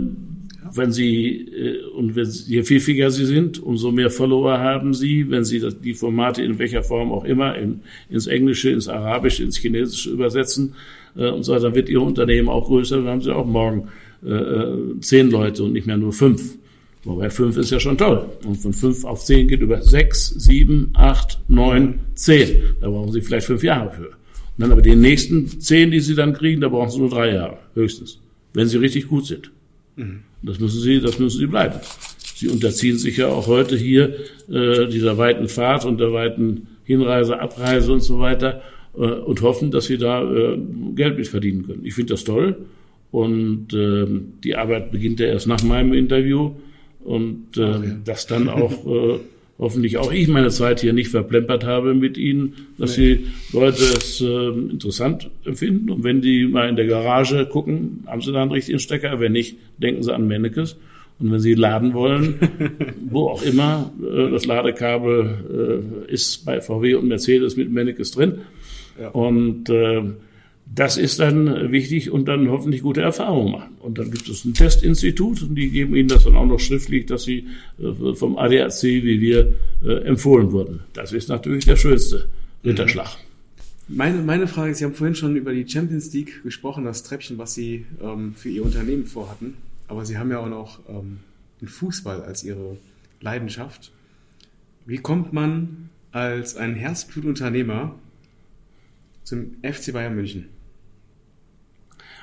wenn 0.75 0.93
Sie, 0.93 1.49
äh, 1.49 1.85
und 1.97 2.17
wenn, 2.17 2.29
je 2.29 2.63
pfiffiger 2.63 3.11
Sie 3.11 3.25
sind, 3.25 3.63
umso 3.63 3.91
mehr 3.93 4.11
Follower 4.11 4.59
haben 4.59 4.95
Sie, 4.95 5.31
wenn 5.31 5.45
Sie 5.45 5.61
die 5.83 5.95
Formate 5.95 6.43
in 6.43 6.59
welcher 6.59 6.83
Form 6.83 7.13
auch 7.13 7.25
immer 7.25 7.57
in, 7.57 7.81
ins 8.09 8.27
Englische, 8.27 8.71
ins 8.71 8.89
Arabische, 8.89 9.43
ins 9.43 9.57
Chinesische 9.57 10.11
übersetzen 10.11 10.75
äh, 11.17 11.29
und 11.29 11.45
so 11.45 11.53
weiter, 11.53 11.75
wird 11.75 11.89
Ihr 11.89 12.03
Unternehmen 12.03 12.49
auch 12.49 12.67
größer, 12.67 12.97
dann 12.99 13.07
haben 13.07 13.23
Sie 13.23 13.35
auch 13.35 13.47
morgen 13.47 13.89
äh, 14.25 14.31
äh, 14.31 15.01
zehn 15.01 15.31
Leute 15.31 15.65
und 15.65 15.73
nicht 15.73 15.87
mehr 15.87 15.97
nur 15.97 16.13
fünf. 16.13 16.57
Wobei 17.05 17.31
fünf 17.31 17.57
ist 17.57 17.71
ja 17.71 17.81
schon 17.81 17.97
toll. 17.97 18.27
Und 18.45 18.57
von 18.57 18.75
fünf 18.75 19.05
auf 19.05 19.25
zehn 19.25 19.49
geht 19.49 19.63
über 19.63 19.81
sechs, 19.81 20.29
sieben, 20.29 20.91
acht, 20.93 21.41
neun, 21.49 22.01
zehn. 22.15 22.63
Da 22.81 22.91
brauchen 22.91 23.13
Sie 23.13 23.23
vielleicht 23.23 23.47
fünf 23.47 23.63
Jahre 23.63 23.91
für. 23.91 24.07
Und 24.09 24.15
dann 24.59 24.73
aber 24.73 24.83
die 24.83 24.95
nächsten 24.95 25.61
zehn, 25.61 25.91
die 25.91 26.01
Sie 26.01 26.15
dann 26.15 26.35
kriegen, 26.35 26.61
da 26.61 26.69
brauchen 26.69 26.91
Sie 26.91 26.99
nur 26.99 27.09
drei 27.09 27.33
Jahre, 27.33 27.57
höchstens. 27.75 28.19
Wenn 28.53 28.67
Sie 28.67 28.77
richtig 28.77 29.09
gut 29.09 29.25
sind. 29.25 29.51
Mhm. 29.97 30.21
Das 30.43 30.59
müssen 30.59 30.81
sie, 30.81 31.01
das 31.01 31.19
müssen 31.19 31.39
sie 31.39 31.47
bleiben. 31.47 31.81
Sie 32.35 32.49
unterziehen 32.49 32.97
sich 32.97 33.19
ja 33.19 33.29
auch 33.29 33.47
heute 33.47 33.77
hier 33.77 34.15
äh, 34.51 34.87
dieser 34.89 35.19
weiten 35.19 35.49
Fahrt 35.49 35.85
und 35.85 35.99
der 35.99 36.13
weiten 36.13 36.69
Hinreise, 36.85 37.39
Abreise 37.39 37.93
und 37.93 38.01
so 38.01 38.19
weiter 38.19 38.63
äh, 38.95 39.01
und 39.01 39.43
hoffen, 39.43 39.71
dass 39.71 39.87
sie 39.87 39.99
da 39.99 40.23
äh, 40.23 40.59
Geld 40.95 41.19
mit 41.19 41.29
verdienen 41.29 41.67
können. 41.67 41.85
Ich 41.85 41.95
finde 41.95 42.15
das 42.15 42.25
toll 42.25 42.57
und 43.11 43.73
äh, 43.75 44.07
die 44.43 44.57
Arbeit 44.57 44.91
beginnt 44.91 45.21
ja 45.21 45.27
erst 45.27 45.47
nach 45.47 45.63
meinem 45.63 45.93
Interview 45.93 46.53
und 47.05 47.57
äh, 47.57 47.65
okay. 47.65 47.97
das 48.05 48.27
dann 48.27 48.49
auch 48.49 48.87
äh, 48.87 49.19
hoffentlich 49.61 49.99
auch 49.99 50.11
ich 50.11 50.27
meine 50.27 50.49
Zeit 50.49 50.81
hier 50.81 50.93
nicht 50.93 51.11
verplempert 51.11 51.65
habe 51.65 51.95
mit 51.95 52.17
Ihnen, 52.17 52.55
dass 52.79 52.97
nee. 52.97 53.17
die 53.17 53.27
Leute 53.57 53.83
es 53.83 54.21
äh, 54.21 54.49
interessant 54.49 55.31
empfinden. 55.45 55.91
Und 55.91 56.03
wenn 56.03 56.23
die 56.23 56.47
mal 56.47 56.69
in 56.69 56.77
der 56.77 56.87
Garage 56.87 57.47
gucken, 57.47 58.05
haben 58.07 58.23
sie 58.23 58.33
da 58.33 58.41
einen 58.43 58.51
richtigen 58.51 58.79
Stecker. 58.79 59.21
Wenn 59.21 59.33
nicht, 59.33 59.59
denken 59.79 60.03
sie 60.03 60.15
an 60.15 60.27
Mennekes. 60.27 60.77
Und 61.19 61.31
wenn 61.31 61.41
sie 61.41 61.53
laden 61.53 61.93
wollen, 61.93 62.37
wo 63.11 63.29
auch 63.29 63.43
immer, 63.43 63.93
äh, 64.03 64.31
das 64.31 64.47
Ladekabel 64.47 66.05
äh, 66.09 66.13
ist 66.13 66.47
bei 66.47 66.63
VW 66.63 66.95
und 66.95 67.09
Mercedes 67.09 67.57
mit 67.57 67.71
Mennekes 67.71 68.13
drin. 68.13 68.39
Ja. 68.99 69.09
Und 69.11 69.69
äh, 69.69 70.03
das 70.73 70.97
ist 70.97 71.19
dann 71.19 71.73
wichtig 71.73 72.11
und 72.11 72.27
dann 72.27 72.49
hoffentlich 72.49 72.83
gute 72.83 73.01
Erfahrungen 73.01 73.53
machen. 73.53 73.75
Und 73.81 73.99
dann 73.99 74.11
gibt 74.11 74.29
es 74.29 74.45
ein 74.45 74.55
Testinstitut 74.55 75.43
und 75.43 75.57
die 75.57 75.69
geben 75.71 75.97
Ihnen 75.97 76.09
das 76.09 76.25
dann 76.25 76.37
auch 76.37 76.47
noch 76.47 76.61
schriftlich, 76.61 77.07
dass 77.07 77.25
Sie 77.25 77.49
äh, 77.81 78.15
vom 78.15 78.39
ADAC 78.39 78.83
wie 78.83 79.21
wir 79.21 79.55
äh, 79.85 80.05
empfohlen 80.05 80.53
wurden. 80.53 80.81
Das 80.93 81.13
ist 81.13 81.29
natürlich 81.29 81.65
der 81.65 81.77
schönste 81.77 82.29
Ritterschlag. 82.65 83.17
Meine, 83.89 84.23
meine 84.23 84.47
Frage 84.47 84.71
ist, 84.71 84.79
Sie 84.79 84.85
haben 84.85 84.95
vorhin 84.95 85.17
schon 85.17 85.35
über 85.35 85.53
die 85.53 85.69
Champions 85.69 86.13
League 86.13 86.45
gesprochen, 86.45 86.85
das 86.85 87.03
Treppchen, 87.03 87.39
was 87.39 87.55
Sie 87.55 87.87
ähm, 88.01 88.35
für 88.37 88.49
Ihr 88.49 88.65
Unternehmen 88.65 89.07
vorhatten. 89.07 89.57
Aber 89.89 90.05
Sie 90.05 90.19
haben 90.19 90.31
ja 90.31 90.39
auch 90.39 90.49
noch 90.49 90.79
ähm, 90.89 91.19
den 91.61 91.67
Fußball 91.67 92.23
als 92.23 92.45
Ihre 92.45 92.77
Leidenschaft. 93.21 93.91
Wie 94.87 94.99
kommt 94.99 95.33
man 95.33 95.89
als 96.13 96.55
ein 96.57 96.77
Herzblutunternehmer 96.77 97.97
zum 99.25 99.55
FC 99.63 99.93
Bayern 99.93 100.15
München? 100.15 100.47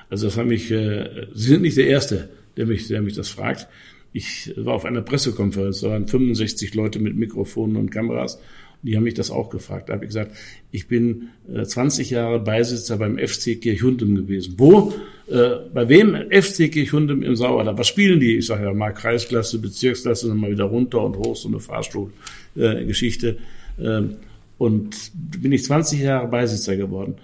Also 0.09 0.27
das 0.27 0.37
haben 0.37 0.49
mich, 0.49 0.71
äh, 0.71 1.27
Sie 1.33 1.49
sind 1.49 1.61
nicht 1.61 1.77
der 1.77 1.87
Erste, 1.87 2.29
der 2.55 2.65
mich, 2.65 2.87
der 2.87 3.01
mich 3.01 3.13
das 3.13 3.29
fragt. 3.29 3.67
Ich 4.13 4.53
war 4.55 4.73
auf 4.73 4.85
einer 4.85 5.01
Pressekonferenz, 5.01 5.81
da 5.81 5.89
waren 5.89 6.07
65 6.07 6.73
Leute 6.73 6.99
mit 6.99 7.15
Mikrofonen 7.15 7.75
und 7.75 7.91
Kameras. 7.91 8.39
Die 8.83 8.95
haben 8.95 9.03
mich 9.03 9.15
das 9.15 9.31
auch 9.31 9.49
gefragt. 9.49 9.89
Da 9.89 9.93
habe 9.93 10.05
ich 10.05 10.09
gesagt, 10.09 10.35
ich 10.71 10.87
bin 10.87 11.29
äh, 11.51 11.63
20 11.63 12.11
Jahre 12.11 12.39
Beisitzer 12.39 12.97
beim 12.97 13.17
FC 13.17 13.59
Kirchhundem 13.59 14.15
gewesen. 14.15 14.53
Wo? 14.57 14.93
Äh, 15.27 15.49
bei 15.73 15.89
wem? 15.89 16.15
FC 16.29 16.71
Kirchhundem 16.71 17.23
im 17.23 17.35
Sauerland. 17.35 17.77
Was 17.77 17.87
spielen 17.87 18.19
die? 18.19 18.37
Ich 18.37 18.45
sage 18.45 18.65
ja 18.65 18.73
mal 18.73 18.91
Kreisklasse, 18.91 19.59
Bezirksklasse, 19.59 20.27
dann 20.27 20.37
mal 20.37 20.51
wieder 20.51 20.65
runter 20.65 21.03
und 21.03 21.17
hoch, 21.17 21.35
so 21.35 21.49
eine 21.49 21.59
Fahrstuhlgeschichte. 21.59 23.37
Äh, 23.77 23.83
ähm, 23.83 24.15
und 24.57 25.11
bin 25.41 25.51
ich 25.51 25.63
20 25.63 25.99
Jahre 25.99 26.27
Beisitzer 26.27 26.77
geworden, 26.77 27.15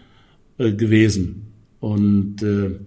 äh, 0.58 0.72
gewesen. 0.72 1.53
Und 1.84 2.42
äh, 2.44 2.80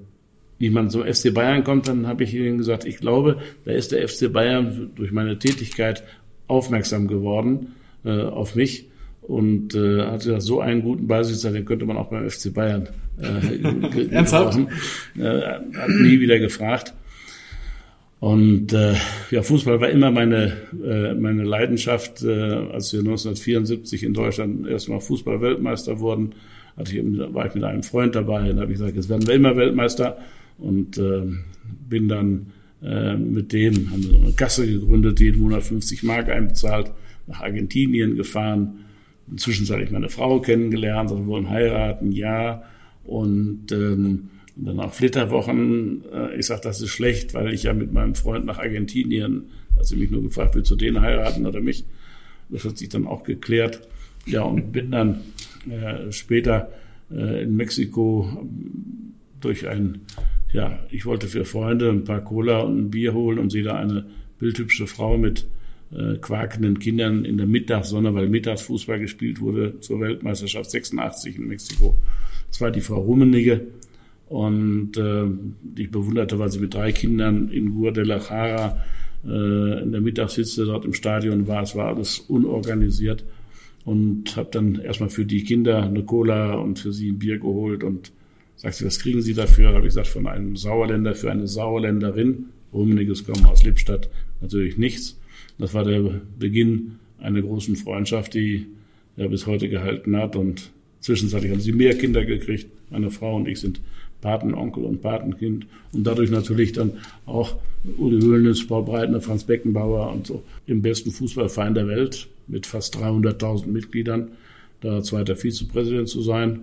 wie 0.59 0.70
man 0.70 0.88
zum 0.88 1.05
FC 1.05 1.34
Bayern 1.34 1.64
kommt, 1.64 1.86
dann 1.86 2.07
habe 2.07 2.24
ich 2.24 2.32
ihnen 2.32 2.57
gesagt, 2.57 2.86
ich 2.86 2.97
glaube, 2.97 3.36
da 3.66 3.72
ist 3.72 3.92
der 3.92 4.09
FC 4.09 4.32
Bayern 4.32 4.90
durch 4.94 5.12
meine 5.12 5.38
Tätigkeit 5.38 6.03
aufmerksam 6.47 7.07
geworden 7.07 7.74
äh, 8.07 8.22
auf 8.22 8.55
mich 8.55 8.88
und 9.20 9.74
äh, 9.74 10.01
hat 10.07 10.20
gesagt, 10.20 10.40
so 10.40 10.61
einen 10.61 10.80
guten 10.80 11.07
Beisitzer, 11.07 11.53
den 11.53 11.66
könnte 11.66 11.84
man 11.84 11.99
auch 11.99 12.09
beim 12.09 12.30
FC 12.30 12.55
Bayern 12.55 12.88
äh, 13.20 14.09
Ernsthaft? 14.14 14.61
Äh, 15.18 15.42
hat 15.42 15.90
nie 15.90 16.18
wieder 16.18 16.38
gefragt. 16.38 16.94
Und 18.18 18.72
äh, 18.72 18.94
ja, 19.30 19.42
Fußball 19.42 19.78
war 19.78 19.90
immer 19.90 20.11
meine, 20.11 20.57
äh, 20.82 21.12
meine 21.12 21.44
Leidenschaft. 21.44 22.22
Äh, 22.22 22.30
als 22.30 22.94
wir 22.94 23.01
1974 23.01 24.05
in 24.05 24.14
Deutschland 24.14 24.66
erstmal 24.66 25.01
Fußball-Weltmeister 25.01 26.01
wurden, 26.01 26.32
hatte 26.77 26.97
ich, 26.97 27.05
war 27.35 27.47
ich 27.47 27.55
mit 27.55 27.64
einem 27.64 27.83
Freund 27.83 28.14
dabei. 28.14 28.49
Dann 28.49 28.61
habe 28.61 28.72
ich 28.72 28.79
gesagt, 28.79 28.97
jetzt 28.97 29.09
werden 29.09 29.27
wir 29.27 29.35
immer 29.35 29.57
Weltmeister. 29.57 30.18
Und 30.59 30.99
äh, 30.99 31.22
bin 31.89 32.09
dann 32.09 32.53
äh, 32.83 33.16
mit 33.16 33.53
dem, 33.53 33.91
haben 33.91 34.05
wir 34.05 34.20
eine 34.20 34.33
Kasse 34.33 34.66
gegründet, 34.66 35.20
jeden 35.20 35.41
Monat 35.41 35.62
50 35.62 36.03
Mark 36.03 36.29
einbezahlt, 36.29 36.93
nach 37.27 37.41
Argentinien 37.41 38.16
gefahren. 38.16 38.85
Inzwischen 39.31 39.68
habe 39.68 39.83
ich 39.83 39.91
meine 39.91 40.09
Frau 40.09 40.41
kennengelernt, 40.41 41.11
also 41.11 41.22
wir 41.22 41.27
wollen 41.27 41.51
heiraten, 41.51 42.12
ja. 42.12 42.62
Und 43.05 43.72
ähm, 43.72 44.31
dann 44.57 44.81
auch 44.81 44.93
Flitterwochen. 44.93 46.05
Äh, 46.12 46.39
ich 46.39 46.47
sage, 46.47 46.61
das 46.62 46.81
ist 46.81 46.91
schlecht, 46.91 47.35
weil 47.35 47.53
ich 47.53 47.64
ja 47.64 47.74
mit 47.74 47.93
meinem 47.93 48.14
Freund 48.14 48.47
nach 48.47 48.59
Argentinien, 48.59 49.51
also 49.77 49.97
mich 49.97 50.11
nur 50.11 50.22
gefragt, 50.22 50.55
willst 50.55 50.70
du 50.70 50.77
den 50.77 51.01
heiraten 51.01 51.47
oder 51.47 51.61
mich? 51.61 51.85
Das 52.49 52.64
hat 52.64 52.79
sich 52.79 52.89
dann 52.89 53.07
auch 53.07 53.24
geklärt. 53.24 53.87
Ja, 54.27 54.43
und 54.43 54.72
bin 54.72 54.91
dann 54.91 55.20
äh, 55.70 56.11
später 56.12 56.70
äh, 57.11 57.45
in 57.45 57.57
Mexiko 57.57 58.45
durch 59.41 59.68
ein, 59.68 60.01
ja, 60.53 60.79
ich 60.91 61.07
wollte 61.07 61.29
für 61.29 61.45
Freunde 61.45 61.91
ein 61.91 62.05
paar 62.05 62.22
Cola 62.22 62.61
und 62.61 62.79
ein 62.79 62.91
Bier 62.91 63.14
holen 63.14 63.39
und 63.39 63.51
sehe 63.51 63.62
da 63.62 63.77
eine 63.77 64.07
bildhübsche 64.39 64.87
Frau 64.87 65.16
mit 65.16 65.47
äh, 65.93 66.16
quakenden 66.16 66.79
Kindern 66.79 67.24
in 67.24 67.37
der 67.37 67.47
Mittagssonne, 67.47 68.12
weil 68.14 68.29
Mittagsfußball 68.29 68.99
gespielt 68.99 69.41
wurde 69.41 69.79
zur 69.81 70.01
Weltmeisterschaft 70.01 70.70
86 70.70 71.37
in 71.37 71.47
Mexiko. 71.47 71.97
Das 72.49 72.61
war 72.61 72.70
die 72.70 72.81
Frau 72.81 73.01
Rummenigge. 73.01 73.66
Und 74.29 74.97
äh, 74.97 75.27
ich 75.81 75.91
bewunderte, 75.91 76.39
weil 76.41 76.51
sie 76.51 76.59
mit 76.59 76.74
drei 76.74 76.91
Kindern 76.91 77.49
in 77.49 77.77
Guadalajara 77.77 78.83
äh, 79.24 79.83
in 79.83 79.93
der 79.93 80.01
Mittagssitze 80.01 80.64
dort 80.64 80.85
im 80.85 80.93
Stadion 80.93 81.47
war. 81.47 81.62
Es 81.62 81.77
war 81.77 81.95
alles 81.95 82.18
unorganisiert 82.18 83.22
und 83.87 84.37
habe 84.37 84.49
dann 84.51 84.80
erstmal 84.80 85.09
für 85.09 85.24
die 85.24 85.45
Kinder 85.45 85.84
eine 85.84 86.03
Cola 86.03 86.55
und 86.55 86.80
für 86.80 86.93
sie 86.93 87.11
ein 87.12 87.18
Bier 87.20 87.39
geholt 87.39 87.84
und 87.84 88.11
sagte, 88.57 88.84
was 88.84 88.99
kriegen 88.99 89.22
Sie 89.22 89.32
dafür? 89.32 89.68
Habe 89.68 89.78
ich 89.78 89.84
gesagt, 89.84 90.09
von 90.09 90.26
einem 90.26 90.57
Sauerländer 90.57 91.14
für 91.14 91.30
eine 91.30 91.47
Sauerländerin. 91.47 92.47
Rummeniges 92.72 93.24
kommen 93.24 93.45
aus 93.47 93.62
Lippstadt 93.62 94.11
natürlich 94.41 94.76
nichts. 94.76 95.18
Das 95.59 95.72
war 95.72 95.84
der 95.84 96.20
Beginn 96.37 96.97
einer 97.18 97.41
großen 97.41 97.76
Freundschaft, 97.76 98.34
die 98.34 98.66
er 99.16 99.28
bis 99.28 99.47
heute 99.47 99.68
gehalten 99.68 100.16
hat 100.16 100.34
und 100.34 100.72
zwischenzeitlich 100.99 101.53
haben 101.53 101.61
sie 101.61 101.72
mehr 101.72 101.97
Kinder 101.97 102.24
gekriegt. 102.24 102.66
Meine 102.91 103.12
Frau 103.12 103.37
und 103.37 103.47
ich 103.47 103.61
sind 103.61 103.80
Patenonkel 104.27 104.85
und 104.85 105.03
Patenkind 105.03 105.68
und 105.93 106.05
dadurch 106.05 106.33
natürlich 106.33 106.72
dann 106.72 106.95
auch 107.27 107.55
Uli 107.97 108.20
Höhlnitz, 108.20 108.66
Paul 108.66 108.85
Breitner, 108.85 109.20
Franz 109.20 109.45
Beckenbauer 109.45 110.12
und 110.12 110.27
so 110.27 110.43
im 110.66 110.83
besten 110.83 111.12
Fußballverein 111.12 111.74
der 111.74 111.87
Welt 111.87 112.27
mit 112.49 112.66
fast 112.66 112.97
300.000 112.97 113.68
Mitgliedern, 113.68 114.33
da 114.81 115.01
zweiter 115.01 115.37
Vizepräsident 115.37 116.09
zu 116.09 116.22
sein. 116.22 116.62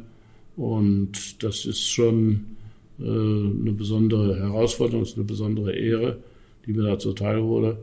Und 0.57 1.41
das 1.41 1.65
ist 1.65 1.89
schon, 1.89 2.47
äh, 2.99 3.03
eine 3.03 3.71
besondere 3.71 4.37
Herausforderung, 4.37 5.03
ist 5.03 5.15
eine 5.15 5.23
besondere 5.23 5.73
Ehre, 5.73 6.17
die 6.65 6.73
mir 6.73 6.83
da 6.83 6.99
zuteil 6.99 7.41
wurde. 7.43 7.77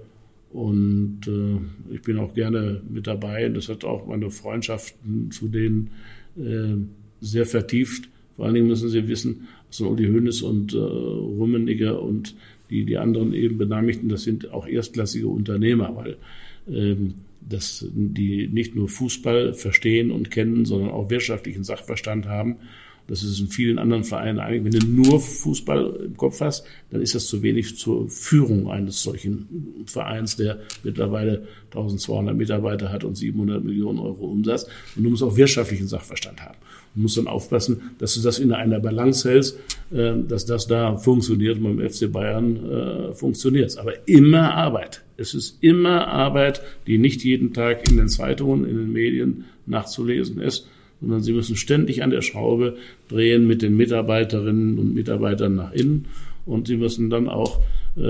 Und 0.53 1.21
äh, 1.27 1.95
ich 1.95 2.03
bin 2.03 2.19
auch 2.19 2.35
gerne 2.35 2.83
mit 2.87 3.07
dabei. 3.07 3.49
Das 3.49 3.71
hat 3.71 3.87
auch 3.87 4.07
meine 4.07 4.31
Freundschaften 4.31 5.31
zu 5.31 5.49
denen 5.49 5.91
äh, 6.37 6.77
sehr 7.23 7.47
vertieft. 7.47 8.11
Vor 8.37 8.47
allen 8.47 8.55
Dingen 8.55 8.69
müssen 8.69 8.89
Sie 8.89 9.07
wissen, 9.07 9.49
so 9.71 9.89
Uli 9.89 10.07
Hoeneß 10.07 10.43
und 10.43 10.75
äh, 10.75 10.79
Rummeniger 10.79 12.03
und 12.03 12.35
die, 12.71 12.85
die 12.85 12.99
anderen 12.99 13.33
eben 13.33 13.59
Benachrichtigten, 13.59 14.09
das 14.09 14.23
sind 14.23 14.53
auch 14.53 14.67
erstklassige 14.67 15.29
Unternehmer, 15.29 15.95
weil 15.97 16.17
ähm, 16.69 17.15
dass 17.41 17.87
die 17.93 18.49
nicht 18.49 18.75
nur 18.75 18.89
Fußball 18.89 19.55
verstehen 19.55 20.11
und 20.11 20.31
kennen, 20.31 20.67
sondern 20.67 20.91
auch 20.91 21.11
wirtschaftlichen 21.11 21.65
Sachverstand 21.65 22.27
haben 22.27 22.57
das 23.11 23.25
ist 23.25 23.41
in 23.41 23.49
vielen 23.49 23.81
anderen 23.81 24.05
Vereinen 24.05 24.39
eigentlich. 24.39 24.73
Wenn 24.73 24.81
du 24.81 24.87
nur 24.87 25.21
Fußball 25.21 26.01
im 26.05 26.17
Kopf 26.17 26.41
hast, 26.41 26.65
dann 26.91 27.03
ist 27.03 27.17
das 27.17 27.27
zu 27.27 27.43
wenig 27.43 27.77
zur 27.77 28.09
Führung 28.09 28.71
eines 28.71 29.03
solchen 29.03 29.83
Vereins, 29.87 30.37
der 30.37 30.61
mittlerweile 30.85 31.49
1200 31.73 32.37
Mitarbeiter 32.37 32.93
hat 32.93 33.03
und 33.03 33.17
700 33.17 33.65
Millionen 33.65 33.99
Euro 33.99 34.27
Umsatz. 34.27 34.69
Und 34.95 35.03
du 35.03 35.11
musst 35.11 35.25
auch 35.25 35.37
wirtschaftlichen 35.37 35.89
Sachverstand 35.89 36.41
haben. 36.41 36.57
Du 36.95 37.03
musst 37.03 37.17
dann 37.17 37.27
aufpassen, 37.27 37.91
dass 37.99 38.15
du 38.15 38.21
das 38.21 38.39
in 38.39 38.53
einer 38.53 38.79
Balance 38.79 39.29
hältst, 39.29 39.59
äh, 39.91 40.13
dass 40.29 40.47
das 40.47 40.69
da 40.69 40.97
funktioniert 40.97 41.59
und 41.59 41.65
beim 41.65 41.91
FC 41.91 42.13
Bayern 42.13 42.71
äh, 42.71 43.13
funktioniert. 43.13 43.77
Aber 43.77 44.07
immer 44.07 44.55
Arbeit. 44.55 45.03
Es 45.17 45.35
ist 45.35 45.59
immer 45.65 46.07
Arbeit, 46.07 46.63
die 46.87 46.99
nicht 46.99 47.25
jeden 47.25 47.53
Tag 47.55 47.91
in 47.91 47.97
den 47.97 48.09
Zeitungen, 48.09 48.65
in 48.65 48.77
den 48.77 48.93
Medien 48.93 49.47
nachzulesen 49.67 50.41
ist 50.41 50.69
sondern 51.01 51.23
sie 51.23 51.33
müssen 51.33 51.57
ständig 51.57 52.03
an 52.03 52.11
der 52.11 52.23
Schraube 52.23 52.77
drehen 53.09 53.47
mit 53.47 53.63
den 53.63 53.77
Mitarbeiterinnen 53.77 54.79
und 54.79 54.95
Mitarbeitern 54.95 55.55
nach 55.55 55.73
innen. 55.73 56.07
Und 56.47 56.67
sie 56.67 56.77
müssen 56.77 57.11
dann 57.11 57.29
auch, 57.29 57.61
äh, 57.97 58.01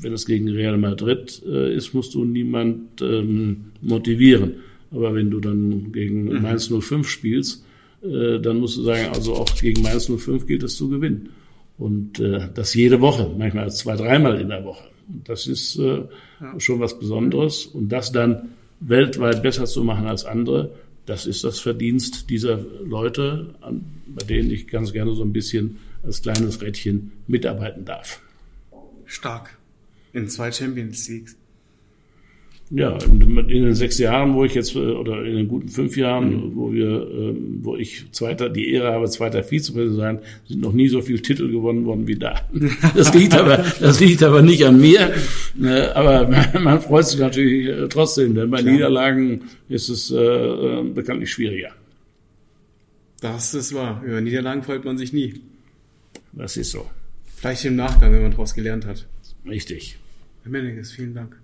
wenn 0.00 0.12
es 0.12 0.26
gegen 0.26 0.48
Real 0.48 0.78
Madrid 0.78 1.42
äh, 1.46 1.74
ist, 1.74 1.94
musst 1.94 2.14
du 2.14 2.24
niemand 2.24 3.00
ähm, 3.02 3.66
motivieren. 3.80 4.54
Aber 4.90 5.14
wenn 5.14 5.30
du 5.30 5.40
dann 5.40 5.92
gegen 5.92 6.24
mhm. 6.24 6.42
Mainz 6.42 6.68
05 6.68 7.08
spielst, 7.08 7.64
äh, 8.02 8.38
dann 8.40 8.58
musst 8.58 8.76
du 8.76 8.82
sagen, 8.82 9.08
also 9.12 9.34
auch 9.34 9.54
gegen 9.54 9.82
Mainz 9.82 10.06
05 10.06 10.46
gilt 10.46 10.62
es 10.62 10.76
zu 10.76 10.88
gewinnen. 10.88 11.30
Und 11.78 12.20
äh, 12.20 12.48
das 12.54 12.74
jede 12.74 13.00
Woche, 13.00 13.30
manchmal 13.36 13.70
zwei, 13.70 13.96
dreimal 13.96 14.40
in 14.40 14.48
der 14.48 14.64
Woche. 14.64 14.84
Und 15.08 15.28
das 15.28 15.46
ist 15.46 15.78
äh, 15.78 16.02
ja. 16.40 16.60
schon 16.60 16.80
was 16.80 16.98
Besonderes. 16.98 17.66
Und 17.66 17.90
das 17.90 18.12
dann 18.12 18.50
weltweit 18.80 19.42
besser 19.42 19.64
zu 19.64 19.84
machen 19.84 20.06
als 20.06 20.24
andere, 20.24 20.70
das 21.06 21.26
ist 21.26 21.44
das 21.44 21.60
Verdienst 21.60 22.30
dieser 22.30 22.56
Leute, 22.56 23.54
bei 24.06 24.24
denen 24.24 24.50
ich 24.50 24.68
ganz 24.68 24.92
gerne 24.92 25.14
so 25.14 25.22
ein 25.22 25.32
bisschen 25.32 25.78
als 26.02 26.22
kleines 26.22 26.60
Rädchen 26.60 27.12
mitarbeiten 27.26 27.84
darf. 27.84 28.20
Stark. 29.04 29.58
In 30.12 30.28
zwei 30.28 30.52
Champions 30.52 31.08
Leagues. 31.08 31.36
Ja, 32.74 32.96
in 32.96 33.46
den 33.48 33.74
sechs 33.74 33.98
Jahren, 33.98 34.32
wo 34.32 34.44
ich 34.44 34.54
jetzt, 34.54 34.74
äh, 34.74 34.78
oder 34.78 35.22
in 35.26 35.36
den 35.36 35.48
guten 35.48 35.68
fünf 35.68 35.94
Jahren, 35.94 36.30
mhm. 36.30 36.56
wo 36.56 36.72
wir, 36.72 37.06
ähm, 37.12 37.58
wo 37.60 37.76
ich 37.76 38.10
zweiter, 38.12 38.48
die 38.48 38.72
Ehre 38.72 38.92
habe, 38.92 39.10
zweiter 39.10 39.44
Vizepräsident 39.44 39.92
zu 39.92 40.00
sein, 40.00 40.18
sind 40.48 40.62
noch 40.62 40.72
nie 40.72 40.88
so 40.88 41.02
viele 41.02 41.20
Titel 41.20 41.50
gewonnen 41.50 41.84
worden 41.84 42.06
wie 42.06 42.16
da. 42.16 42.40
Das 42.96 43.12
liegt 43.12 43.34
aber, 43.34 43.58
das 43.78 44.00
liegt 44.00 44.22
aber 44.22 44.40
nicht 44.40 44.64
an 44.64 44.80
mir. 44.80 45.12
Ne, 45.54 45.94
aber 45.94 46.28
man 46.60 46.80
freut 46.80 47.06
sich 47.06 47.20
natürlich 47.20 47.68
äh, 47.68 47.88
trotzdem, 47.88 48.34
denn 48.34 48.50
bei 48.50 48.62
Klar. 48.62 48.72
Niederlagen 48.72 49.42
ist 49.68 49.90
es 49.90 50.10
äh, 50.10 50.16
äh, 50.16 50.82
bekanntlich 50.82 51.30
schwieriger. 51.30 51.72
Das 53.20 53.52
ist 53.52 53.74
wahr. 53.74 54.02
Über 54.02 54.22
Niederlagen 54.22 54.62
freut 54.62 54.84
man 54.86 54.96
sich 54.96 55.12
nie. 55.12 55.34
Das 56.32 56.56
ist 56.56 56.70
so. 56.70 56.86
Vielleicht 57.36 57.66
im 57.66 57.76
Nachgang, 57.76 58.12
wenn 58.12 58.22
man 58.22 58.30
daraus 58.30 58.54
gelernt 58.54 58.86
hat. 58.86 59.06
Richtig. 59.46 59.98
Herr 60.42 60.50
Menniges, 60.50 60.92
vielen 60.92 61.14
Dank. 61.14 61.41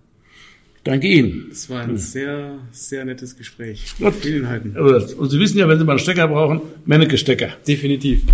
Danke 0.89 1.07
Ihnen. 1.07 1.49
Es 1.53 1.69
war 1.69 1.83
ein 1.83 1.91
hm. 1.91 1.97
sehr, 1.99 2.61
sehr 2.71 3.05
nettes 3.05 3.37
Gespräch. 3.37 3.93
Gut. 3.99 4.15
Vielen 4.23 4.45
Inhalten. 4.45 4.75
Und 4.75 5.29
Sie 5.29 5.39
wissen 5.39 5.59
ja, 5.59 5.69
wenn 5.69 5.79
Sie 5.79 5.85
mal 5.85 5.93
einen 5.93 5.99
Stecker 5.99 6.27
brauchen, 6.29 6.63
Menneke-Stecker. 6.87 7.51
Definitiv. 7.67 8.23